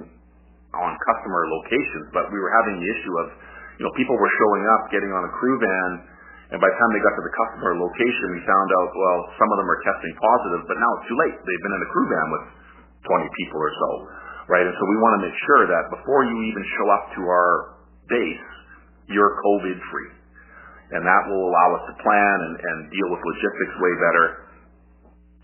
on 0.74 0.92
customer 1.14 1.46
locations, 1.46 2.10
but 2.10 2.26
we 2.34 2.42
were 2.42 2.50
having 2.58 2.82
the 2.82 2.90
issue 2.90 3.14
of 3.22 3.28
you 3.78 3.84
know 3.86 3.94
people 3.94 4.18
were 4.18 4.34
showing 4.42 4.66
up, 4.74 4.90
getting 4.90 5.14
on 5.14 5.22
a 5.22 5.32
crew 5.38 5.62
van, 5.62 5.90
and 6.54 6.58
by 6.58 6.74
the 6.74 6.78
time 6.82 6.90
they 6.98 7.04
got 7.06 7.14
to 7.22 7.22
the 7.22 7.36
customer 7.38 7.78
location, 7.78 8.34
we 8.34 8.42
found 8.50 8.70
out 8.82 8.90
well 8.98 9.20
some 9.38 9.50
of 9.54 9.62
them 9.62 9.70
are 9.70 9.82
testing 9.86 10.14
positive, 10.18 10.62
but 10.66 10.78
now 10.82 10.90
it's 10.98 11.06
too 11.06 11.20
late. 11.22 11.38
They've 11.38 11.64
been 11.70 11.76
in 11.78 11.84
a 11.86 11.92
crew 11.94 12.08
van 12.10 12.28
with 12.34 12.46
20 13.14 13.30
people 13.46 13.62
or 13.62 13.72
so, 13.78 13.90
right? 14.50 14.66
And 14.66 14.74
so 14.74 14.84
we 14.90 14.98
want 15.06 15.22
to 15.22 15.30
make 15.30 15.38
sure 15.46 15.70
that 15.70 15.84
before 15.94 16.26
you 16.26 16.34
even 16.50 16.64
show 16.82 16.88
up 16.98 17.04
to 17.14 17.22
our 17.30 17.77
base, 18.10 18.48
you're 19.08 19.40
COVID 19.40 19.78
free 19.92 20.18
and 20.92 21.04
that 21.04 21.22
will 21.28 21.44
allow 21.52 21.70
us 21.76 21.84
to 21.92 21.94
plan 22.00 22.38
and, 22.48 22.56
and 22.56 22.78
deal 22.88 23.08
with 23.12 23.20
logistics 23.20 23.76
way 23.84 23.94
better. 24.00 24.26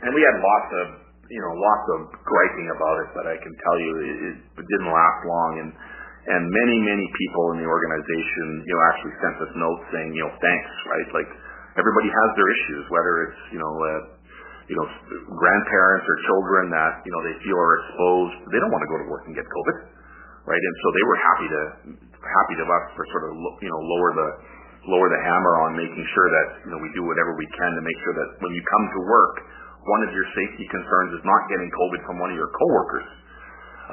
And 0.07 0.11
we 0.15 0.23
had 0.23 0.35
lots 0.39 0.69
of, 0.83 0.85
you 1.27 1.41
know, 1.43 1.53
lots 1.59 1.85
of 1.99 1.99
griping 2.23 2.67
about 2.71 2.97
it, 3.03 3.09
but 3.11 3.25
I 3.27 3.35
can 3.39 3.51
tell 3.51 3.77
you 3.79 3.91
it, 4.07 4.35
it 4.39 4.65
didn't 4.67 4.91
last 4.91 5.19
long. 5.27 5.51
And 5.59 5.71
and 6.23 6.47
many, 6.47 6.79
many 6.79 7.03
people 7.03 7.51
in 7.51 7.57
the 7.59 7.67
organization, 7.67 8.63
you 8.63 8.71
know, 8.71 8.81
actually 8.95 9.15
sent 9.19 9.35
us 9.43 9.51
notes 9.59 9.83
saying, 9.91 10.15
you 10.15 10.23
know, 10.23 10.31
thanks, 10.39 10.71
right? 10.87 11.09
Like 11.11 11.27
everybody 11.75 12.07
has 12.07 12.29
their 12.39 12.47
issues, 12.47 12.83
whether 12.87 13.13
it's, 13.27 13.41
you 13.51 13.59
know, 13.59 13.73
uh, 13.75 14.01
you 14.71 14.75
know, 14.79 14.87
grandparents 15.35 16.07
or 16.07 16.15
children 16.23 16.71
that, 16.71 17.03
you 17.03 17.11
know, 17.11 17.21
they 17.27 17.35
feel 17.43 17.59
are 17.59 17.75
exposed. 17.75 18.39
They 18.55 18.59
don't 18.63 18.71
want 18.71 18.87
to 18.87 18.91
go 18.95 18.97
to 19.03 19.07
work 19.11 19.27
and 19.27 19.35
get 19.35 19.43
COVID, 19.43 19.77
right? 20.47 20.63
And 20.63 20.75
so 20.79 20.87
they 20.95 21.03
were 21.03 21.19
happy 21.19 21.47
to, 21.51 21.61
happy 22.23 22.55
to 22.59 22.65
us 22.65 22.85
for 22.95 23.03
sort 23.11 23.23
of, 23.29 23.31
you 23.59 23.69
know, 23.69 23.81
lower 23.83 24.11
the, 24.15 24.29
lower 24.87 25.07
the 25.11 25.21
hammer 25.21 25.53
on 25.67 25.75
making 25.75 26.05
sure 26.15 26.29
that, 26.31 26.47
you 26.67 26.71
know, 26.75 26.79
we 26.79 26.89
do 26.95 27.03
whatever 27.03 27.35
we 27.35 27.47
can 27.55 27.71
to 27.75 27.83
make 27.83 27.99
sure 28.03 28.15
that 28.15 28.29
when 28.43 28.51
you 28.55 28.63
come 28.63 28.85
to 28.95 29.01
work, 29.07 29.35
one 29.83 30.01
of 30.07 30.11
your 30.15 30.27
safety 30.31 30.65
concerns 30.71 31.11
is 31.19 31.23
not 31.27 31.41
getting 31.51 31.67
COVID 31.67 32.01
from 32.07 32.15
one 32.23 32.31
of 32.31 32.37
your 32.39 32.51
coworkers. 32.55 33.07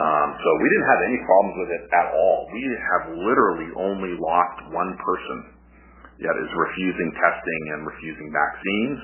Um, 0.00 0.28
so 0.38 0.48
we 0.62 0.66
didn't 0.70 0.88
have 0.88 1.02
any 1.02 1.18
problems 1.26 1.56
with 1.66 1.70
it 1.74 1.82
at 1.90 2.08
all. 2.14 2.46
We 2.54 2.62
have 2.78 3.02
literally 3.20 3.70
only 3.74 4.14
lost 4.22 4.70
one 4.70 4.94
person 5.02 5.38
that 6.22 6.36
is 6.38 6.50
refusing 6.54 7.10
testing 7.18 7.62
and 7.74 7.78
refusing 7.84 8.28
vaccines. 8.30 8.98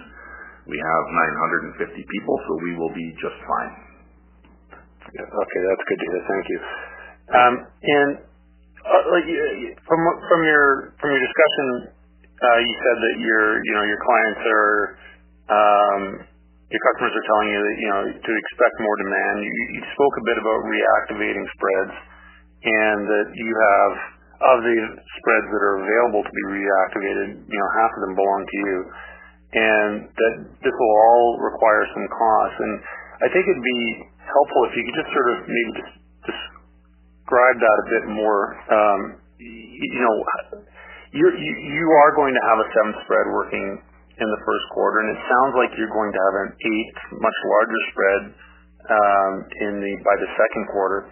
We 0.70 0.79
have 0.79 1.03
950 1.83 1.91
people, 1.91 2.35
so 2.47 2.51
we 2.62 2.72
will 2.79 2.95
be 2.95 3.07
just 3.18 3.39
fine. 3.47 3.72
Okay, 5.11 5.61
that's 5.66 5.85
good 5.87 6.01
to 6.01 6.07
hear. 6.07 6.22
Thank 6.27 6.47
you. 6.51 6.59
Um, 7.27 7.55
and 7.83 8.11
uh, 8.87 9.05
like 9.11 9.26
from 9.82 10.01
from 10.30 10.41
your 10.47 10.95
from 11.03 11.11
your 11.11 11.22
discussion, 11.22 11.66
uh, 12.39 12.59
you 12.62 12.74
said 12.78 12.97
that 13.03 13.16
your 13.18 13.43
you 13.66 13.74
know 13.74 13.84
your 13.84 14.01
clients 14.07 14.43
are 14.47 14.76
um, 15.51 16.03
your 16.70 16.82
customers 16.93 17.14
are 17.14 17.26
telling 17.26 17.49
you 17.51 17.61
that 17.66 17.76
you 17.82 17.89
know 17.91 18.03
to 18.14 18.32
expect 18.39 18.74
more 18.78 18.97
demand. 19.03 19.34
You, 19.43 19.53
you 19.74 19.82
spoke 19.91 20.14
a 20.22 20.24
bit 20.30 20.39
about 20.39 20.61
reactivating 20.70 21.45
spreads, 21.59 21.95
and 22.62 22.99
that 23.11 23.28
you 23.34 23.51
have 23.51 23.93
of 24.37 24.59
the 24.62 24.76
spreads 25.18 25.49
that 25.51 25.62
are 25.64 25.78
available 25.82 26.22
to 26.22 26.32
be 26.32 26.45
reactivated, 26.61 27.28
you 27.43 27.59
know 27.59 27.68
half 27.82 27.91
of 27.91 28.01
them 28.07 28.14
belong 28.14 28.43
to 28.47 28.59
you, 28.62 28.78
and 29.57 29.93
that 30.14 30.34
this 30.62 30.74
will 30.78 30.95
all 30.95 31.26
require 31.43 31.82
some 31.91 32.07
costs. 32.12 32.59
And 32.62 32.74
I 33.24 33.28
think 33.34 33.51
it'd 33.51 33.66
be 33.66 33.82
helpful 34.30 34.61
if 34.70 34.72
you 34.78 34.82
could 34.87 34.99
just 35.03 35.11
sort 35.11 35.28
of 35.34 35.37
maybe 35.51 35.70
just 36.30 36.43
describe 37.27 37.59
that 37.59 37.77
a 37.83 37.87
bit 37.91 38.05
more. 38.14 38.55
Um, 38.70 39.01
you 39.43 39.99
know, 39.99 40.16
you 41.11 41.87
are 41.91 42.12
going 42.14 42.31
to 42.31 42.43
have 42.47 42.59
a 42.62 42.66
seven 42.70 42.95
spread 43.03 43.27
working 43.35 43.66
in 44.14 44.29
the 44.31 44.41
first 44.47 44.66
quarter, 44.70 45.03
and 45.03 45.11
it 45.11 45.20
sounds 45.27 45.53
like 45.59 45.74
you're 45.74 45.91
going 45.91 46.14
to 46.14 46.20
have 46.22 46.37
an 46.47 46.49
eight, 46.55 46.95
much 47.18 47.39
larger 47.51 47.81
spread 47.91 48.22
um, 48.87 49.33
in 49.59 49.72
the 49.83 49.93
by 50.07 50.14
the 50.22 50.31
second 50.39 50.64
quarter. 50.70 51.11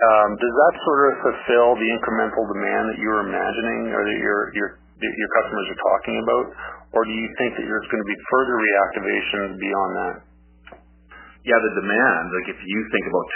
Um, 0.00 0.30
does 0.40 0.54
that 0.64 0.74
sort 0.80 1.00
of 1.12 1.12
fulfill 1.28 1.76
the 1.76 1.88
incremental 1.92 2.44
demand 2.56 2.96
that 2.96 2.98
you're 2.98 3.20
imagining 3.20 3.92
or 3.92 4.00
that 4.00 4.16
your 4.16 4.40
your 4.56 4.68
your 4.96 5.30
customers 5.44 5.66
are 5.76 5.80
talking 5.92 6.16
about? 6.24 6.46
Or 6.96 7.04
do 7.04 7.12
you 7.12 7.28
think 7.36 7.60
that 7.60 7.68
there's 7.68 7.88
going 7.92 8.00
to 8.00 8.10
be 8.10 8.18
further 8.32 8.56
reactivation 8.56 9.60
beyond 9.60 9.90
that? 10.00 10.16
Yeah, 11.44 11.56
the 11.60 11.72
demand, 11.84 12.24
like 12.32 12.48
if 12.48 12.60
you 12.64 12.78
think 12.92 13.04
about 13.12 13.26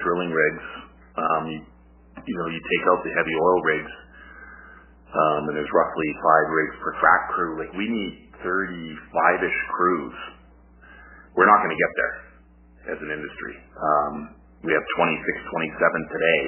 200 0.00 0.04
drilling 0.04 0.32
rigs, 0.32 0.64
you 2.26 2.36
know, 2.40 2.48
you 2.48 2.60
take 2.60 2.84
out 2.92 3.00
the 3.04 3.12
heavy 3.12 3.34
oil 3.36 3.60
rigs, 3.64 3.94
um, 5.14 5.42
and 5.48 5.54
there's 5.54 5.70
roughly 5.72 6.08
five 6.18 6.46
rigs 6.50 6.74
per 6.82 6.92
frac 6.98 7.22
crew. 7.36 7.52
Like 7.60 7.72
we 7.76 7.86
need 7.86 8.12
35-ish 8.42 9.60
crews. 9.76 10.16
We're 11.36 11.50
not 11.50 11.60
going 11.64 11.74
to 11.74 11.80
get 11.80 11.92
there 11.96 12.14
as 12.94 12.98
an 13.00 13.10
industry. 13.10 13.54
Um, 13.74 14.14
we 14.62 14.72
have 14.72 14.84
26, 14.96 15.52
27 15.52 16.14
today, 16.14 16.44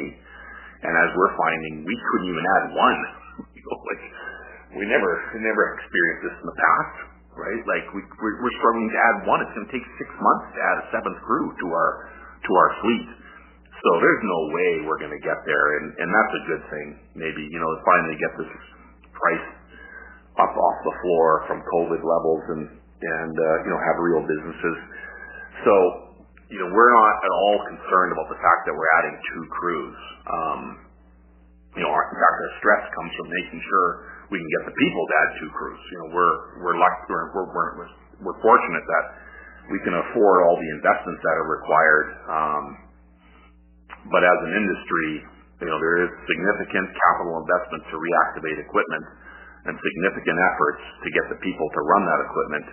and 0.88 0.92
as 0.92 1.08
we're 1.16 1.34
finding, 1.36 1.84
we 1.84 1.96
couldn't 1.96 2.28
even 2.32 2.44
add 2.44 2.64
one. 2.76 3.00
like 3.90 4.02
we 4.76 4.84
never, 4.88 5.10
we 5.36 5.38
never 5.40 5.62
experienced 5.80 6.22
this 6.28 6.36
in 6.40 6.46
the 6.48 6.58
past, 6.58 6.94
right? 7.36 7.62
Like 7.68 7.86
we, 7.92 8.00
we're, 8.04 8.36
we're 8.40 8.56
struggling 8.60 8.88
to 8.92 9.00
add 9.00 9.16
one. 9.28 9.38
It's 9.44 9.54
going 9.56 9.68
to 9.68 9.74
take 9.74 9.86
six 10.00 10.08
months 10.20 10.46
to 10.52 10.60
add 10.60 10.76
a 10.80 10.86
seventh 10.92 11.18
crew 11.24 11.52
to 11.52 11.66
our 11.72 11.90
to 12.46 12.50
our 12.54 12.70
fleet. 12.84 13.08
So 13.86 13.90
there's 14.02 14.24
no 14.26 14.40
way 14.50 14.70
we're 14.82 14.98
going 14.98 15.14
to 15.14 15.22
get 15.22 15.38
there, 15.46 15.66
and, 15.78 15.86
and 15.94 16.08
that's 16.10 16.34
a 16.34 16.42
good 16.50 16.64
thing. 16.74 16.88
Maybe 17.14 17.38
you 17.38 17.62
know 17.62 17.70
to 17.70 17.80
finally 17.86 18.18
get 18.18 18.32
this 18.34 18.50
price 19.14 19.46
up 20.42 20.50
off 20.50 20.76
the 20.82 20.94
floor 21.06 21.46
from 21.46 21.62
COVID 21.62 22.02
levels, 22.02 22.42
and 22.50 22.62
and 22.82 23.34
uh, 23.38 23.46
you 23.62 23.70
know 23.70 23.78
have 23.78 23.96
real 24.02 24.26
businesses. 24.26 24.76
So 25.62 25.74
you 26.50 26.58
know 26.58 26.68
we're 26.74 26.94
not 26.98 27.14
at 27.22 27.30
all 27.30 27.58
concerned 27.70 28.10
about 28.10 28.26
the 28.26 28.40
fact 28.42 28.66
that 28.66 28.74
we're 28.74 28.92
adding 28.98 29.16
two 29.22 29.44
crews. 29.54 29.98
Um, 30.34 30.62
you 31.78 31.86
know, 31.86 31.92
our, 31.94 32.04
in 32.10 32.18
fact, 32.18 32.36
our 32.42 32.52
stress 32.58 32.82
comes 32.90 33.12
from 33.14 33.28
making 33.30 33.60
sure 33.70 33.86
we 34.34 34.42
can 34.42 34.50
get 34.58 34.62
the 34.66 34.76
people 34.82 35.02
to 35.06 35.14
add 35.14 35.30
two 35.46 35.50
crews. 35.54 35.82
You 35.94 35.98
know, 36.02 36.08
we're 36.10 36.36
we're 36.58 36.74
lucky, 36.74 37.06
we're, 37.06 37.30
we're, 37.30 37.48
we're, 37.54 37.90
we're 38.18 38.40
fortunate 38.42 38.82
that 38.82 39.06
we 39.70 39.78
can 39.86 39.94
afford 39.94 40.36
all 40.42 40.58
the 40.58 40.70
investments 40.74 41.22
that 41.22 41.34
are 41.38 41.48
required. 41.54 42.08
Um, 42.26 42.85
but 44.10 44.22
as 44.22 44.38
an 44.46 44.52
industry, 44.54 45.10
you 45.62 45.68
know, 45.68 45.78
there 45.80 46.04
is 46.04 46.10
significant 46.28 46.86
capital 46.92 47.40
investment 47.40 47.82
to 47.88 47.96
reactivate 47.96 48.58
equipment 48.60 49.04
and 49.66 49.74
significant 49.74 50.38
efforts 50.38 50.82
to 51.02 51.08
get 51.10 51.24
the 51.32 51.38
people 51.42 51.66
to 51.66 51.80
run 51.90 52.02
that 52.06 52.20
equipment. 52.28 52.66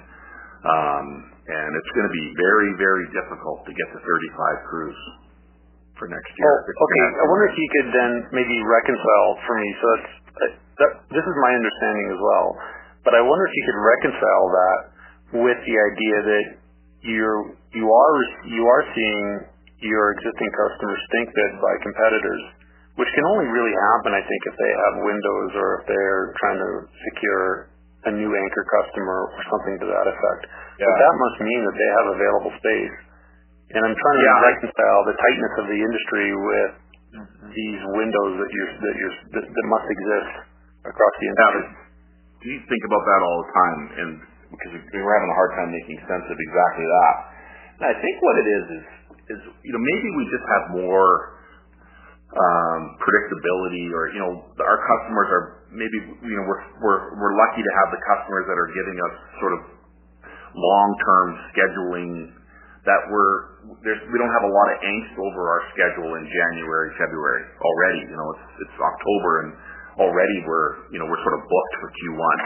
Um, 0.63 1.05
and 1.43 1.69
it's 1.75 1.91
going 1.91 2.07
to 2.07 2.15
be 2.15 2.25
very, 2.39 2.71
very 2.79 3.05
difficult 3.11 3.65
to 3.67 3.71
get 3.75 3.87
to 3.95 3.99
35 3.99 4.69
crews 4.69 4.99
for 5.99 6.07
next 6.07 6.31
year. 6.37 6.47
Oh, 6.47 6.85
okay, 6.87 7.01
I 7.03 7.25
wonder 7.27 7.45
if 7.51 7.57
you 7.57 7.67
could 7.79 7.89
then 7.91 8.11
maybe 8.31 8.55
reconcile 8.63 9.31
for 9.43 9.55
me. 9.59 9.69
So 9.75 9.85
that's, 9.91 10.09
that, 10.79 10.91
this 11.11 11.25
is 11.25 11.35
my 11.43 11.51
understanding 11.51 12.07
as 12.15 12.19
well. 12.21 12.47
But 13.03 13.13
I 13.19 13.21
wonder 13.21 13.43
if 13.43 13.53
you 13.53 13.63
could 13.67 13.81
reconcile 13.83 14.47
that 14.47 14.79
with 15.43 15.59
the 15.65 15.75
idea 15.75 16.17
that 16.23 16.45
you're 17.03 17.57
you 17.75 17.83
are 17.83 18.15
you 18.47 18.63
are 18.63 18.83
seeing 18.95 19.25
your 19.83 20.15
existing 20.15 20.51
customers 20.55 20.99
stink 21.11 21.27
bid 21.31 21.51
by 21.59 21.73
competitors, 21.83 22.43
which 22.95 23.11
can 23.11 23.25
only 23.35 23.47
really 23.51 23.75
happen, 23.93 24.15
I 24.15 24.23
think, 24.23 24.41
if 24.47 24.55
they 24.55 24.71
have 24.71 24.93
windows 25.03 25.51
or 25.59 25.67
if 25.79 25.83
they're 25.91 26.25
trying 26.39 26.59
to 26.59 26.71
secure 27.11 27.73
a 28.07 28.11
new 28.11 28.31
anchor 28.31 28.65
customer 28.81 29.31
or 29.31 29.41
something 29.47 29.75
to 29.79 29.87
that 29.87 30.05
effect. 30.07 30.41
Yeah. 30.79 30.87
But 30.87 30.95
that 30.99 31.15
must 31.15 31.37
mean 31.43 31.61
that 31.63 31.75
they 31.79 31.89
have 31.95 32.07
available 32.19 32.53
space. 32.59 32.95
And 33.73 33.81
I'm 33.81 33.95
trying 33.95 34.19
to 34.19 34.27
yeah. 34.27 34.47
reconcile 34.53 35.01
the 35.07 35.15
tightness 35.17 35.53
of 35.63 35.65
the 35.71 35.79
industry 35.79 36.27
with 36.35 36.71
these 37.53 37.81
windows 37.93 38.33
that 38.41 38.51
you 38.51 38.63
that 38.81 38.95
you 38.97 39.07
that, 39.37 39.45
that 39.45 39.65
must 39.69 39.87
exist 39.87 40.33
across 40.83 41.15
the 41.21 41.27
industry. 41.29 41.63
Yeah, 42.43 42.53
you 42.53 42.59
think 42.67 42.83
about 42.89 43.03
that 43.07 43.21
all 43.23 43.37
the 43.39 43.51
time, 43.55 43.79
and 44.03 44.11
because 44.51 44.71
we're 44.77 45.15
having 45.15 45.31
a 45.31 45.37
hard 45.37 45.51
time 45.57 45.69
making 45.71 45.97
sense 46.05 46.25
of 46.27 46.37
exactly 46.37 46.85
that. 46.85 47.15
And 47.81 47.85
I 47.89 47.95
think 47.97 48.15
what 48.21 48.35
it 48.37 48.47
is 48.47 48.65
is 48.77 48.85
is 49.31 49.39
you 49.63 49.71
know 49.71 49.81
maybe 49.81 50.07
we 50.19 50.23
just 50.27 50.45
have 50.47 50.63
more 50.75 51.39
um, 52.33 52.81
predictability, 52.97 53.93
or 53.93 54.09
you 54.11 54.19
know 54.19 54.31
our 54.59 54.79
customers 54.83 55.29
are 55.29 55.45
maybe 55.69 55.97
you 56.25 56.35
know 56.35 56.45
we're 56.49 56.63
we're 56.81 57.01
we're 57.15 57.35
lucky 57.37 57.61
to 57.61 57.73
have 57.83 57.89
the 57.93 58.01
customers 58.09 58.45
that 58.49 58.57
are 58.57 58.71
giving 58.73 58.97
us 58.97 59.13
sort 59.39 59.53
of 59.53 59.61
long 60.53 60.89
term 61.05 61.27
scheduling 61.53 62.11
that 62.83 63.01
we're 63.07 63.35
there's 63.85 64.01
we 64.11 64.17
don't 64.19 64.33
have 64.33 64.43
a 64.43 64.53
lot 64.53 64.67
of 64.73 64.77
angst 64.83 65.15
over 65.15 65.41
our 65.47 65.61
schedule 65.71 66.09
in 66.19 66.23
January 66.27 66.89
February 66.99 67.43
already. 67.61 68.01
You 68.11 68.17
know 68.17 68.27
it's 68.35 68.47
it's 68.67 68.77
October 68.81 69.31
and 69.45 69.49
already 70.03 70.37
we're 70.49 70.89
you 70.91 70.99
know 70.99 71.07
we're 71.07 71.21
sort 71.21 71.37
of 71.37 71.43
booked 71.45 71.75
for 71.79 71.89
Q1. 71.93 72.37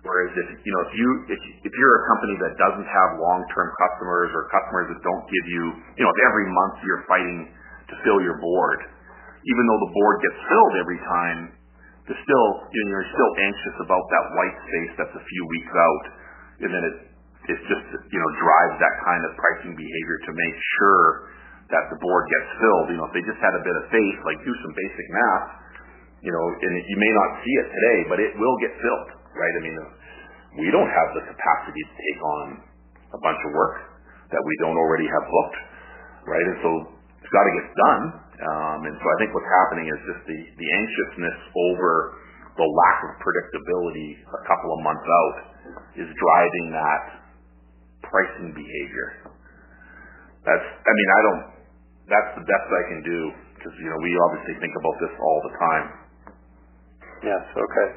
Whereas 0.00 0.32
if 0.32 0.48
you 0.64 0.72
know 0.72 0.82
if 0.88 0.92
you 0.96 1.08
if 1.28 1.40
if 1.68 1.72
you're 1.76 1.96
a 2.00 2.04
company 2.08 2.34
that 2.40 2.56
doesn't 2.56 2.88
have 2.88 3.20
long 3.20 3.44
term 3.52 3.68
customers 3.84 4.32
or 4.32 4.48
customers 4.48 4.96
that 4.96 5.00
don't 5.04 5.24
give 5.28 5.46
you 5.52 5.64
you 6.00 6.02
know 6.08 6.08
if 6.08 6.20
every 6.24 6.48
month 6.48 6.80
you're 6.88 7.04
fighting 7.04 7.52
to 7.92 7.94
fill 8.00 8.24
your 8.24 8.40
board, 8.40 8.80
even 9.44 9.62
though 9.68 9.80
the 9.84 9.92
board 9.92 10.16
gets 10.24 10.38
filled 10.48 10.74
every 10.80 11.00
time, 11.04 11.38
there's 12.08 12.22
still 12.24 12.48
you 12.72 12.80
know 12.80 12.88
you're 12.96 13.12
still 13.12 13.32
anxious 13.44 13.76
about 13.84 14.04
that 14.08 14.24
white 14.40 14.56
space 14.72 14.92
that's 15.04 15.16
a 15.20 15.24
few 15.28 15.42
weeks 15.52 15.72
out, 15.76 16.04
and 16.64 16.70
then 16.72 16.84
it 16.88 16.96
it 17.52 17.58
just 17.68 17.84
you 17.92 18.20
know 18.24 18.30
drives 18.40 18.80
that 18.80 18.96
kind 19.04 19.20
of 19.28 19.36
pricing 19.36 19.76
behavior 19.76 20.16
to 20.24 20.32
make 20.32 20.56
sure 20.80 21.04
that 21.76 21.92
the 21.92 21.98
board 22.00 22.24
gets 22.24 22.48
filled. 22.56 22.88
You 22.88 22.96
know 22.96 23.04
if 23.04 23.12
they 23.12 23.24
just 23.28 23.40
had 23.44 23.52
a 23.52 23.60
bit 23.60 23.76
of 23.76 23.84
faith, 23.92 24.18
like 24.24 24.40
do 24.48 24.54
some 24.64 24.72
basic 24.72 25.06
math, 25.12 25.48
you 26.24 26.32
know, 26.32 26.44
and 26.56 26.72
you 26.88 26.96
may 26.96 27.12
not 27.20 27.28
see 27.44 27.54
it 27.60 27.68
today, 27.68 27.98
but 28.08 28.16
it 28.16 28.32
will 28.40 28.56
get 28.64 28.72
filled 28.80 29.19
right? 29.34 29.54
I 29.54 29.60
mean, 29.62 29.78
we 30.58 30.68
don't 30.74 30.90
have 30.90 31.08
the 31.14 31.22
capacity 31.30 31.82
to 31.82 31.94
take 31.94 32.20
on 32.22 32.46
a 33.14 33.20
bunch 33.22 33.40
of 33.46 33.50
work 33.54 33.76
that 34.30 34.42
we 34.42 34.54
don't 34.62 34.78
already 34.78 35.06
have 35.10 35.24
booked, 35.26 35.58
right? 36.26 36.46
And 36.46 36.58
so 36.62 36.70
it's 37.22 37.32
got 37.34 37.44
to 37.46 37.52
get 37.54 37.66
done. 37.74 38.02
Um, 38.40 38.80
and 38.88 38.94
so 38.96 39.04
I 39.04 39.16
think 39.20 39.30
what's 39.36 39.52
happening 39.66 39.86
is 39.90 40.00
just 40.06 40.22
the, 40.24 40.38
the 40.56 40.68
anxiousness 40.70 41.38
over 41.54 41.90
the 42.56 42.66
lack 42.66 42.98
of 43.06 43.10
predictability 43.20 44.16
a 44.26 44.42
couple 44.48 44.70
of 44.74 44.80
months 44.82 45.06
out 45.06 45.36
is 45.98 46.08
driving 46.08 46.66
that 46.72 47.02
pricing 48.06 48.50
behavior. 48.56 49.08
That's, 50.46 50.66
I 50.66 50.92
mean, 50.96 51.10
I 51.10 51.20
don't, 51.20 51.42
that's 52.08 52.30
the 52.40 52.44
best 52.48 52.66
I 52.66 52.82
can 52.90 53.00
do 53.04 53.18
because 53.60 53.76
you 53.76 53.92
know 53.92 54.00
we 54.00 54.10
obviously 54.24 54.56
think 54.56 54.72
about 54.80 54.96
this 55.04 55.14
all 55.20 55.40
the 55.44 55.54
time. 55.60 55.86
Yes. 57.20 57.44
Okay. 57.52 57.88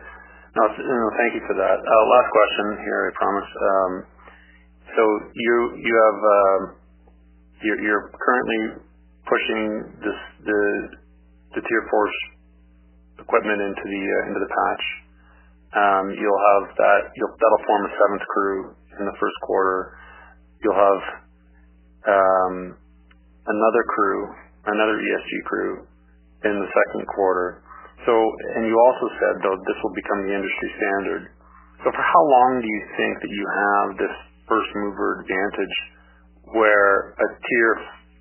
No, 0.54 0.70
thank 1.18 1.34
you 1.34 1.42
for 1.50 1.58
that. 1.58 1.78
Uh, 1.82 2.04
last 2.14 2.30
question 2.30 2.66
here, 2.86 3.10
I 3.10 3.12
promise. 3.18 3.50
Um, 3.58 3.94
so 4.94 5.04
you 5.34 5.56
you 5.82 5.94
have 5.98 6.20
um, 6.22 6.62
you're, 7.66 7.82
you're 7.82 8.06
currently 8.14 8.86
pushing 9.26 9.62
this 10.06 10.20
the 10.46 10.62
the 11.58 11.62
tier 11.66 11.84
four 11.90 12.06
equipment 13.18 13.66
into 13.66 13.82
the 13.82 14.02
uh, 14.06 14.28
into 14.30 14.40
the 14.46 14.52
patch. 14.54 14.86
Um, 15.74 16.06
you'll 16.14 16.44
have 16.54 16.66
that 16.78 17.02
you'll 17.18 17.34
that'll 17.34 17.66
form 17.66 17.84
a 17.90 17.92
seventh 17.98 18.26
crew 18.30 18.58
in 19.02 19.04
the 19.10 19.18
first 19.18 19.38
quarter. 19.42 19.98
You'll 20.62 20.78
have 20.78 21.02
um, 22.06 22.56
another 23.50 23.84
crew, 23.90 24.22
another 24.70 25.02
ESG 25.02 25.32
crew 25.50 25.88
in 26.46 26.62
the 26.62 26.70
second 26.70 27.08
quarter. 27.10 27.64
So, 28.04 28.14
and 28.60 28.68
you 28.68 28.76
also 28.76 29.08
said 29.16 29.34
though 29.44 29.58
this 29.64 29.80
will 29.80 29.96
become 29.96 30.20
the 30.28 30.34
industry 30.36 30.70
standard. 30.76 31.24
So, 31.84 31.92
for 31.92 32.04
how 32.04 32.24
long 32.24 32.60
do 32.60 32.68
you 32.68 32.84
think 33.00 33.14
that 33.24 33.32
you 33.32 33.46
have 33.48 33.88
this 34.00 34.16
first 34.48 34.70
mover 34.76 35.24
advantage 35.24 35.76
where 36.52 37.16
a 37.16 37.28
tier 37.40 37.72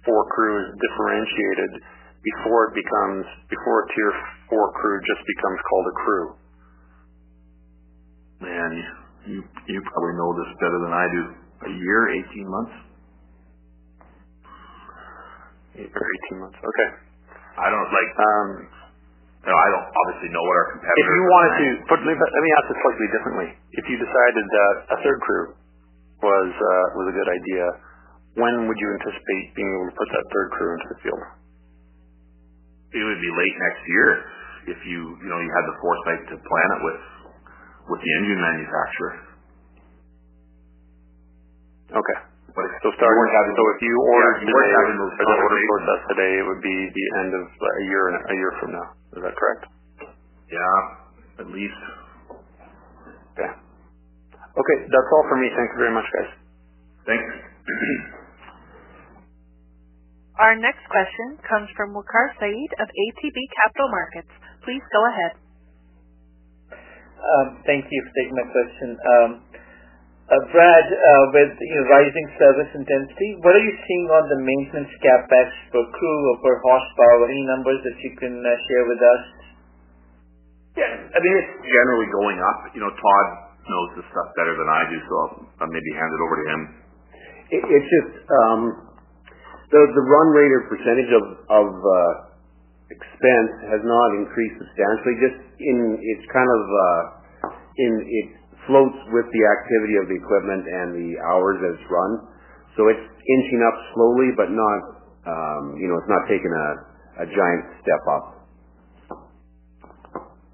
four 0.07 0.23
crew 0.35 0.55
is 0.63 0.69
differentiated 0.79 1.83
before 2.23 2.71
it 2.71 2.75
becomes 2.79 3.27
before 3.51 3.77
a 3.83 3.87
tier 3.91 4.13
four 4.51 4.67
crew 4.79 4.99
just 5.03 5.23
becomes 5.27 5.59
called 5.67 5.87
a 5.91 5.97
crew? 5.99 6.27
Man, 8.43 8.71
you 9.27 9.39
you 9.67 9.79
probably 9.83 10.15
know 10.19 10.31
this 10.39 10.51
better 10.59 10.79
than 10.83 10.95
I 10.95 11.07
do. 11.11 11.23
A 11.63 11.73
year, 11.79 12.01
eighteen 12.19 12.47
months. 12.51 12.75
Or 15.79 16.07
eighteen 16.07 16.39
months. 16.43 16.59
Okay. 16.59 16.89
I 17.59 17.67
don't 17.71 17.91
like. 17.91 18.11
Um, 18.19 18.49
No, 19.43 19.55
I 19.59 19.69
don't 19.75 19.89
obviously 19.91 20.31
know 20.31 20.45
what 20.47 20.55
our 20.55 20.69
competitors. 20.79 21.03
If 21.03 21.09
you 21.11 21.25
wanted 21.27 21.53
to, 21.59 21.67
but 21.91 21.99
let 22.07 22.15
me 22.15 22.51
ask 22.63 22.67
it 22.71 22.79
slightly 22.79 23.09
differently. 23.11 23.49
If 23.75 23.85
you 23.91 23.97
decided 23.99 24.45
that 24.47 24.75
a 24.95 24.97
third 25.03 25.19
crew 25.27 25.47
was 26.23 26.51
uh, 26.55 26.85
was 26.95 27.07
a 27.11 27.15
good 27.19 27.27
idea, 27.27 27.67
when 28.39 28.55
would 28.71 28.79
you 28.79 28.89
anticipate 29.03 29.45
being 29.59 29.67
able 29.67 29.91
to 29.91 29.97
put 29.99 30.09
that 30.15 30.25
third 30.31 30.49
crew 30.55 30.71
into 30.79 30.89
the 30.95 30.99
field? 31.03 31.23
It 32.95 33.03
would 33.03 33.19
be 33.19 33.33
late 33.35 33.57
next 33.59 33.83
year 33.91 34.09
if 34.71 34.79
you 34.87 35.01
you 35.19 35.29
know 35.29 35.41
you 35.43 35.51
had 35.51 35.67
the 35.67 35.77
foresight 35.83 36.23
to 36.31 36.35
plan 36.39 36.69
it 36.79 36.81
with 36.87 37.01
with 37.91 38.01
the 38.05 38.11
engine 38.23 38.39
manufacturer. 38.39 39.15
Okay. 41.99 42.19
But 42.53 42.69
so 42.85 42.89
starting 43.01 43.29
having, 43.33 43.55
so 43.57 43.65
if 43.73 43.81
you 43.81 43.95
ordered 44.13 44.37
yeah, 44.45 44.53
today, 44.53 44.69
having 44.77 44.97
those 45.01 45.15
the 45.17 45.25
order 45.25 45.61
process 45.73 46.01
today, 46.13 46.33
it 46.37 46.45
would 46.45 46.61
be 46.61 46.77
the 46.93 47.07
end 47.25 47.31
of 47.33 47.45
a 47.49 47.83
year 47.89 48.03
and 48.13 48.17
a 48.21 48.35
year 48.37 48.53
from 48.61 48.71
now. 48.77 48.89
Is 49.17 49.21
that 49.25 49.35
correct? 49.41 49.63
Yeah, 50.53 50.77
at 51.41 51.49
least. 51.49 51.81
Okay. 53.33 53.51
Okay, 54.53 54.79
that's 54.85 55.11
all 55.17 55.25
for 55.33 55.41
me. 55.41 55.49
Thank 55.57 55.73
you 55.73 55.79
very 55.81 55.95
much, 55.97 56.05
guys. 56.13 56.31
Thanks. 57.09 57.25
Our 60.45 60.57
next 60.61 60.85
question 60.93 61.41
comes 61.49 61.73
from 61.73 61.97
Waqar 61.97 62.37
Syed 62.37 62.73
of 62.85 62.89
ATB 62.89 63.39
Capital 63.65 63.89
Markets. 63.89 64.33
Please 64.65 64.85
go 64.93 65.01
ahead. 65.09 65.33
Um, 67.17 67.65
thank 67.65 67.87
you 67.89 68.01
for 68.05 68.13
taking 68.13 68.37
my 68.37 68.47
question. 68.53 68.89
Uh, 70.33 70.41
Brad, 70.49 70.89
uh, 70.89 71.25
with 71.37 71.53
rising 71.93 72.29
service 72.41 72.73
intensity, 72.73 73.37
what 73.45 73.53
are 73.53 73.61
you 73.61 73.77
seeing 73.85 74.09
on 74.09 74.25
the 74.33 74.41
maintenance 74.41 74.89
CapEx 75.05 75.49
per 75.69 75.85
crew 75.93 76.21
or 76.33 76.37
per 76.41 76.57
horsepower? 76.57 77.29
Any 77.29 77.45
numbers 77.53 77.85
that 77.85 77.93
you 78.01 78.17
can 78.17 78.41
uh, 78.41 78.49
share 78.49 78.85
with 78.89 78.97
us? 78.97 79.23
Yeah. 80.73 80.89
I 80.89 81.19
mean, 81.21 81.35
it's 81.37 81.53
generally 81.61 82.09
going 82.17 82.41
up. 82.41 82.73
You 82.73 82.81
know, 82.81 82.89
Todd 82.89 83.29
knows 83.61 83.89
this 84.01 84.09
stuff 84.09 84.33
better 84.33 84.57
than 84.57 84.69
I 84.73 84.83
do, 84.89 84.97
so 85.05 85.15
I'll 85.61 85.69
maybe 85.69 85.93
hand 86.01 86.09
it 86.09 86.21
over 86.25 86.37
to 86.41 86.47
him. 86.49 86.61
It's 87.53 87.89
just 87.93 88.25
um, 88.33 88.61
the 89.69 89.81
the 89.85 90.05
run 90.09 90.29
rate 90.33 90.49
or 90.49 90.65
percentage 90.73 91.13
of 91.13 91.25
of 91.53 91.69
expense 92.89 93.53
has 93.69 93.85
not 93.85 94.09
increased 94.17 94.57
substantially. 94.57 95.17
Just 95.21 95.39
in 95.61 96.01
it's 96.01 96.25
kind 96.33 96.49
of 96.49 96.63
in 97.77 97.93
it 98.09 98.42
floats 98.67 98.99
with 99.11 99.27
the 99.31 99.43
activity 99.43 99.97
of 99.99 100.07
the 100.07 100.17
equipment 100.17 100.63
and 100.67 100.89
the 100.95 101.11
hours 101.23 101.59
that 101.63 101.71
it's 101.75 101.89
run. 101.91 102.13
So 102.79 102.89
it's 102.89 103.05
inching 103.05 103.63
up 103.63 103.77
slowly, 103.95 104.31
but 104.39 104.49
not, 104.49 104.81
um, 105.29 105.65
you 105.77 105.87
know, 105.91 105.97
it's 106.01 106.09
not 106.11 106.25
taking 106.31 106.51
a, 106.51 106.69
a 107.23 107.27
giant 107.29 107.63
step 107.85 108.03
up. 108.09 108.25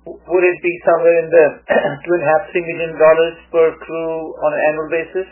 Would 0.09 0.45
it 0.45 0.59
be 0.65 0.75
somewhere 0.89 1.17
in 1.21 1.29
the 1.29 1.47
two 2.05 2.13
and 2.17 2.23
a 2.25 2.29
half, 2.33 2.43
three 2.49 2.65
million 2.65 2.97
dollars 2.97 3.37
per 3.53 3.69
crew 3.85 4.17
on 4.41 4.51
an 4.57 4.63
annual 4.73 4.89
basis? 4.89 5.29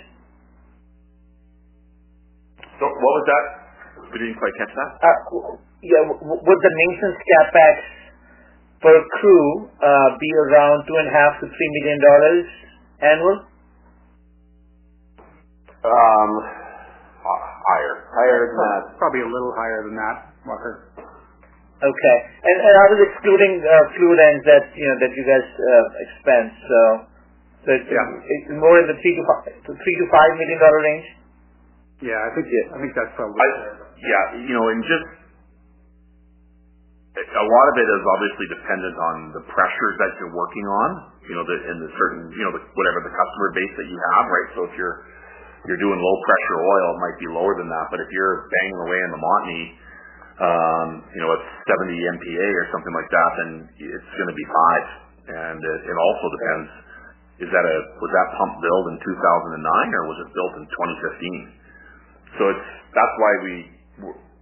So 2.76 2.84
what 2.84 3.12
was 3.16 3.26
that? 3.26 3.44
We 4.12 4.16
didn't 4.20 4.36
quite 4.36 4.52
catch 4.60 4.72
that. 4.76 4.90
Uh, 5.00 5.18
yeah, 5.80 6.02
would 6.12 6.60
the 6.60 6.72
maintenance 6.76 7.18
CapEx 7.24 7.76
per 8.84 8.96
crew 9.16 9.46
uh, 9.80 10.08
be 10.20 10.30
around 10.44 10.84
two 10.84 10.96
and 11.00 11.08
a 11.08 11.14
half 11.14 11.40
to 11.40 11.48
three 11.48 11.70
million 11.80 11.98
dollars 12.04 12.46
annual? 13.02 13.36
Um, 15.86 16.30
higher. 17.22 17.94
Higher 18.10 18.40
than 18.48 18.56
that. 18.56 18.82
Probably 18.98 19.22
a 19.22 19.30
little 19.30 19.52
higher 19.54 19.80
than 19.86 19.96
that, 19.96 20.16
Waqar. 20.46 20.74
Okay. 21.76 22.16
And, 22.40 22.58
and 22.64 22.74
I 22.80 22.86
was 22.88 23.00
excluding 23.12 23.60
uh, 23.60 23.84
fluid 23.92 24.18
ends 24.32 24.42
that 24.48 24.64
you 24.72 24.86
know 24.88 24.96
that 25.04 25.12
you 25.12 25.24
guys 25.28 25.44
uh, 25.44 25.86
expense. 26.08 26.52
So, 26.64 26.80
so 27.64 27.68
it's, 27.76 27.88
yeah. 27.92 28.00
it's 28.00 28.48
more 28.56 28.80
in 28.80 28.88
the 28.88 28.96
three 28.96 29.12
to 29.12 29.22
five, 29.28 29.44
three 29.60 29.96
to 30.00 30.06
five 30.08 30.30
million 30.40 30.56
dollar 30.56 30.80
range. 30.80 31.08
Yeah, 32.00 32.16
I 32.16 32.28
think 32.32 32.48
yeah, 32.48 32.72
I 32.72 32.76
think 32.80 32.92
that's 32.96 33.12
probably. 33.12 33.36
I, 33.36 33.48
yeah, 34.00 34.24
you 34.48 34.54
know, 34.56 34.64
and 34.72 34.80
just 34.88 35.06
a 37.16 37.46
lot 37.48 37.66
of 37.72 37.76
it 37.80 37.88
is 37.88 38.02
obviously 38.04 38.46
dependent 38.60 38.96
on 39.00 39.14
the 39.32 39.42
pressures 39.48 39.94
that 40.04 40.12
you're 40.20 40.36
working 40.36 40.66
on, 40.68 40.88
you 41.24 41.32
know, 41.32 41.44
the, 41.48 41.56
in 41.72 41.76
the 41.80 41.90
certain, 41.96 42.28
you 42.28 42.44
know, 42.44 42.52
the, 42.52 42.62
whatever 42.76 43.00
the 43.08 43.14
customer 43.14 43.48
base 43.56 43.74
that 43.80 43.88
you 43.88 43.98
have, 44.12 44.24
right? 44.28 44.48
So 44.52 44.60
if 44.68 44.74
you're 44.76 44.96
you're 45.66 45.80
doing 45.82 45.98
low 45.98 46.16
pressure 46.22 46.58
oil, 46.62 46.86
it 46.94 47.00
might 47.02 47.18
be 47.18 47.28
lower 47.32 47.58
than 47.58 47.66
that. 47.66 47.86
But 47.90 47.98
if 47.98 48.08
you're 48.14 48.46
banging 48.46 48.80
away 48.86 49.00
in 49.02 49.10
the 49.10 49.18
Montney, 49.18 49.62
um, 50.36 50.88
you 51.10 51.20
know, 51.24 51.30
it's 51.34 51.48
70 51.66 51.90
MPa 51.90 52.48
or 52.54 52.66
something 52.70 52.94
like 52.94 53.10
that, 53.10 53.30
then 53.40 53.50
it's 53.74 54.12
going 54.14 54.30
to 54.30 54.36
be 54.36 54.46
five. 54.46 54.86
And 55.26 55.58
it, 55.58 55.80
it 55.90 55.96
also 55.96 56.26
depends: 56.38 56.68
is 57.42 57.50
that 57.50 57.64
a 57.64 57.76
was 57.98 58.12
that 58.12 58.28
pump 58.36 58.60
built 58.60 58.84
in 58.92 58.96
2009 59.00 59.98
or 59.98 60.02
was 60.06 60.18
it 60.22 60.28
built 60.36 60.52
in 60.60 60.64
2015? 60.68 62.38
So 62.38 62.42
it's 62.52 62.68
that's 62.92 63.14
why 63.18 63.32
we 63.42 63.54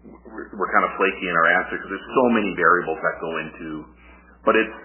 we're 0.04 0.72
kind 0.72 0.84
of 0.84 0.92
flaky 1.00 1.24
in 1.24 1.34
our 1.34 1.48
answer 1.60 1.80
because 1.80 1.90
there's 1.90 2.10
so 2.12 2.26
many 2.36 2.50
variables 2.52 3.00
that 3.00 3.14
go 3.24 3.30
into. 3.40 3.68
But 4.44 4.54
it's 4.60 4.76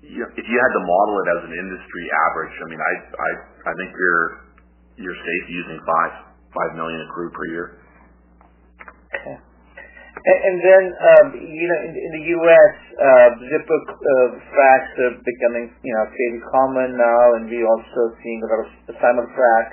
you 0.00 0.24
know, 0.24 0.30
if 0.32 0.44
you 0.46 0.56
had 0.56 0.72
to 0.72 0.82
model 0.88 1.14
it 1.20 1.28
as 1.36 1.40
an 1.50 1.54
industry 1.58 2.04
average, 2.30 2.54
I 2.56 2.66
mean, 2.72 2.80
I 2.80 2.92
I 3.12 3.30
I 3.68 3.72
think 3.76 3.90
you're 3.92 4.26
you're 4.96 5.20
safe 5.20 5.44
using 5.52 5.78
five 5.84 6.12
five 6.56 6.72
million 6.80 7.04
crew 7.12 7.28
per 7.34 7.44
year. 7.52 7.66
Okay. 9.12 9.36
And, 10.18 10.58
then 10.60 10.84
um, 10.98 11.26
you 11.40 11.66
know, 11.70 11.80
in, 11.88 11.92
in 11.94 12.10
the 12.18 12.24
U.S., 12.42 12.74
uh, 12.98 13.28
zipper 13.38 13.80
uh, 13.86 14.28
fracs 14.50 14.92
are 14.98 15.14
becoming 15.22 15.70
you 15.80 15.94
know 15.94 16.04
fairly 16.10 16.42
common 16.52 16.88
now, 16.98 17.22
and 17.38 17.46
we 17.46 17.62
also 17.62 18.18
seeing 18.18 18.42
a 18.42 18.48
lot 18.50 18.60
of 18.66 18.68
simul-frac. 18.98 19.66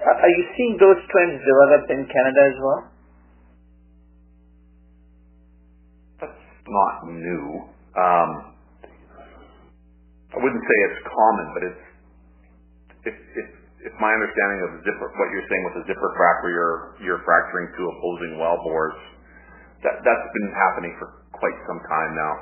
Are 0.00 0.32
you 0.32 0.44
seeing 0.56 0.78
those 0.78 0.96
trends 1.12 1.42
develop 1.44 1.82
in 1.92 2.06
Canada 2.08 2.42
as 2.46 2.58
well? 2.62 2.93
Not 6.68 6.94
new. 7.08 7.46
Um, 7.94 8.30
I 10.34 10.38
wouldn't 10.42 10.64
say 10.64 10.76
it's 10.90 11.02
common, 11.06 11.46
but 11.54 11.62
it's 11.62 11.84
if 13.04 13.16
if 13.36 13.48
if 13.84 13.92
my 14.00 14.10
understanding 14.10 14.60
of 14.64 14.70
zipper, 14.82 15.12
what 15.12 15.28
you're 15.30 15.44
saying 15.46 15.64
with 15.68 15.76
the 15.78 15.84
zipper 15.92 16.10
frac, 16.16 16.36
where 16.42 16.54
you're 16.56 16.78
you're 17.04 17.22
fracturing 17.28 17.68
two 17.76 17.86
opposing 17.86 18.40
well 18.40 18.58
bores, 18.64 18.96
that 19.84 20.00
that's 20.02 20.28
been 20.32 20.50
happening 20.56 20.92
for 20.98 21.12
quite 21.36 21.54
some 21.68 21.80
time 21.86 22.12
now. 22.16 22.34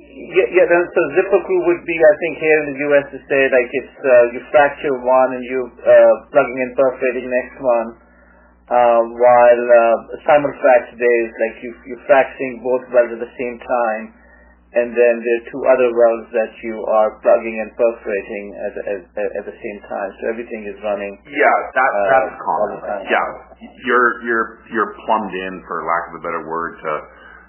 Yeah, 0.00 0.48
yeah. 0.50 0.66
Then, 0.66 0.82
so 0.82 1.00
zipper 1.14 1.40
crew 1.46 1.62
would 1.68 1.82
be, 1.86 1.94
I 1.94 2.14
think, 2.18 2.34
here 2.42 2.58
in 2.64 2.66
the 2.74 2.78
U.S. 2.90 3.06
to 3.14 3.18
say 3.28 3.40
like 3.52 3.70
it's 3.70 3.96
uh, 4.02 4.24
you 4.34 4.40
fracture 4.50 4.96
one 4.98 5.30
and 5.36 5.44
you 5.44 5.60
uh, 5.84 6.14
plugging 6.32 6.58
and 6.58 6.72
perforating 6.74 7.28
next 7.28 7.56
one 7.60 7.88
uh, 8.68 9.00
while 9.16 9.62
uh, 9.64 9.96
simul-frac 10.28 10.92
today 10.92 11.16
is 11.24 11.32
like 11.32 11.56
you, 11.64 11.70
you're 11.88 12.04
fracturing 12.04 12.60
both 12.60 12.84
wells 12.92 13.12
at 13.16 13.20
the 13.20 13.34
same 13.36 13.56
time 13.60 14.18
and 14.68 14.92
then 14.92 15.14
there 15.24 15.36
are 15.40 15.46
two 15.48 15.62
other 15.64 15.88
wells 15.96 16.28
that 16.28 16.52
you 16.60 16.76
are 16.76 17.16
plugging 17.24 17.56
and 17.56 17.72
perforating 17.72 18.44
at, 18.52 18.74
at, 18.84 19.00
at 19.40 19.44
the 19.48 19.56
same 19.56 19.78
time. 19.88 20.10
So 20.20 20.28
everything 20.28 20.68
is 20.68 20.76
running. 20.84 21.16
Yeah, 21.24 21.56
that, 21.72 21.88
uh, 21.88 22.04
that's 22.12 22.36
common. 22.36 22.76
Yeah, 23.08 23.26
you're 23.88 24.10
you're 24.28 24.48
you're 24.68 24.92
plumbed 25.08 25.32
in, 25.32 25.64
for 25.64 25.88
lack 25.88 26.12
of 26.12 26.20
a 26.20 26.22
better 26.22 26.44
word, 26.44 26.76
to 26.84 26.92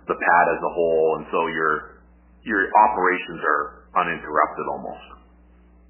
the 0.07 0.15
pad 0.15 0.45
as 0.47 0.61
a 0.63 0.71
whole, 0.71 1.19
and 1.19 1.27
so 1.27 1.39
your 1.51 1.99
your 2.47 2.61
operations 2.87 3.43
are 3.43 3.63
uninterrupted 3.99 4.65
almost. 4.71 5.07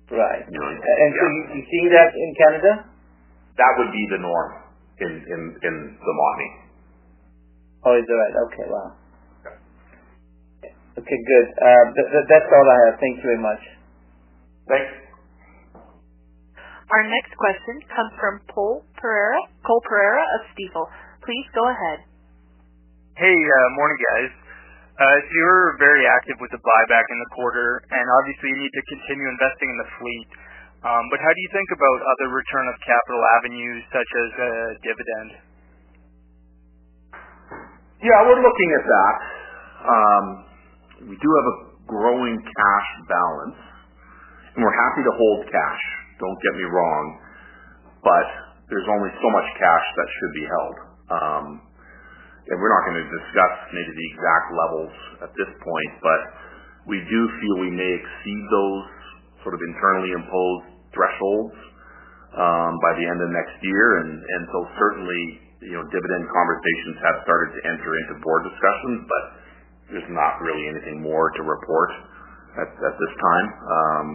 Right. 0.09 0.41
You 0.49 0.57
know, 0.57 0.65
and 0.65 0.81
yeah. 0.81 1.13
so 1.13 1.25
you, 1.29 1.41
you 1.61 1.63
see 1.69 1.85
that 1.93 2.09
in 2.09 2.29
Canada? 2.41 2.71
That 3.61 3.71
would 3.77 3.93
be 3.93 4.03
the 4.09 4.17
norm 4.17 4.58
in 5.01 5.11
in 5.27 5.41
in 5.63 5.75
the 5.97 6.13
Montney. 6.13 6.51
Oh, 7.87 7.95
is 7.95 8.05
that 8.07 8.17
right? 8.19 8.35
Okay, 8.51 8.67
wow. 8.67 8.89
Okay, 10.99 11.19
good. 11.23 11.47
Uh, 11.55 11.83
th- 11.95 12.09
th- 12.11 12.27
that's 12.27 12.49
all 12.51 12.67
I 12.67 12.77
have. 12.91 12.95
Thank 12.99 13.23
you 13.23 13.23
very 13.23 13.39
much. 13.39 13.63
Thanks. 14.67 14.91
Our 16.91 17.03
next 17.07 17.31
question 17.37 17.79
comes 17.87 18.13
from 18.19 18.41
Paul 18.51 18.83
Pereira, 18.99 19.39
Cole 19.63 19.79
Pereira 19.87 20.25
of 20.35 20.41
Stifel. 20.51 20.89
Please 21.23 21.47
go 21.55 21.63
ahead. 21.69 22.03
Hey, 23.15 23.37
uh, 23.37 23.67
morning, 23.79 23.99
guys. 24.11 24.31
Uh, 24.99 25.17
so 25.23 25.31
you 25.31 25.43
were 25.47 25.79
very 25.79 26.03
active 26.03 26.35
with 26.43 26.51
the 26.51 26.59
buyback 26.59 27.07
in 27.07 27.17
the 27.23 27.29
quarter, 27.31 27.79
and 27.87 28.05
obviously 28.19 28.51
you 28.51 28.59
need 28.59 28.73
to 28.75 28.83
continue 28.91 29.27
investing 29.31 29.69
in 29.71 29.77
the 29.79 29.89
fleet. 29.95 30.27
Um, 30.79 31.03
but 31.11 31.19
how 31.19 31.31
do 31.35 31.39
you 31.43 31.51
think 31.51 31.69
about 31.75 31.97
other 32.07 32.27
return 32.31 32.65
of 32.71 32.75
capital 32.87 33.21
avenues 33.35 33.83
such 33.91 34.11
as 34.15 34.29
a 34.31 34.51
dividend? 34.79 35.29
Yeah, 37.99 38.19
we're 38.23 38.39
looking 38.39 38.69
at 38.79 38.85
that. 38.87 39.15
Um, 39.83 40.25
we 41.11 41.15
do 41.19 41.29
have 41.35 41.47
a 41.51 41.57
growing 41.83 42.39
cash 42.39 42.89
balance, 43.11 43.59
and 44.55 44.63
we're 44.63 44.79
happy 44.87 45.03
to 45.03 45.13
hold 45.19 45.51
cash. 45.51 45.83
Don't 46.15 46.39
get 46.47 46.53
me 46.55 46.65
wrong, 46.71 47.05
but 47.99 48.27
there's 48.71 48.87
only 48.87 49.11
so 49.19 49.27
much 49.35 49.47
cash 49.59 49.85
that 49.99 50.07
should 50.15 50.33
be 50.39 50.45
held. 50.47 50.75
Um, 51.11 51.45
and 52.47 52.55
we're 52.55 52.71
not 52.71 52.83
going 52.87 53.03
to 53.03 53.09
discuss 53.19 53.53
maybe 53.75 53.91
the 53.91 54.07
exact 54.15 54.47
levels 54.55 54.93
at 55.27 55.31
this 55.35 55.51
point, 55.59 55.91
but 55.99 56.21
we 56.87 57.03
do 57.03 57.19
feel 57.35 57.67
we 57.67 57.73
may 57.75 57.91
exceed 57.99 58.41
those 58.47 58.85
sort 59.43 59.53
of 59.55 59.61
internally 59.63 60.11
imposed 60.15 60.67
thresholds 60.91 61.55
um, 62.35 62.73
by 62.83 62.91
the 62.97 63.05
end 63.05 63.19
of 63.19 63.29
next 63.31 63.57
year. 63.61 63.85
And, 64.03 64.43
so 64.51 64.59
certainly, 64.77 65.21
you 65.65 65.75
know, 65.75 65.83
dividend 65.87 66.23
conversations 66.29 66.95
have 67.03 67.17
started 67.25 67.49
to 67.55 67.61
enter 67.67 67.91
into 68.05 68.13
board 68.23 68.41
discussions, 68.47 68.99
but 69.07 69.23
there's 69.93 70.11
not 70.13 70.37
really 70.41 70.65
anything 70.69 71.01
more 71.01 71.33
to 71.33 71.41
report 71.41 71.91
at, 72.61 72.69
at 72.69 72.95
this 72.95 73.13
time. 73.17 73.47
Um, 73.65 74.07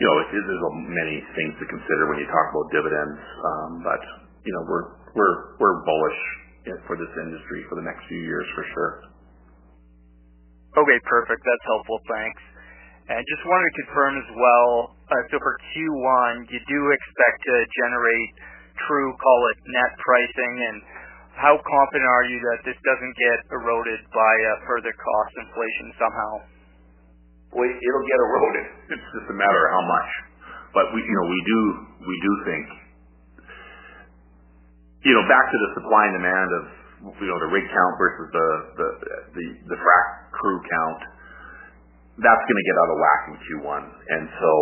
you 0.00 0.06
know, 0.08 0.16
it, 0.24 0.28
there's 0.32 0.64
many 0.88 1.20
things 1.36 1.52
to 1.60 1.66
consider 1.68 2.08
when 2.08 2.18
you 2.18 2.28
talk 2.32 2.46
about 2.56 2.66
dividends, 2.72 3.20
um, 3.20 3.70
but 3.84 4.00
you 4.48 4.52
know, 4.56 4.64
we're 4.64 4.86
we're 5.12 5.36
we're 5.60 5.76
bullish 5.84 6.20
for 6.88 6.96
this 6.96 7.12
industry 7.20 7.60
for 7.68 7.76
the 7.76 7.84
next 7.84 8.00
few 8.08 8.20
years 8.24 8.46
for 8.56 8.64
sure. 8.72 8.92
Okay, 10.80 10.98
perfect. 11.04 11.42
That's 11.44 11.66
helpful. 11.68 11.98
Thanks. 12.08 12.40
And 13.10 13.18
just 13.26 13.42
wanted 13.42 13.66
to 13.66 13.74
confirm 13.82 14.12
as 14.22 14.30
well, 14.38 14.70
uh, 15.10 15.22
so 15.34 15.36
for 15.42 15.54
Q1, 15.58 16.46
you 16.46 16.60
do 16.62 16.80
expect 16.94 17.36
to 17.42 17.54
generate 17.82 18.30
true, 18.86 19.10
call 19.18 19.40
it 19.50 19.58
net 19.66 19.92
pricing, 19.98 20.54
and 20.70 20.76
how 21.34 21.58
confident 21.58 22.06
are 22.06 22.26
you 22.30 22.38
that 22.54 22.60
this 22.70 22.78
doesn't 22.86 23.14
get 23.18 23.38
eroded 23.50 24.00
by 24.14 24.34
uh, 24.46 24.50
further 24.70 24.94
cost 24.94 25.32
inflation 25.42 25.86
somehow? 25.98 26.32
Well, 27.50 27.66
it'll 27.66 28.06
get 28.06 28.18
eroded. 28.30 28.66
It's 28.94 29.08
just 29.10 29.26
a 29.26 29.36
matter 29.36 29.58
of 29.58 29.70
how 29.74 29.84
much. 29.90 30.10
But 30.70 30.86
we, 30.94 31.02
you 31.02 31.16
know, 31.18 31.26
we 31.26 31.40
do 31.42 31.60
we 32.06 32.16
do 32.22 32.32
think 32.46 32.66
you 35.00 35.12
know, 35.16 35.24
back 35.24 35.48
to 35.48 35.58
the 35.58 35.70
supply 35.80 36.02
and 36.12 36.14
demand 36.20 36.48
of, 36.52 36.64
you 37.24 37.28
know, 37.28 37.38
the 37.40 37.48
rig 37.48 37.64
count 37.64 37.94
versus 37.96 38.28
the 38.36 38.48
the 38.76 38.88
the, 39.32 39.44
the 39.72 39.78
frac 39.80 40.06
crew 40.36 40.60
count, 40.60 41.00
that's 42.18 42.44
going 42.44 42.58
to 42.58 42.66
get 42.66 42.76
out 42.82 42.90
of 42.90 42.96
whack 42.98 43.22
in 43.30 43.34
Q1. 43.38 43.82
And 43.86 44.24
so, 44.34 44.52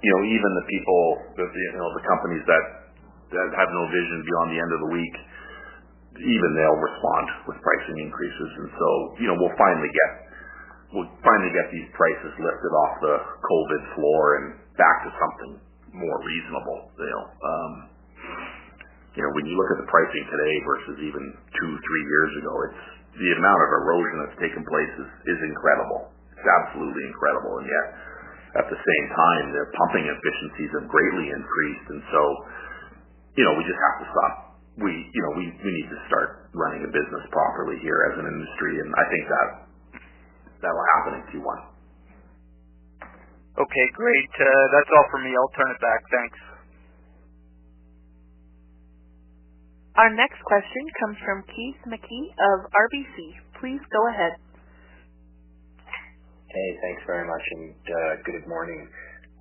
you 0.00 0.10
know, 0.10 0.22
even 0.24 0.50
the 0.56 0.66
people, 0.68 1.00
the, 1.36 1.44
you 1.44 1.80
know, 1.80 1.90
the 1.92 2.04
companies 2.08 2.44
that 2.48 2.64
that 3.34 3.48
have 3.58 3.70
no 3.74 3.82
vision 3.90 4.18
beyond 4.22 4.46
the 4.54 4.60
end 4.62 4.70
of 4.70 4.80
the 4.86 4.90
week, 4.94 5.16
even 6.22 6.48
they'll 6.54 6.82
respond 6.86 7.26
with 7.50 7.58
pricing 7.58 7.98
increases. 8.06 8.50
And 8.62 8.68
so, 8.78 8.88
you 9.18 9.26
know, 9.26 9.36
we'll 9.40 9.58
finally 9.58 9.90
get 9.90 10.10
we'll 10.94 11.10
finally 11.26 11.50
get 11.50 11.66
these 11.74 11.88
prices 11.98 12.32
lifted 12.38 12.72
off 12.86 12.92
the 13.02 13.16
COVID 13.42 13.82
floor 13.98 14.20
and 14.38 14.44
back 14.78 15.02
to 15.02 15.10
something 15.18 15.52
more 15.92 16.18
reasonable. 16.22 16.78
You 16.96 17.10
know. 17.10 17.24
Um, 17.28 17.72
you 19.14 19.22
know, 19.22 19.30
when 19.30 19.46
you 19.46 19.54
look 19.54 19.70
at 19.70 19.78
the 19.78 19.86
pricing 19.86 20.26
today 20.26 20.54
versus 20.66 20.96
even 21.06 21.22
two, 21.30 21.70
three 21.70 22.04
years 22.04 22.32
ago, 22.42 22.52
it's 22.66 22.84
the 23.14 23.30
amount 23.38 23.60
of 23.62 23.70
erosion 23.84 24.16
that's 24.26 24.38
taken 24.42 24.62
place 24.66 24.92
is, 24.98 25.10
is 25.36 25.40
incredible. 25.46 26.10
It's 26.34 26.48
absolutely 26.62 27.04
incredible. 27.06 27.62
And 27.62 27.66
yet, 27.70 27.86
at 28.58 28.66
the 28.70 28.78
same 28.78 29.06
time, 29.14 29.44
the 29.54 29.64
pumping 29.74 30.06
efficiencies 30.06 30.70
have 30.78 30.86
greatly 30.90 31.30
increased. 31.30 31.86
And 31.94 32.02
so, 32.10 32.22
you 33.38 33.44
know, 33.46 33.54
we 33.58 33.62
just 33.66 33.78
have 33.78 33.96
to 34.02 34.06
stop. 34.10 34.34
We, 34.82 34.90
you 34.90 35.22
know, 35.22 35.32
we, 35.38 35.44
we 35.62 35.70
need 35.70 35.88
to 35.94 35.98
start 36.10 36.50
running 36.54 36.82
a 36.82 36.90
business 36.90 37.24
properly 37.30 37.78
here 37.82 38.10
as 38.10 38.18
an 38.18 38.26
industry. 38.26 38.82
And 38.82 38.90
I 38.94 39.04
think 39.10 39.24
that 39.30 39.48
that 40.66 40.72
will 40.74 40.88
happen 40.98 41.12
in 41.18 41.22
Q1. 41.30 41.58
Okay, 43.54 43.86
great. 43.94 44.32
Uh, 44.34 44.64
that's 44.74 44.90
all 44.90 45.06
for 45.14 45.22
me. 45.22 45.30
I'll 45.30 45.54
turn 45.54 45.70
it 45.70 45.78
back. 45.78 46.00
Thanks. 46.10 46.38
Our 49.94 50.10
next 50.10 50.42
question 50.42 50.82
comes 50.98 51.14
from 51.22 51.46
Keith 51.54 51.78
Mackey 51.86 52.34
of 52.34 52.66
RBC. 52.66 53.14
Please 53.62 53.78
go 53.94 54.02
ahead. 54.10 54.34
Hey, 56.50 56.68
thanks 56.82 57.02
very 57.06 57.22
much, 57.22 57.44
and 57.54 57.78
uh, 57.78 58.12
good 58.26 58.42
morning. 58.50 58.90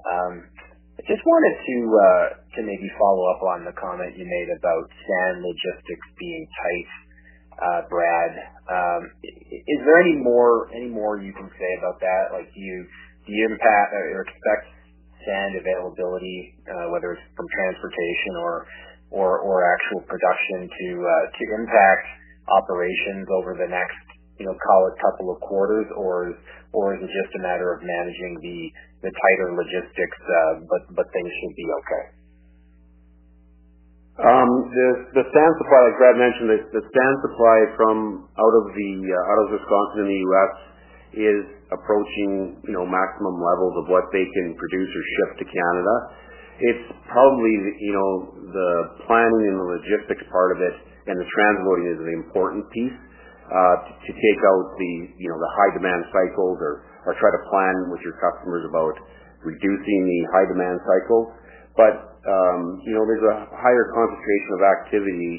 Um, 0.05 0.45
I 0.93 1.01
just 1.09 1.25
wanted 1.25 1.55
to 1.57 1.77
uh, 1.89 2.25
to 2.53 2.59
maybe 2.69 2.85
follow 3.01 3.25
up 3.33 3.41
on 3.49 3.65
the 3.65 3.73
comment 3.81 4.13
you 4.13 4.29
made 4.29 4.53
about 4.53 4.85
sand 4.93 5.41
logistics 5.41 6.07
being 6.21 6.45
tight, 6.45 6.89
uh, 7.57 7.81
Brad. 7.89 8.33
Um, 8.69 9.01
is 9.25 9.81
there 9.81 10.05
any 10.05 10.21
more 10.21 10.69
any 10.69 10.93
more 10.93 11.17
you 11.17 11.33
can 11.33 11.49
say 11.49 11.71
about 11.81 11.97
that? 11.97 12.29
Like, 12.29 12.45
do 12.53 12.61
you 12.61 12.85
expect 13.25 14.69
sand 15.25 15.57
availability, 15.57 16.61
whether 16.93 17.17
it's 17.17 17.25
from 17.33 17.49
transportation 17.57 18.37
or 18.37 18.69
or 19.13 19.61
actual 19.61 20.01
production 20.09 20.65
to 20.65 20.87
uh, 21.05 21.13
to 21.29 21.43
impact 21.61 22.05
operations 22.49 23.29
over 23.37 23.53
the 23.55 23.69
next, 23.69 24.01
you 24.41 24.45
know, 24.49 24.55
call 24.57 24.89
it 24.89 24.97
couple 24.99 25.29
of 25.29 25.37
quarters? 25.45 25.85
Or 25.93 26.33
or 26.73 26.97
is 26.97 27.01
it 27.05 27.11
just 27.13 27.31
a 27.37 27.41
matter 27.45 27.69
of 27.71 27.85
managing 27.85 28.33
the 28.41 28.57
the 29.05 29.11
tighter 29.13 29.49
logistics, 29.53 30.19
uh, 30.25 30.53
but 30.65 30.81
but 30.97 31.05
things 31.13 31.29
should 31.29 31.55
be 31.55 31.67
okay? 31.85 32.05
Um, 34.13 34.49
the 34.69 34.89
the 35.21 35.25
sand 35.25 35.53
supply, 35.57 35.79
like 35.89 35.97
Brad 35.97 36.17
mentioned, 36.17 36.49
the, 36.53 36.59
the 36.69 36.85
sand 36.85 37.15
supply 37.25 37.57
from 37.77 38.29
out 38.37 38.55
of 38.61 38.65
the 38.73 38.91
uh, 39.09 39.29
out 39.29 39.39
of 39.41 39.47
Wisconsin 39.57 40.05
in 40.05 40.09
the 40.09 40.21
U.S. 40.29 40.53
is 41.13 41.41
approaching 41.73 42.61
you 42.65 42.73
know 42.77 42.85
maximum 42.85 43.37
levels 43.41 43.73
of 43.81 43.85
what 43.89 44.09
they 44.13 44.25
can 44.25 44.53
produce 44.53 44.89
or 44.89 45.03
ship 45.17 45.29
to 45.41 45.45
Canada 45.49 45.95
it's 46.61 46.85
probably 47.09 47.53
you 47.81 47.93
know 47.93 48.11
the 48.53 48.69
planning 49.09 49.43
and 49.49 49.57
the 49.57 49.69
logistics 49.79 50.25
part 50.29 50.53
of 50.53 50.59
it, 50.61 50.75
and 51.09 51.17
the 51.17 51.25
transloading 51.25 51.87
is 51.89 51.99
an 51.99 52.11
important 52.21 52.63
piece 52.69 52.97
uh, 53.49 53.75
to, 53.89 53.91
to 54.05 54.11
take 54.13 54.41
out 54.45 54.65
the 54.77 54.93
you 55.17 55.29
know 55.29 55.39
the 55.41 55.51
high 55.57 55.71
demand 55.73 56.05
cycles, 56.13 56.57
or 56.61 56.85
or 57.09 57.17
try 57.17 57.31
to 57.33 57.41
plan 57.49 57.89
with 57.89 58.01
your 58.05 58.13
customers 58.21 58.63
about 58.69 58.95
reducing 59.41 59.99
the 60.05 60.19
high 60.31 60.47
demand 60.47 60.77
cycles. 60.85 61.27
But 61.73 62.21
um, 62.21 62.61
you 62.85 62.93
know 62.93 63.03
there's 63.09 63.25
a 63.25 63.37
higher 63.57 63.85
concentration 63.89 64.51
of 64.53 64.61
activity 64.61 65.35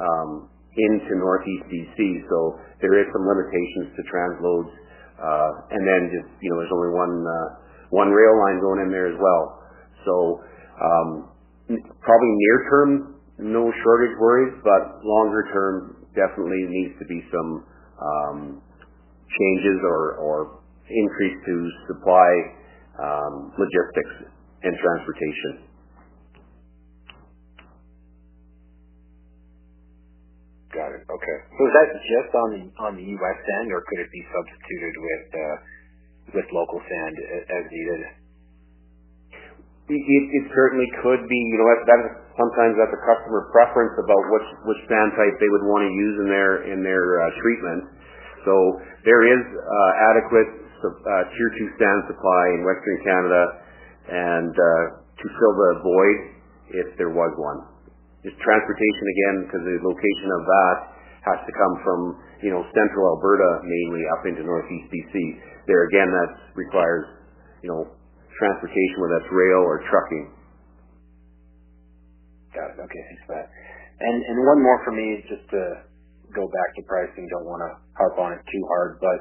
um, 0.00 0.30
into 0.72 1.12
Northeast 1.20 1.64
BC, 1.68 2.24
so 2.32 2.56
there 2.80 2.96
is 2.96 3.06
some 3.12 3.28
limitations 3.28 3.92
to 3.92 4.02
transloads, 4.08 4.72
uh, 5.20 5.50
and 5.76 5.82
then 5.84 6.08
just 6.08 6.32
you 6.40 6.48
know 6.48 6.56
there's 6.64 6.72
only 6.72 6.92
one 6.96 7.14
uh, 7.28 7.48
one 7.92 8.08
rail 8.08 8.34
line 8.40 8.58
going 8.64 8.80
in 8.86 8.90
there 8.90 9.12
as 9.12 9.18
well. 9.20 9.59
So 10.04 10.40
um, 10.80 11.08
probably 12.00 12.32
near 12.36 12.58
term, 12.70 12.90
no 13.38 13.72
shortage 13.82 14.16
worries, 14.18 14.54
but 14.64 15.04
longer 15.04 15.44
term, 15.52 16.06
definitely 16.14 16.66
needs 16.68 16.94
to 16.98 17.06
be 17.06 17.22
some 17.32 17.50
um, 18.02 18.38
changes 19.38 19.78
or, 19.84 20.18
increase 20.90 21.38
to 21.46 21.54
supply 21.88 22.30
um, 22.98 23.52
logistics 23.58 24.32
and 24.64 24.74
transportation. 24.78 25.70
Got 30.74 30.92
it. 30.94 31.02
Okay. 31.06 31.38
So 31.58 31.60
is 31.66 31.74
that 31.78 31.88
just 31.98 32.30
on 32.34 32.48
the 32.54 32.62
on 32.82 32.92
the 32.98 33.06
U.S. 33.06 33.38
sand, 33.46 33.70
or 33.74 33.82
could 33.90 34.00
it 34.02 34.10
be 34.10 34.22
substituted 34.30 34.94
with 34.98 35.24
uh 35.34 35.56
with 36.34 36.46
local 36.54 36.78
sand 36.78 37.14
as 37.50 37.64
needed? 37.70 38.02
It 39.90 40.44
certainly 40.54 40.86
could 41.02 41.26
be. 41.26 41.40
You 41.50 41.58
know, 41.58 41.68
that, 41.74 41.82
that 41.90 42.00
is, 42.06 42.10
sometimes 42.38 42.78
that's 42.78 42.94
a 42.94 43.02
customer 43.02 43.50
preference 43.50 43.98
about 43.98 44.22
which 44.70 44.80
sand 44.86 45.10
type 45.18 45.34
they 45.42 45.50
would 45.50 45.66
want 45.66 45.82
to 45.82 45.90
use 45.90 46.16
in 46.22 46.28
their 46.30 46.52
in 46.70 46.78
their 46.86 47.04
uh, 47.18 47.26
treatment. 47.42 47.82
So 48.46 48.54
there 49.02 49.26
is 49.26 49.42
uh, 49.42 50.08
adequate 50.14 50.50
uh, 50.86 51.22
Tier 51.34 51.50
2 51.58 51.78
sand 51.82 52.00
supply 52.06 52.44
in 52.54 52.62
Western 52.62 52.98
Canada 53.02 53.42
and 54.14 54.54
to 54.54 55.26
fill 55.26 55.54
the 55.58 55.72
void 55.82 56.18
if 56.70 56.88
there 56.96 57.10
was 57.10 57.34
one. 57.36 57.58
Just 58.22 58.38
transportation, 58.38 59.04
again, 59.10 59.36
because 59.48 59.64
the 59.64 59.76
location 59.82 60.28
of 60.38 60.42
that 60.46 60.76
has 61.34 61.38
to 61.44 61.52
come 61.52 61.74
from 61.82 62.00
you 62.46 62.50
know 62.54 62.62
central 62.72 63.04
Alberta, 63.16 63.66
mainly 63.66 64.06
up 64.14 64.22
into 64.22 64.46
Northeast 64.46 64.86
B.C. 64.86 65.14
There 65.66 65.82
again, 65.90 66.08
that 66.14 66.30
requires 66.54 67.20
transportation, 68.40 68.96
whether 69.04 69.20
that's 69.20 69.30
rail 69.30 69.60
or 69.68 69.84
trucking. 69.92 70.24
Got 72.56 72.72
it. 72.74 72.78
Okay. 72.80 73.02
Thanks 73.12 73.22
for 73.28 73.36
that. 73.36 73.52
And 74.00 74.16
and 74.24 74.36
one 74.48 74.60
more 74.64 74.80
for 74.82 74.96
me, 74.96 75.20
just 75.28 75.44
to 75.52 75.62
go 76.32 76.48
back 76.48 76.70
to 76.80 76.82
pricing. 76.88 77.28
Don't 77.28 77.46
want 77.46 77.60
to 77.62 77.70
harp 78.00 78.16
on 78.16 78.32
it 78.32 78.42
too 78.48 78.64
hard, 78.72 78.96
but 78.98 79.18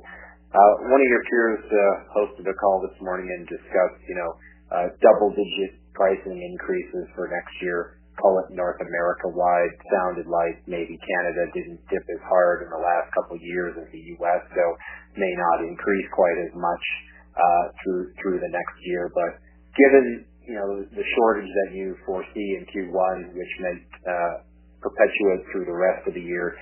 one 0.55 1.01
of 1.03 1.09
your 1.11 1.23
peers 1.29 1.61
hosted 2.15 2.47
a 2.47 2.55
call 2.57 2.81
this 2.87 2.97
morning 3.03 3.27
and 3.29 3.45
discussed 3.45 4.01
you 4.09 4.17
know, 4.17 4.31
uh 4.73 4.87
double-digit 4.97 5.77
pricing 5.93 6.39
increases 6.39 7.05
for 7.13 7.27
next 7.27 7.53
year, 7.61 7.99
call 8.17 8.39
it 8.41 8.55
North 8.55 8.79
America-wide. 8.79 9.73
Sounded 9.91 10.25
like 10.31 10.63
maybe 10.65 10.95
Canada 10.95 11.43
didn't 11.53 11.81
dip 11.91 12.01
as 12.01 12.23
hard 12.25 12.63
in 12.65 12.69
the 12.71 12.81
last 12.81 13.11
couple 13.13 13.35
of 13.35 13.43
years 13.43 13.75
as 13.77 13.87
the 13.91 14.03
U.S., 14.17 14.41
so 14.55 14.65
may 15.19 15.33
not 15.35 15.67
increase 15.67 16.07
quite 16.15 16.39
as 16.47 16.53
much 16.55 16.85
Uh, 17.39 17.71
through 17.79 18.11
through 18.19 18.35
the 18.43 18.51
next 18.51 18.75
year. 18.83 19.07
But 19.15 19.39
given 19.79 20.27
you 20.43 20.59
know, 20.59 20.83
the 20.91 21.05
shortage 21.15 21.47
that 21.47 21.71
you 21.71 21.95
foresee 22.03 22.59
in 22.59 22.67
Q1, 22.67 23.31
which 23.31 23.53
may 23.63 23.75
uh, 24.03 24.43
perpetuate 24.81 25.47
through 25.53 25.63
the 25.69 25.77
rest 25.77 26.03
of 26.09 26.19
the 26.19 26.25
year, 26.25 26.57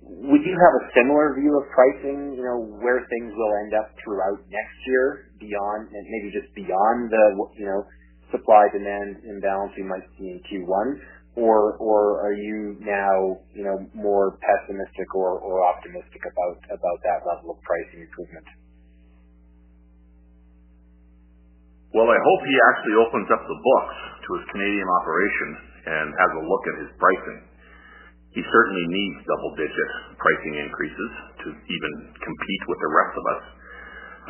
would 0.00 0.40
you 0.40 0.56
have 0.56 0.74
a 0.80 0.84
similar 0.96 1.36
view 1.36 1.52
of 1.58 1.68
pricing, 1.74 2.32
you 2.32 2.44
know, 2.46 2.80
where 2.80 3.04
things 3.12 3.28
will 3.34 3.52
end 3.66 3.76
up 3.76 3.92
throughout 4.00 4.40
next 4.48 4.78
year, 4.88 5.28
beyond 5.36 5.92
maybe 5.92 6.32
just 6.32 6.48
beyond 6.54 7.12
the 7.12 7.24
you 7.60 7.66
know 7.66 7.84
supply-demand 8.32 9.20
imbalance 9.26 9.74
we 9.76 9.84
might 9.84 10.06
see 10.16 10.32
in 10.32 10.40
Q1? 10.48 10.96
Or 11.36 11.76
or 11.76 12.24
are 12.24 12.32
you 12.32 12.80
now 12.80 13.44
you 13.52 13.68
know, 13.68 13.84
more 13.92 14.38
pessimistic 14.40 15.14
or 15.14 15.38
or 15.38 15.60
optimistic 15.66 16.24
about 16.24 16.56
about 16.72 16.98
that 17.04 17.20
level 17.28 17.52
of 17.52 17.58
pricing 17.62 18.00
improvement? 18.06 18.46
Well, 21.90 22.06
I 22.06 22.20
hope 22.22 22.40
he 22.46 22.56
actually 22.70 22.96
opens 23.02 23.28
up 23.34 23.42
the 23.42 23.58
books 23.58 23.96
to 24.22 24.28
his 24.38 24.44
Canadian 24.54 24.88
operation 25.02 25.48
and 25.90 26.06
has 26.14 26.30
a 26.38 26.42
look 26.46 26.64
at 26.70 26.76
his 26.86 26.90
pricing. 27.02 27.40
He 28.30 28.42
certainly 28.46 28.86
needs 28.86 29.26
double-digit 29.26 29.90
pricing 30.22 30.54
increases 30.62 31.10
to 31.42 31.48
even 31.50 31.92
compete 32.14 32.62
with 32.70 32.78
the 32.78 32.90
rest 32.94 33.14
of 33.18 33.24
us. 33.26 33.42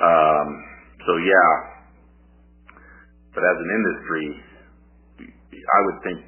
Um, 0.00 0.48
so 1.04 1.12
yeah. 1.20 1.52
But 3.36 3.44
as 3.44 3.56
an 3.60 3.70
industry, 3.76 4.26
I 5.52 5.78
would 5.84 5.98
think 6.00 6.18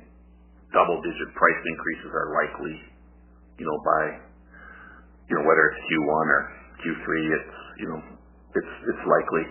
double-digit 0.77 1.29
price 1.33 1.61
increases 1.65 2.11
are 2.13 2.29
likely, 2.37 2.77
You 3.57 3.65
know, 3.65 3.79
by 3.89 4.03
you 5.33 5.35
know 5.41 5.45
whether 5.49 5.65
it's 5.73 5.81
Q1 5.89 6.25
or 6.29 6.43
Q3, 6.85 7.09
it's 7.41 7.57
you 7.81 7.89
know, 7.89 8.01
it's 8.53 8.75
it's 8.85 9.05
likely. 9.09 9.45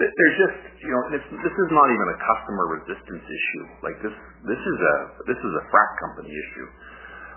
This 0.00 1.24
this 1.28 1.56
is 1.60 1.68
not 1.76 1.88
even 1.92 2.06
a 2.08 2.18
customer 2.24 2.64
resistance 2.80 3.20
issue. 3.20 3.64
Like 3.84 3.96
this 4.00 4.16
this 4.48 4.62
is 4.64 4.78
a 4.80 4.94
this 5.28 5.36
is 5.36 5.52
a 5.60 5.64
frac 5.68 5.90
company 6.00 6.32
issue. 6.32 6.68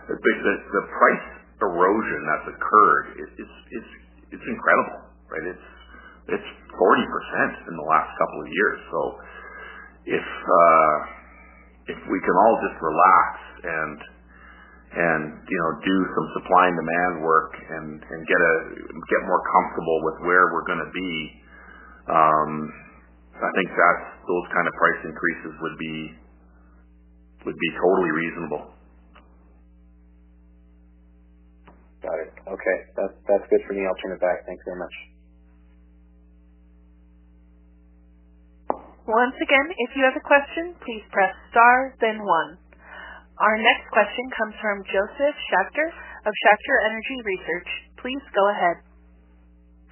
The 0.08 0.84
price 0.96 1.28
erosion 1.64 2.22
that's 2.28 2.48
occurred, 2.56 3.06
is 3.20 3.48
it's 4.34 4.48
incredible, 4.48 5.00
right? 5.32 5.48
It's 5.54 6.50
40% 6.76 7.70
in 7.70 7.76
the 7.76 7.88
last 7.88 8.10
couple 8.18 8.40
of 8.42 8.48
years. 8.48 8.80
So 8.92 9.00
if 10.08 10.28
uh, 10.28 10.96
if 11.92 12.00
we 12.08 12.18
can 12.24 12.36
all 12.36 12.56
just 12.64 12.78
relax 12.80 13.28
and 13.64 13.98
and 14.94 15.22
you 15.48 15.58
know 15.60 15.72
do 15.84 15.98
some 16.16 16.28
supply 16.40 16.64
and 16.72 16.78
demand 16.80 17.14
work 17.28 17.52
and 17.60 17.90
and 18.00 18.20
get 18.24 18.40
a 18.40 18.54
get 18.88 19.22
more 19.28 19.44
comfortable 19.52 19.98
with 20.08 20.18
where 20.28 20.46
we're 20.56 20.68
going 20.68 20.84
to 20.84 20.94
be, 20.96 21.12
Um, 22.10 22.52
I 23.40 23.50
think 23.60 23.70
that 23.72 23.98
those 24.28 24.46
kind 24.52 24.68
of 24.68 24.74
price 24.76 25.02
increases 25.08 25.54
would 25.62 25.78
be 25.80 25.96
would 27.44 27.60
be 27.60 27.72
totally 27.76 28.12
reasonable. 28.12 28.64
Got 32.04 32.20
it. 32.20 32.32
Okay. 32.44 32.78
That's 33.00 33.46
good 33.48 33.64
for 33.68 33.74
me. 33.74 33.84
I'll 33.88 34.00
turn 34.04 34.16
it 34.16 34.22
back. 34.24 34.44
Thanks 34.48 34.64
very 34.68 34.80
much. 34.80 34.96
Once 39.04 39.36
again, 39.36 39.68
if 39.88 39.92
you 40.00 40.04
have 40.08 40.16
a 40.16 40.24
question, 40.24 40.76
please 40.80 41.04
press 41.12 41.36
star 41.52 41.96
then 42.00 42.24
one. 42.24 42.56
Our 43.36 43.58
next 43.60 43.92
question 43.92 44.26
comes 44.40 44.56
from 44.64 44.88
Josef 44.88 45.36
Schachter 45.52 45.88
of 46.24 46.32
Schachter 46.32 46.78
Energy 46.88 47.20
Research. 47.28 47.70
Please 48.00 48.24
go 48.32 48.48
ahead. 48.52 48.80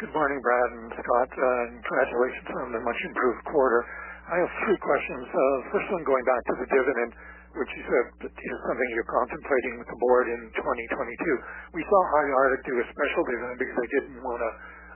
Good 0.01 0.17
morning, 0.17 0.41
Brad 0.41 0.69
and 0.81 0.89
Scott. 0.97 1.29
And 1.29 1.77
congratulations 1.85 2.49
on 2.57 2.73
the 2.73 2.81
much-improved 2.81 3.45
quarter. 3.53 3.85
I 4.33 4.41
have 4.41 4.49
three 4.65 4.79
questions. 4.81 5.29
Uh, 5.29 5.69
first 5.69 5.93
one, 5.93 6.01
going 6.01 6.25
back 6.25 6.41
to 6.41 6.55
the 6.57 6.65
dividend, 6.73 7.13
which 7.53 7.69
you 7.77 7.85
said 7.85 8.05
is 8.25 8.57
something 8.65 8.87
you're 8.97 9.05
contemplating 9.05 9.77
with 9.77 9.85
the 9.93 9.99
board 10.01 10.25
in 10.25 10.41
2022. 10.57 11.77
We 11.77 11.85
saw 11.85 11.99
High 12.17 12.33
Arctic 12.33 12.65
do 12.65 12.81
a 12.81 12.85
special 12.89 13.21
dividend 13.29 13.61
because 13.61 13.77
they 13.77 13.91
didn't 14.01 14.17
want 14.25 14.41
to 14.41 14.51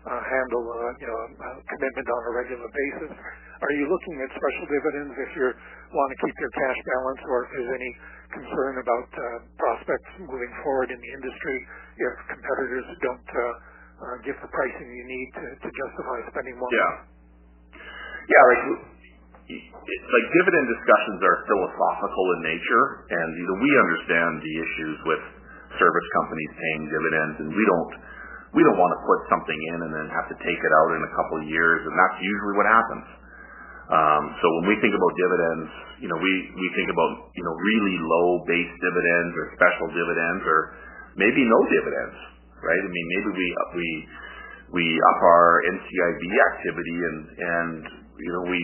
uh, 0.09 0.21
handle 0.25 0.65
a 0.73 0.89
commitment 1.69 2.07
on 2.09 2.21
a 2.25 2.31
regular 2.41 2.69
basis. 2.73 3.13
Are 3.61 3.73
you 3.77 3.85
looking 3.85 4.17
at 4.25 4.33
special 4.33 4.65
dividends 4.73 5.13
if 5.21 5.29
you 5.37 5.53
want 5.93 6.09
to 6.09 6.17
keep 6.17 6.33
your 6.33 6.53
cash 6.57 6.79
balance, 6.81 7.21
or 7.29 7.37
if 7.45 7.49
there's 7.53 7.73
any 7.77 7.91
concern 8.41 8.73
about 8.81 9.05
prospects 9.61 10.09
moving 10.25 10.49
forward 10.65 10.89
in 10.89 10.97
the 10.97 11.11
industry 11.13 11.57
if 11.93 12.13
competitors 12.33 12.89
don't 13.05 13.21
give 14.23 14.37
the 14.43 14.51
pricing 14.51 14.87
you 14.91 15.05
need 15.07 15.29
to 15.39 15.45
to 15.63 15.69
justify 15.71 16.17
spending 16.31 16.55
more 16.59 16.67
money? 16.67 17.15
Dividend 19.45 20.65
discussions 20.73 21.19
are 21.21 21.37
philosophical 21.45 22.25
in 22.35 22.39
nature, 22.49 22.85
and 23.13 23.29
we 23.37 23.71
understand 23.77 24.31
the 24.41 24.53
issues 24.57 24.97
with 25.05 25.23
service 25.77 26.07
companies 26.17 26.51
paying 26.57 26.83
dividends, 26.89 27.35
and 27.45 27.49
we 27.53 27.65
don't 27.65 27.91
we 28.55 28.61
don't 28.63 28.79
want 28.79 28.91
to 28.95 29.01
put 29.03 29.19
something 29.27 29.59
in 29.75 29.77
and 29.83 29.91
then 29.91 30.05
have 30.15 30.31
to 30.31 30.37
take 30.39 30.59
it 30.59 30.73
out 30.79 30.89
in 30.95 31.01
a 31.03 31.11
couple 31.11 31.35
of 31.43 31.45
years, 31.45 31.83
and 31.83 31.93
that's 31.93 32.17
usually 32.23 32.55
what 32.55 32.67
happens. 32.67 33.05
Um, 33.85 34.23
so 34.41 34.45
when 34.61 34.65
we 34.73 34.75
think 34.81 34.95
about 34.97 35.11
dividends, 35.13 35.69
you 36.01 36.09
know, 36.09 36.17
we 36.17 36.33
we 36.57 36.67
think 36.73 36.89
about 36.89 37.11
you 37.37 37.43
know 37.45 37.53
really 37.53 37.95
low 38.01 38.27
base 38.49 38.73
dividends 38.81 39.33
or 39.37 39.45
special 39.61 39.87
dividends 39.93 40.41
or 40.41 40.59
maybe 41.21 41.45
no 41.45 41.59
dividends, 41.69 42.17
right? 42.65 42.81
I 42.81 42.89
mean, 42.89 43.07
maybe 43.13 43.29
we 43.37 43.47
we 43.77 43.87
we 44.81 44.85
up 44.97 45.19
our 45.21 45.61
NCIB 45.69 46.23
activity 46.25 46.97
and 46.97 47.19
and 47.37 47.79
you 48.17 48.31
know 48.33 48.43
we 48.49 48.61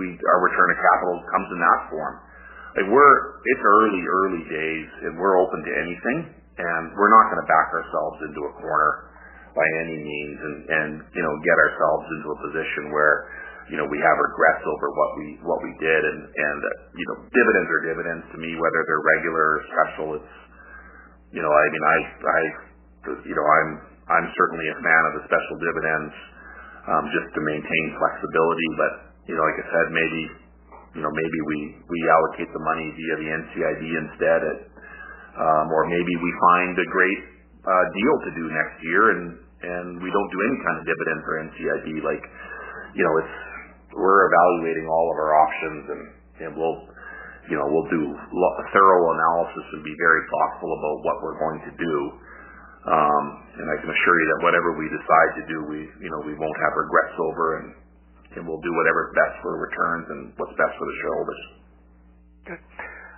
we 0.00 0.06
our 0.16 0.40
return 0.40 0.68
of 0.72 0.78
capital 0.80 1.16
comes 1.28 1.48
in 1.52 1.58
that 1.60 1.80
form. 1.92 2.14
Like 2.72 2.88
we're 2.88 3.16
it's 3.44 3.64
early 3.68 4.00
early 4.00 4.42
days, 4.48 4.88
and 5.04 5.20
we're 5.20 5.36
open 5.36 5.60
to 5.60 5.72
anything, 5.76 6.18
and 6.56 6.82
we're 6.96 7.12
not 7.12 7.28
going 7.28 7.40
to 7.44 7.48
back 7.48 7.68
ourselves 7.68 8.18
into 8.32 8.40
a 8.48 8.52
corner 8.64 9.12
by 9.52 9.68
any 9.84 10.00
means 10.00 10.38
and 10.40 10.56
and 10.64 10.90
you 11.12 11.20
know 11.20 11.34
get 11.44 11.56
ourselves 11.68 12.06
into 12.16 12.28
a 12.32 12.38
position 12.48 12.88
where 12.88 13.28
you 13.68 13.76
know 13.76 13.84
we 13.84 14.00
have 14.00 14.16
regrets 14.16 14.64
over 14.64 14.86
what 14.96 15.10
we 15.20 15.26
what 15.44 15.60
we 15.60 15.72
did. 15.76 16.00
And 16.00 16.20
and 16.24 16.60
uh, 16.64 16.70
you 16.96 17.04
know 17.12 17.16
dividends 17.28 17.68
are 17.68 17.82
dividends 17.84 18.24
to 18.32 18.36
me, 18.40 18.56
whether 18.56 18.80
they're 18.88 19.04
regular 19.20 19.44
or 19.44 19.60
special. 19.68 20.08
I'm 23.06 23.70
I'm 24.06 24.26
certainly 24.34 24.66
a 24.70 24.78
fan 24.78 25.02
of 25.10 25.12
the 25.18 25.22
special 25.26 25.56
dividends, 25.58 26.14
um, 26.86 27.04
just 27.10 27.28
to 27.34 27.40
maintain 27.42 27.86
flexibility. 27.98 28.68
But 28.78 28.92
you 29.26 29.34
know, 29.34 29.42
like 29.42 29.58
I 29.58 29.66
said, 29.66 29.86
maybe 29.90 30.22
you 30.98 31.02
know 31.02 31.12
maybe 31.12 31.38
we 31.50 31.58
we 31.86 31.98
allocate 32.10 32.50
the 32.54 32.62
money 32.62 32.86
via 32.94 33.14
the 33.18 33.28
NCIB 33.30 33.82
instead. 34.06 34.42
Um, 35.32 35.72
or 35.72 35.88
maybe 35.88 36.12
we 36.20 36.30
find 36.52 36.76
a 36.76 36.88
great 36.92 37.20
uh, 37.64 37.84
deal 37.96 38.16
to 38.20 38.30
do 38.36 38.44
next 38.52 38.76
year, 38.84 39.02
and 39.16 39.22
and 39.62 39.86
we 40.02 40.10
don't 40.12 40.30
do 40.30 40.40
any 40.44 40.58
kind 40.60 40.76
of 40.76 40.84
dividend 40.84 41.18
for 41.24 41.32
NCIB. 41.40 41.88
Like 42.04 42.24
you 42.92 43.02
know, 43.02 43.14
it's 43.24 43.36
we're 43.96 44.28
evaluating 44.28 44.86
all 44.88 45.06
of 45.08 45.16
our 45.16 45.32
options, 45.40 45.82
and 45.88 46.02
and 46.44 46.50
we'll 46.52 46.78
you 47.48 47.56
know 47.56 47.66
we'll 47.66 47.88
do 47.88 48.02
a 48.12 48.64
thorough 48.76 49.04
analysis 49.16 49.64
and 49.72 49.80
be 49.82 49.96
very 49.96 50.22
thoughtful 50.28 50.70
about 50.70 50.96
what 51.02 51.16
we're 51.24 51.40
going 51.40 51.60
to 51.64 51.72
do. 51.80 51.96
Um, 52.82 53.24
and 53.62 53.66
I 53.70 53.76
can 53.78 53.90
assure 53.94 54.16
you 54.18 54.26
that 54.34 54.40
whatever 54.42 54.74
we 54.74 54.86
decide 54.90 55.30
to 55.38 55.44
do, 55.46 55.58
we 55.70 55.80
you 56.02 56.10
know 56.10 56.20
we 56.26 56.34
won't 56.34 56.58
have 56.66 56.74
regrets 56.74 57.14
over, 57.30 57.44
and 57.62 57.68
and 58.34 58.42
we'll 58.42 58.58
do 58.58 58.72
whatever's 58.74 59.12
best 59.14 59.34
for 59.38 59.54
returns 59.54 60.06
and 60.10 60.20
what's 60.34 60.56
best 60.58 60.74
for 60.74 60.86
the 60.90 60.96
shareholders. 60.98 61.42
Good. 62.50 62.62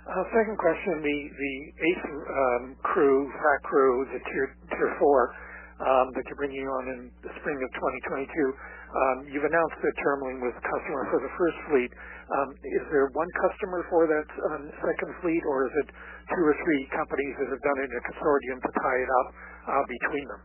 Uh, 0.05 0.23
second 0.37 0.57
question: 0.61 1.01
the 1.01 1.17
the 1.33 1.55
eighth 1.81 2.05
um, 2.05 2.63
crew, 2.85 3.25
frac 3.41 3.61
crew, 3.65 4.05
the 4.13 4.21
tier 4.29 4.47
tier 4.69 4.91
four 5.01 5.33
um, 5.81 6.13
that 6.13 6.23
you're 6.29 6.39
bringing 6.39 6.69
on 6.69 6.83
in 6.93 6.99
the 7.25 7.31
spring 7.41 7.57
of 7.57 7.69
2022. 7.73 8.29
Um, 8.29 9.17
you've 9.27 9.43
announced 9.43 9.75
that 9.81 9.93
Tourmaline 9.99 10.39
was 10.39 10.55
customer 10.61 11.03
for 11.09 11.19
the 11.19 11.31
first 11.35 11.57
fleet. 11.67 11.91
Um, 12.31 12.55
is 12.63 12.85
there 12.93 13.11
one 13.11 13.27
customer 13.43 13.83
for 13.91 14.07
that 14.07 14.29
um, 14.53 14.71
second 14.79 15.11
fleet, 15.19 15.43
or 15.49 15.67
is 15.67 15.73
it 15.83 15.87
two 16.31 16.43
or 16.47 16.55
three 16.63 16.83
companies 16.95 17.33
that 17.41 17.49
have 17.49 17.63
done 17.65 17.77
it 17.83 17.87
in 17.91 17.97
a 17.97 18.05
consortium 18.07 18.57
to 18.61 18.71
tie 18.71 19.01
it 19.03 19.11
up 19.25 19.27
uh, 19.67 19.83
between 19.89 20.25
them? 20.29 20.41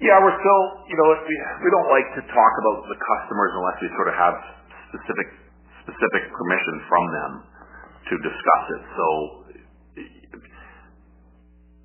Yeah, 0.00 0.16
we're 0.24 0.36
still, 0.40 0.62
you 0.88 0.96
know, 0.96 1.06
we 1.28 1.34
we 1.36 1.68
don't 1.70 1.90
like 1.92 2.08
to 2.16 2.22
talk 2.32 2.52
about 2.64 2.88
the 2.88 2.96
customers 2.96 3.52
unless 3.52 3.78
we 3.84 3.88
sort 4.00 4.08
of 4.08 4.16
have 4.16 4.36
specific 4.92 5.28
specific 5.84 6.24
permission 6.32 6.76
from 6.88 7.04
them 7.12 7.32
to 8.08 8.14
discuss 8.24 8.64
it. 8.80 8.82
So 8.96 9.06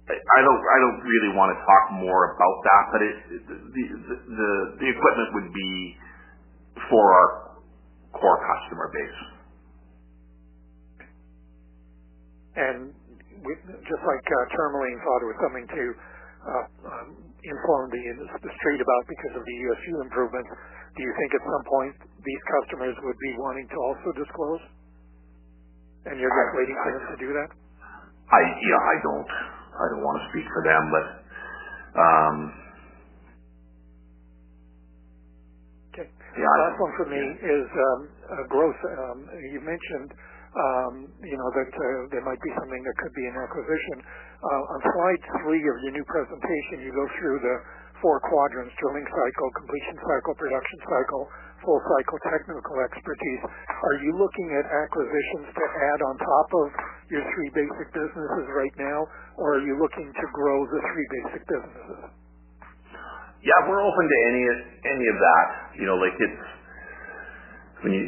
I 0.08 0.40
don't 0.46 0.62
I 0.62 0.78
don't 0.86 1.02
really 1.04 1.34
want 1.36 1.52
to 1.52 1.60
talk 1.66 1.84
more 2.00 2.38
about 2.38 2.58
that, 2.64 2.84
but 2.94 3.02
it 3.04 3.16
the 3.50 3.84
the 4.32 4.52
the 4.80 4.88
equipment 4.94 5.30
would 5.36 5.52
be 5.52 5.98
for 6.90 7.04
our 7.04 7.30
core 8.14 8.40
customer 8.46 8.88
base. 8.94 9.22
And 12.56 12.94
just 13.88 14.04
like 14.04 14.26
uh, 14.26 14.44
Tourmaline 14.56 15.00
thought 15.02 15.20
it 15.24 15.30
was 15.30 15.40
something 15.42 15.68
to 15.70 15.84
uh, 16.46 16.66
um, 16.90 17.08
inform 17.46 17.90
the 17.94 18.04
the 18.42 18.54
street 18.62 18.82
about 18.82 19.04
because 19.10 19.34
of 19.38 19.44
the 19.46 19.56
USU 19.70 19.94
improvements, 20.06 20.50
do 20.98 21.02
you 21.04 21.14
think 21.20 21.30
at 21.38 21.44
some 21.46 21.66
point 21.70 21.96
these 22.26 22.44
customers 22.62 22.96
would 23.06 23.20
be 23.20 23.32
wanting 23.38 23.68
to 23.70 23.78
also 23.82 24.10
disclose? 24.18 24.64
And 26.06 26.22
you're 26.22 26.32
just 26.32 26.54
waiting 26.58 26.78
for 26.86 26.90
them 26.94 27.06
to 27.14 27.18
do 27.18 27.30
that? 27.34 27.50
I 28.32 28.42
yeah, 28.42 28.82
I 28.82 28.96
don't. 29.06 29.32
I 29.76 29.86
don't 29.94 30.04
want 30.06 30.18
to 30.22 30.26
speak 30.34 30.48
for 30.50 30.64
them, 30.66 30.84
but 30.90 31.06
um, 32.00 32.36
okay. 35.94 36.08
Yeah, 36.38 36.54
last 36.68 36.78
one 36.80 36.94
for 36.98 37.08
me 37.10 37.22
is 37.22 37.68
um, 37.70 38.00
growth. 38.50 38.80
Um, 38.86 39.18
you 39.54 39.62
mentioned 39.62 40.12
you 40.56 41.36
know 41.36 41.50
that 41.52 41.68
uh, 41.68 41.86
there 42.16 42.24
might 42.24 42.40
be 42.40 42.52
something 42.56 42.82
that 42.88 42.96
could 43.04 43.16
be 43.16 43.26
an 43.28 43.36
acquisition. 43.36 43.98
Uh, 44.40 44.74
on 44.76 44.80
slide 44.80 45.22
three 45.44 45.60
of 45.60 45.76
your 45.84 45.94
new 45.96 46.06
presentation, 46.08 46.86
you 46.86 46.96
go 46.96 47.06
through 47.20 47.38
the 47.44 47.56
four 48.00 48.24
quadrants: 48.24 48.72
drilling 48.80 49.04
cycle, 49.04 49.48
completion 49.60 49.98
cycle, 50.00 50.34
production 50.40 50.80
cycle, 50.88 51.24
full 51.68 51.82
cycle 51.84 52.18
technical 52.32 52.78
expertise. 52.88 53.42
Are 53.68 53.98
you 54.00 54.16
looking 54.16 54.48
at 54.56 54.64
acquisitions 54.64 55.52
to 55.52 55.66
add 55.92 56.00
on 56.08 56.14
top 56.24 56.50
of 56.64 56.68
your 57.12 57.24
three 57.36 57.52
basic 57.52 57.88
businesses 57.92 58.46
right 58.56 58.76
now, 58.80 59.00
or 59.36 59.60
are 59.60 59.64
you 59.66 59.76
looking 59.76 60.08
to 60.08 60.26
grow 60.32 60.60
the 60.72 60.82
three 60.88 61.08
basic 61.20 61.44
businesses? 61.52 62.02
Yeah, 63.44 63.60
we're 63.70 63.84
open 63.84 64.06
to 64.10 64.20
any 64.26 65.06
of 65.12 65.18
that. 65.20 65.48
You 65.78 65.86
know, 65.86 66.00
like 66.02 66.16
it's 66.18 66.55
when 67.86 67.94
you 67.94 68.02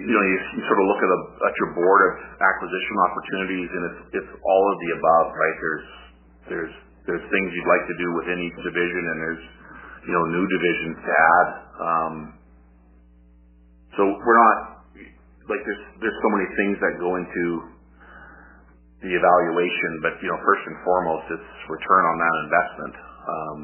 sort 0.66 0.80
of 0.82 0.86
look 0.90 1.02
at 1.06 1.54
your 1.62 1.72
board 1.78 2.02
of 2.10 2.14
acquisition 2.42 2.96
opportunities, 3.06 3.70
and 3.70 3.84
it's 3.86 4.02
it's 4.18 4.32
all 4.42 4.66
of 4.74 4.76
the 4.82 4.90
above, 4.98 5.28
right? 5.38 5.58
There's 5.62 5.88
there's 6.50 6.74
there's 7.06 7.26
things 7.30 7.48
you'd 7.54 7.70
like 7.70 7.86
to 7.86 7.98
do 8.02 8.08
within 8.18 8.38
each 8.42 8.58
division, 8.66 9.04
and 9.06 9.18
there's 9.22 9.44
you 10.10 10.14
know 10.18 10.24
new 10.34 10.46
divisions 10.50 10.96
to 10.98 11.12
add. 11.14 11.48
Um, 11.78 12.16
so 13.94 14.02
we're 14.18 14.42
not 14.42 14.58
like 15.46 15.62
there's 15.62 15.84
there's 16.02 16.20
so 16.26 16.30
many 16.34 16.48
things 16.58 16.76
that 16.82 16.98
go 16.98 17.14
into 17.22 17.46
the 19.06 19.14
evaluation, 19.14 19.92
but 20.02 20.18
you 20.26 20.30
know 20.34 20.42
first 20.42 20.64
and 20.74 20.78
foremost 20.82 21.38
it's 21.38 21.52
return 21.70 22.04
on 22.10 22.18
that 22.18 22.36
investment. 22.50 22.96
Um, 23.30 23.60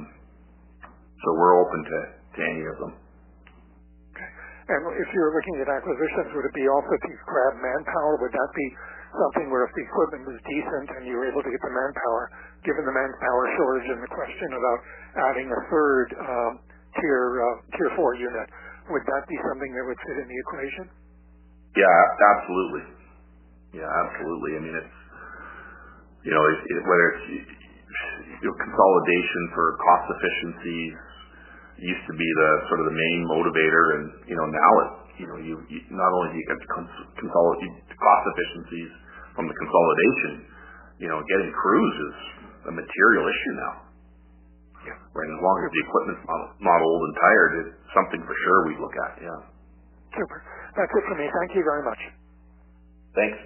so 1.25 1.27
we're 1.41 1.57
open 1.57 1.79
to, 1.89 1.99
to 2.37 2.39
any 2.45 2.65
of 2.69 2.77
them. 2.85 2.93
And 4.63 4.79
if 4.95 5.09
you're 5.11 5.33
looking 5.35 5.57
at 5.59 5.67
acquisitions, 5.67 6.31
would 6.39 6.47
it 6.47 6.55
be 6.55 6.67
also 6.71 6.95
to 6.95 7.11
grab 7.27 7.53
manpower? 7.59 8.15
Would 8.23 8.31
that 8.31 8.51
be 8.55 8.67
something 9.11 9.51
where 9.51 9.67
if 9.67 9.73
the 9.75 9.83
equipment 9.83 10.23
was 10.23 10.39
decent 10.47 10.87
and 10.97 11.01
you 11.03 11.19
were 11.19 11.27
able 11.27 11.43
to 11.43 11.51
get 11.51 11.59
the 11.59 11.73
manpower, 11.73 12.23
given 12.63 12.83
the 12.87 12.95
manpower 12.95 13.43
shortage 13.59 13.87
and 13.91 13.99
the 13.99 14.11
question 14.15 14.49
about 14.55 14.79
adding 15.31 15.47
a 15.51 15.61
third 15.67 16.07
um, 16.15 16.51
tier 16.95 17.25
uh, 17.43 17.55
tier 17.75 17.91
four 17.99 18.15
unit, 18.15 18.47
would 18.87 19.03
that 19.03 19.23
be 19.27 19.37
something 19.51 19.71
that 19.75 19.83
would 19.83 19.99
fit 19.99 20.17
in 20.23 20.27
the 20.31 20.39
equation? 20.47 20.85
Yeah, 21.75 21.99
absolutely. 22.37 22.83
Yeah, 23.83 23.89
absolutely. 23.89 24.51
I 24.55 24.59
mean, 24.63 24.75
it's 24.79 24.95
you 26.23 26.31
know, 26.31 26.43
whether 26.87 27.07
it's 27.19 27.25
you 28.39 28.47
know, 28.47 28.55
consolidation 28.55 29.43
for 29.51 29.65
cost 29.75 30.05
efficiencies 30.07 30.95
used 31.81 32.05
to 32.09 32.15
be 32.15 32.27
the 32.27 32.49
sort 32.69 32.79
of 32.83 32.85
the 32.89 32.97
main 32.97 33.19
motivator, 33.29 33.83
and 33.97 34.03
you 34.29 34.35
know 34.37 34.47
now 34.49 34.71
it 34.83 34.89
you 35.21 35.27
know 35.29 35.37
you, 35.41 35.55
you 35.69 35.79
not 35.93 36.09
only 36.13 36.33
do 36.33 36.37
you 36.41 36.47
get 36.49 36.59
cons- 36.73 37.07
consolidate 37.17 37.73
cost 37.97 38.23
efficiencies 38.33 38.91
from 39.33 39.45
the 39.49 39.55
consolidation, 39.57 40.31
you 41.01 41.09
know 41.09 41.19
getting 41.25 41.49
crews 41.53 41.95
is 42.09 42.17
a 42.69 42.73
material 42.73 43.25
issue 43.27 43.55
now. 43.57 43.73
Yeah. 44.83 44.99
Right. 45.15 45.31
As 45.31 45.39
long 45.39 45.57
as 45.63 45.71
the 45.71 45.81
equipment's 45.87 46.23
not, 46.27 46.41
not 46.59 46.79
old 46.83 47.01
and 47.07 47.15
tired, 47.15 47.51
it's 47.63 47.75
something 47.95 48.19
for 48.27 48.35
sure 48.35 48.57
we 48.67 48.75
look 48.83 48.95
at. 48.99 49.11
Yeah. 49.23 49.39
Super. 50.11 50.43
That's 50.75 50.91
it 50.91 51.03
for 51.07 51.15
me. 51.15 51.31
Thank 51.31 51.55
you 51.55 51.63
very 51.63 51.83
much. 51.87 52.01
Thanks. 53.15 53.39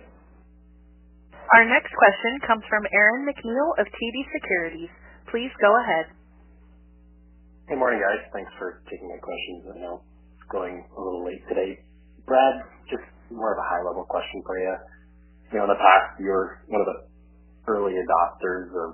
Our 1.54 1.64
next 1.70 1.94
question 1.94 2.42
comes 2.44 2.66
from 2.68 2.84
Aaron 2.92 3.24
MacNeil 3.24 3.70
of 3.80 3.86
TD 3.88 4.18
Securities. 4.34 4.92
Please 5.30 5.54
go 5.62 5.72
ahead. 5.80 6.12
Good 7.68 7.84
morning, 7.84 8.00
guys. 8.00 8.24
Thanks 8.32 8.48
for 8.56 8.80
taking 8.88 9.12
my 9.12 9.20
questions. 9.20 9.68
I 9.68 9.76
know 9.84 10.00
it's 10.00 10.48
going 10.48 10.88
a 10.88 11.02
little 11.04 11.28
late 11.28 11.44
today. 11.52 11.76
Brad, 12.24 12.64
just 12.88 13.04
more 13.28 13.52
of 13.52 13.60
a 13.60 13.68
high-level 13.68 14.08
question 14.08 14.40
for 14.48 14.56
you. 14.56 14.72
You 15.52 15.60
know, 15.60 15.68
in 15.68 15.72
the 15.76 15.82
past, 15.84 16.16
you're 16.24 16.64
one 16.72 16.80
of 16.80 16.88
the 16.88 17.12
early 17.68 17.92
adopters 17.92 18.72
of 18.72 18.92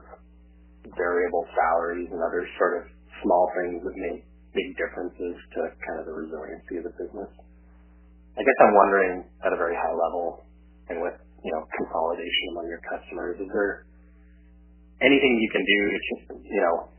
variable 0.97 1.45
salaries 1.53 2.09
and 2.09 2.17
other 2.17 2.49
sort 2.57 2.81
of 2.81 2.89
small 3.21 3.53
things 3.61 3.85
that 3.85 3.93
make 3.93 4.25
big 4.57 4.73
differences 4.73 5.37
to 5.53 5.69
kind 5.85 6.01
of 6.01 6.09
the 6.09 6.15
resiliency 6.17 6.81
of 6.81 6.89
the 6.89 6.93
business. 6.97 7.29
I 7.29 8.41
guess 8.41 8.57
I'm 8.57 8.73
wondering 8.73 9.21
at 9.45 9.53
a 9.53 9.59
very 9.61 9.77
high 9.77 9.93
level 9.93 10.49
and 10.89 10.97
with, 10.97 11.13
you 11.45 11.51
know, 11.53 11.61
consolidation 11.77 12.57
among 12.57 12.65
your 12.73 12.81
customers, 12.89 13.37
is 13.37 13.53
there 13.53 13.85
anything 15.05 15.37
you 15.37 15.49
can 15.53 15.61
do 15.61 15.81
to 15.93 16.13
you 16.41 16.61
know, 16.65 16.89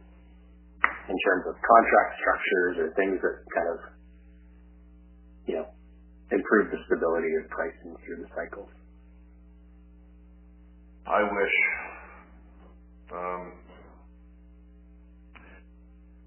in 1.08 1.16
terms 1.20 1.44
of 1.48 1.54
contract 1.60 2.10
structures 2.20 2.74
or 2.80 2.86
things 2.96 3.18
that 3.20 3.36
kind 3.52 3.68
of, 3.68 3.78
you 5.46 5.54
know, 5.60 5.66
improve 6.32 6.72
the 6.72 6.80
stability 6.88 7.32
of 7.40 7.44
pricing 7.52 7.92
through 8.04 8.24
the 8.24 8.30
cycles? 8.32 8.72
I 11.04 11.20
wish. 11.20 11.56
Um, 13.12 13.42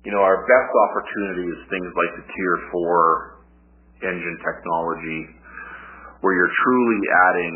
you 0.06 0.12
know, 0.14 0.22
our 0.22 0.46
best 0.46 0.72
opportunity 0.88 1.50
is 1.50 1.60
things 1.68 1.92
like 1.98 2.12
the 2.22 2.26
Tier 2.30 2.56
4 2.72 4.08
engine 4.08 4.38
technology, 4.46 5.20
where 6.22 6.34
you're 6.38 6.54
truly 6.64 7.02
adding 7.28 7.56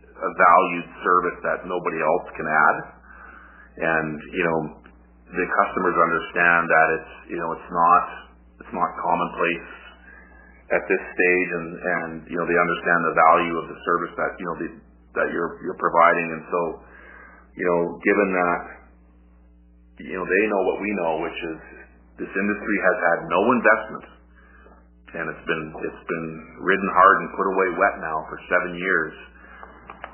a 0.00 0.30
valued 0.40 0.88
service 1.04 1.38
that 1.44 1.68
nobody 1.68 2.00
else 2.00 2.26
can 2.32 2.48
add. 2.48 2.76
And, 3.80 4.16
you 4.32 4.44
know, 4.44 4.79
the 5.30 5.46
customers 5.46 5.94
understand 5.94 6.62
that 6.66 6.86
it's, 6.98 7.12
you 7.30 7.38
know, 7.38 7.54
it's 7.54 7.70
not, 7.70 8.04
it's 8.58 8.74
not 8.74 8.88
commonplace 8.98 9.70
at 10.70 10.82
this 10.86 11.02
stage 11.02 11.50
and, 11.54 11.68
and, 11.78 12.10
you 12.30 12.38
know, 12.38 12.46
they 12.46 12.58
understand 12.58 13.00
the 13.06 13.14
value 13.14 13.54
of 13.58 13.66
the 13.70 13.78
service 13.86 14.12
that, 14.18 14.30
you 14.38 14.46
know, 14.46 14.56
the, 14.58 14.68
that 15.18 15.28
you're, 15.30 15.58
you're 15.62 15.78
providing. 15.78 16.28
And 16.34 16.42
so, 16.46 16.60
you 17.54 17.66
know, 17.66 17.80
given 18.02 18.28
that, 18.34 18.60
you 20.02 20.14
know, 20.18 20.26
they 20.26 20.42
know 20.50 20.62
what 20.66 20.78
we 20.82 20.90
know, 20.98 21.12
which 21.22 21.40
is 21.54 21.58
this 22.22 22.32
industry 22.34 22.76
has 22.86 22.96
had 22.98 23.18
no 23.30 23.40
investment 23.54 24.06
and 25.10 25.26
it's 25.26 25.46
been, 25.46 25.64
it's 25.82 26.04
been 26.06 26.28
ridden 26.62 26.90
hard 26.94 27.16
and 27.18 27.28
put 27.34 27.46
away 27.50 27.68
wet 27.74 27.94
now 27.98 28.18
for 28.30 28.38
seven 28.46 28.78
years. 28.78 29.14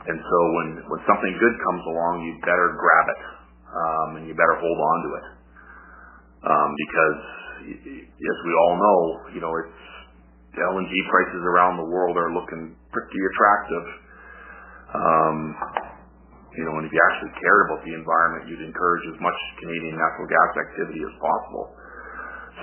And 0.08 0.16
so 0.16 0.38
when, 0.56 0.68
when 0.88 1.00
something 1.04 1.34
good 1.36 1.56
comes 1.68 1.84
along, 1.84 2.24
you 2.24 2.32
better 2.40 2.68
grab 2.80 3.06
it. 3.12 3.35
Um, 3.66 4.08
and 4.20 4.22
you 4.28 4.34
better 4.34 4.58
hold 4.62 4.78
on 4.78 4.98
to 5.02 5.10
it. 5.18 5.26
Um, 6.46 6.70
because 6.78 7.18
as 8.06 8.38
we 8.46 8.52
all 8.54 8.74
know, 8.78 9.00
you 9.34 9.40
know, 9.42 9.52
it's 9.58 9.80
LNG 10.56 10.92
prices 11.10 11.42
around 11.44 11.76
the 11.76 11.88
world 11.90 12.16
are 12.16 12.32
looking 12.32 12.76
pretty 12.94 13.20
attractive. 13.34 13.86
Um, 14.94 15.38
You 16.56 16.64
know, 16.64 16.72
and 16.80 16.88
if 16.88 16.92
you 16.92 17.00
actually 17.12 17.36
cared 17.36 17.62
about 17.68 17.84
the 17.84 17.92
environment, 17.92 18.48
you'd 18.48 18.64
encourage 18.64 19.04
as 19.12 19.20
much 19.20 19.36
Canadian 19.60 19.92
natural 19.92 20.24
gas 20.24 20.50
activity 20.56 21.04
as 21.04 21.12
possible. 21.20 21.68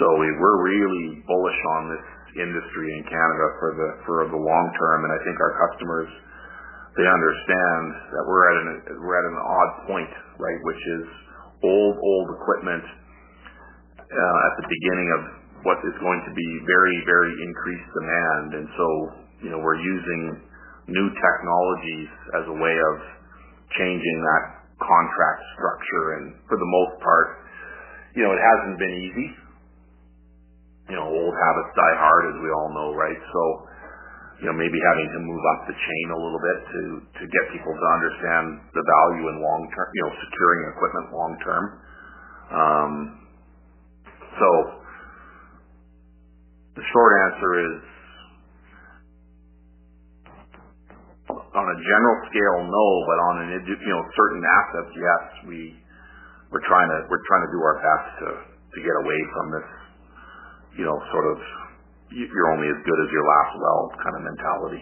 So 0.01 0.05
we're 0.17 0.61
really 0.65 1.21
bullish 1.29 1.61
on 1.77 1.81
this 1.93 2.05
industry 2.41 2.89
in 2.89 3.01
Canada 3.05 3.45
for 3.61 3.69
the 3.77 3.89
for 4.09 4.17
the 4.33 4.41
long 4.41 4.65
term, 4.81 5.05
and 5.05 5.11
I 5.13 5.19
think 5.21 5.37
our 5.37 5.53
customers 5.69 6.09
they 6.93 7.07
understand 7.09 7.83
that 8.13 8.23
we're 8.29 8.45
at 8.53 8.57
an 8.61 8.69
we're 9.01 9.17
at 9.17 9.25
an 9.25 9.39
odd 9.41 9.71
point, 9.89 10.13
right? 10.37 10.59
Which 10.61 10.83
is 11.01 11.05
old 11.65 11.95
old 11.97 12.27
equipment 12.37 12.85
uh, 13.97 14.37
at 14.45 14.53
the 14.61 14.65
beginning 14.69 15.09
of 15.17 15.21
what 15.65 15.79
is 15.81 15.95
going 15.97 16.21
to 16.29 16.33
be 16.37 16.49
very 16.69 16.97
very 17.09 17.33
increased 17.33 17.89
demand, 17.97 18.47
and 18.61 18.67
so 18.77 18.87
you 19.41 19.49
know 19.49 19.57
we're 19.57 19.81
using 19.81 20.37
new 20.85 21.07
technologies 21.17 22.11
as 22.37 22.45
a 22.53 22.57
way 22.61 22.75
of 22.77 22.95
changing 23.73 24.17
that 24.21 24.43
contract 24.77 25.41
structure, 25.57 26.05
and 26.21 26.25
for 26.45 26.61
the 26.61 26.69
most 26.69 26.93
part, 27.01 27.27
you 28.13 28.21
know 28.21 28.37
it 28.37 28.43
hasn't 28.43 28.77
been 28.77 28.95
easy. 29.01 29.29
You 30.93 30.99
know, 30.99 31.07
old 31.07 31.31
habits 31.31 31.71
die 31.79 31.95
hard, 31.95 32.23
as 32.27 32.37
we 32.43 32.49
all 32.51 32.69
know, 32.75 32.91
right? 32.91 33.15
So 33.15 33.41
you 34.43 34.51
know, 34.51 34.59
maybe 34.59 34.75
having 34.75 35.07
to 35.07 35.19
move 35.23 35.43
up 35.55 35.71
the 35.71 35.75
chain 35.79 36.05
a 36.11 36.19
little 36.19 36.43
bit 36.43 36.59
to 36.67 36.81
to 37.15 37.23
get 37.31 37.43
people 37.55 37.71
to 37.71 37.87
understand 37.95 38.59
the 38.75 38.83
value 38.83 39.31
in 39.31 39.39
long 39.39 39.63
term, 39.71 39.87
you 39.95 40.03
know, 40.03 40.11
securing 40.19 40.61
equipment 40.75 41.05
long 41.15 41.33
term. 41.47 41.63
Um, 42.51 42.93
so 44.35 44.49
the 46.75 46.83
short 46.91 47.11
answer 47.31 47.51
is, 47.71 47.75
on 51.31 51.65
a 51.71 51.77
general 51.79 52.17
scale, 52.27 52.57
no, 52.67 52.87
but 53.07 53.17
on 53.31 53.35
an 53.47 53.49
you 53.63 53.93
know 53.95 54.03
certain 54.11 54.43
assets, 54.43 54.91
yes, 54.91 55.23
we 55.47 55.79
we're 56.51 56.67
trying 56.67 56.91
to 56.91 56.99
we're 57.07 57.23
trying 57.31 57.47
to 57.47 57.51
do 57.55 57.63
our 57.63 57.77
best 57.79 58.07
to 58.19 58.29
to 58.75 58.77
get 58.83 58.95
away 59.07 59.19
from 59.31 59.45
this, 59.55 59.67
you 60.75 60.83
know, 60.83 60.99
sort 61.15 61.31
of 61.31 61.62
you're 62.13 62.51
only 62.53 62.69
as 62.69 62.79
good 62.85 62.99
as 63.01 63.09
your 63.09 63.25
last 63.25 63.53
well 63.57 63.81
kind 63.99 64.15
of 64.17 64.21
mentality. 64.23 64.81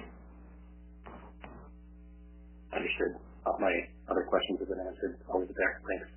Understood. 2.76 3.14
All 3.48 3.58
my 3.60 3.74
other 4.08 4.24
questions 4.28 4.60
have 4.60 4.70
been 4.70 4.84
answered. 4.84 5.18
I'll 5.28 5.40
leave 5.42 5.50
it 5.52 5.58
there. 5.58 5.82
Thanks. 5.88 6.08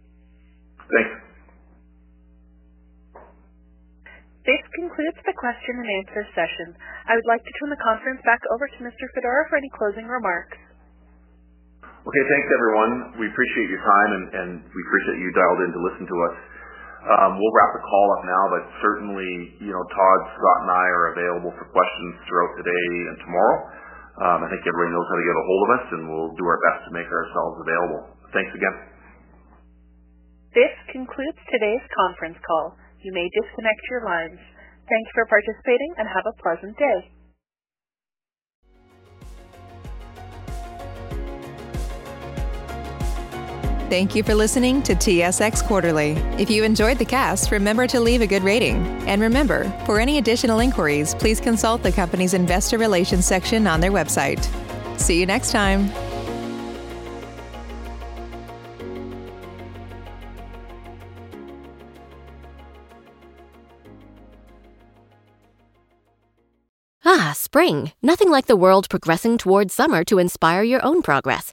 Thanks. 0.91 1.13
This 4.45 4.61
concludes 4.77 5.21
the 5.25 5.33
question 5.41 5.81
and 5.81 5.89
answer 6.05 6.21
session. 6.37 6.77
I 7.09 7.17
would 7.17 7.25
like 7.33 7.41
to 7.41 7.53
turn 7.57 7.73
the 7.73 7.81
conference 7.81 8.21
back 8.29 8.45
over 8.53 8.69
to 8.69 8.79
Mr. 8.85 9.05
Fedora 9.17 9.49
for 9.49 9.57
any 9.57 9.73
closing 9.73 10.05
remarks. 10.05 10.61
Okay, 11.81 12.25
thanks 12.29 12.49
everyone. 12.53 13.17
We 13.17 13.33
appreciate 13.33 13.73
your 13.73 13.81
time 13.81 14.11
and, 14.13 14.25
and 14.37 14.51
we 14.61 14.81
appreciate 14.85 15.17
you 15.25 15.33
dialed 15.33 15.61
in 15.65 15.71
to 15.73 15.81
listen 15.89 16.05
to 16.05 16.17
us. 16.29 16.37
Um, 17.05 17.37
we'll 17.37 17.53
wrap 17.53 17.73
the 17.77 17.85
call 17.85 18.07
up 18.17 18.23
now, 18.25 18.45
but 18.49 18.63
certainly, 18.81 19.61
you 19.61 19.73
know, 19.77 19.85
Todd, 19.93 20.21
Scott, 20.41 20.59
and 20.65 20.71
I 20.73 20.87
are 20.89 21.07
available 21.13 21.53
for 21.61 21.69
questions 21.69 22.13
throughout 22.25 22.53
today 22.57 22.89
and 23.13 23.17
tomorrow. 23.29 23.59
Um, 24.25 24.39
I 24.41 24.49
think 24.49 24.65
everybody 24.65 24.89
knows 24.95 25.09
how 25.13 25.19
to 25.21 25.27
get 25.27 25.37
a 25.37 25.45
hold 25.45 25.63
of 25.63 25.71
us, 25.77 25.85
and 25.93 26.03
we'll 26.09 26.33
do 26.41 26.45
our 26.49 26.61
best 26.65 26.81
to 26.89 26.91
make 26.97 27.05
ourselves 27.05 27.57
available. 27.61 28.01
Thanks 28.33 28.53
again. 28.57 28.77
This 30.57 30.73
concludes 30.97 31.41
today's 31.51 31.85
conference 31.93 32.41
call. 32.41 32.79
You 33.05 33.13
may 33.13 33.27
disconnect 33.37 33.83
your 33.91 34.07
lines. 34.09 34.41
Thank 34.89 35.05
you 35.05 35.15
for 35.19 35.27
participating 35.29 35.93
and 36.01 36.09
have 36.09 36.25
a 36.25 36.37
pleasant 36.41 36.73
day. 36.79 37.14
Thank 43.91 44.15
you 44.15 44.23
for 44.23 44.35
listening 44.35 44.83
to 44.85 44.95
TSX 44.95 45.63
Quarterly. 45.63 46.13
If 46.39 46.51
you 46.51 46.65
enjoyed 46.65 46.99
the 46.99 47.05
cast, 47.05 47.51
remember 47.51 47.87
to 47.87 48.01
leave 48.01 48.23
a 48.23 48.27
good 48.27 48.43
rating. 48.43 48.77
And 49.07 49.21
remember, 49.21 49.71
for 49.85 50.01
any 50.01 50.17
additional 50.17 50.59
inquiries, 50.59 51.15
please 51.15 51.39
consult 51.39 51.83
the 51.83 51.93
company's 51.93 52.33
investor 52.33 52.79
relations 52.79 53.27
section 53.27 53.67
on 53.67 53.81
their 53.81 53.93
website. 53.93 54.43
See 54.99 55.21
you 55.21 55.27
next 55.27 55.53
time. 55.53 55.91
Ah, 67.05 67.33
spring. 67.37 67.93
Nothing 68.03 68.31
like 68.31 68.47
the 68.47 68.57
world 68.57 68.89
progressing 68.89 69.37
towards 69.37 69.75
summer 69.75 70.05
to 70.05 70.19
inspire 70.19 70.63
your 70.63 70.85
own 70.85 71.03
progress. 71.03 71.53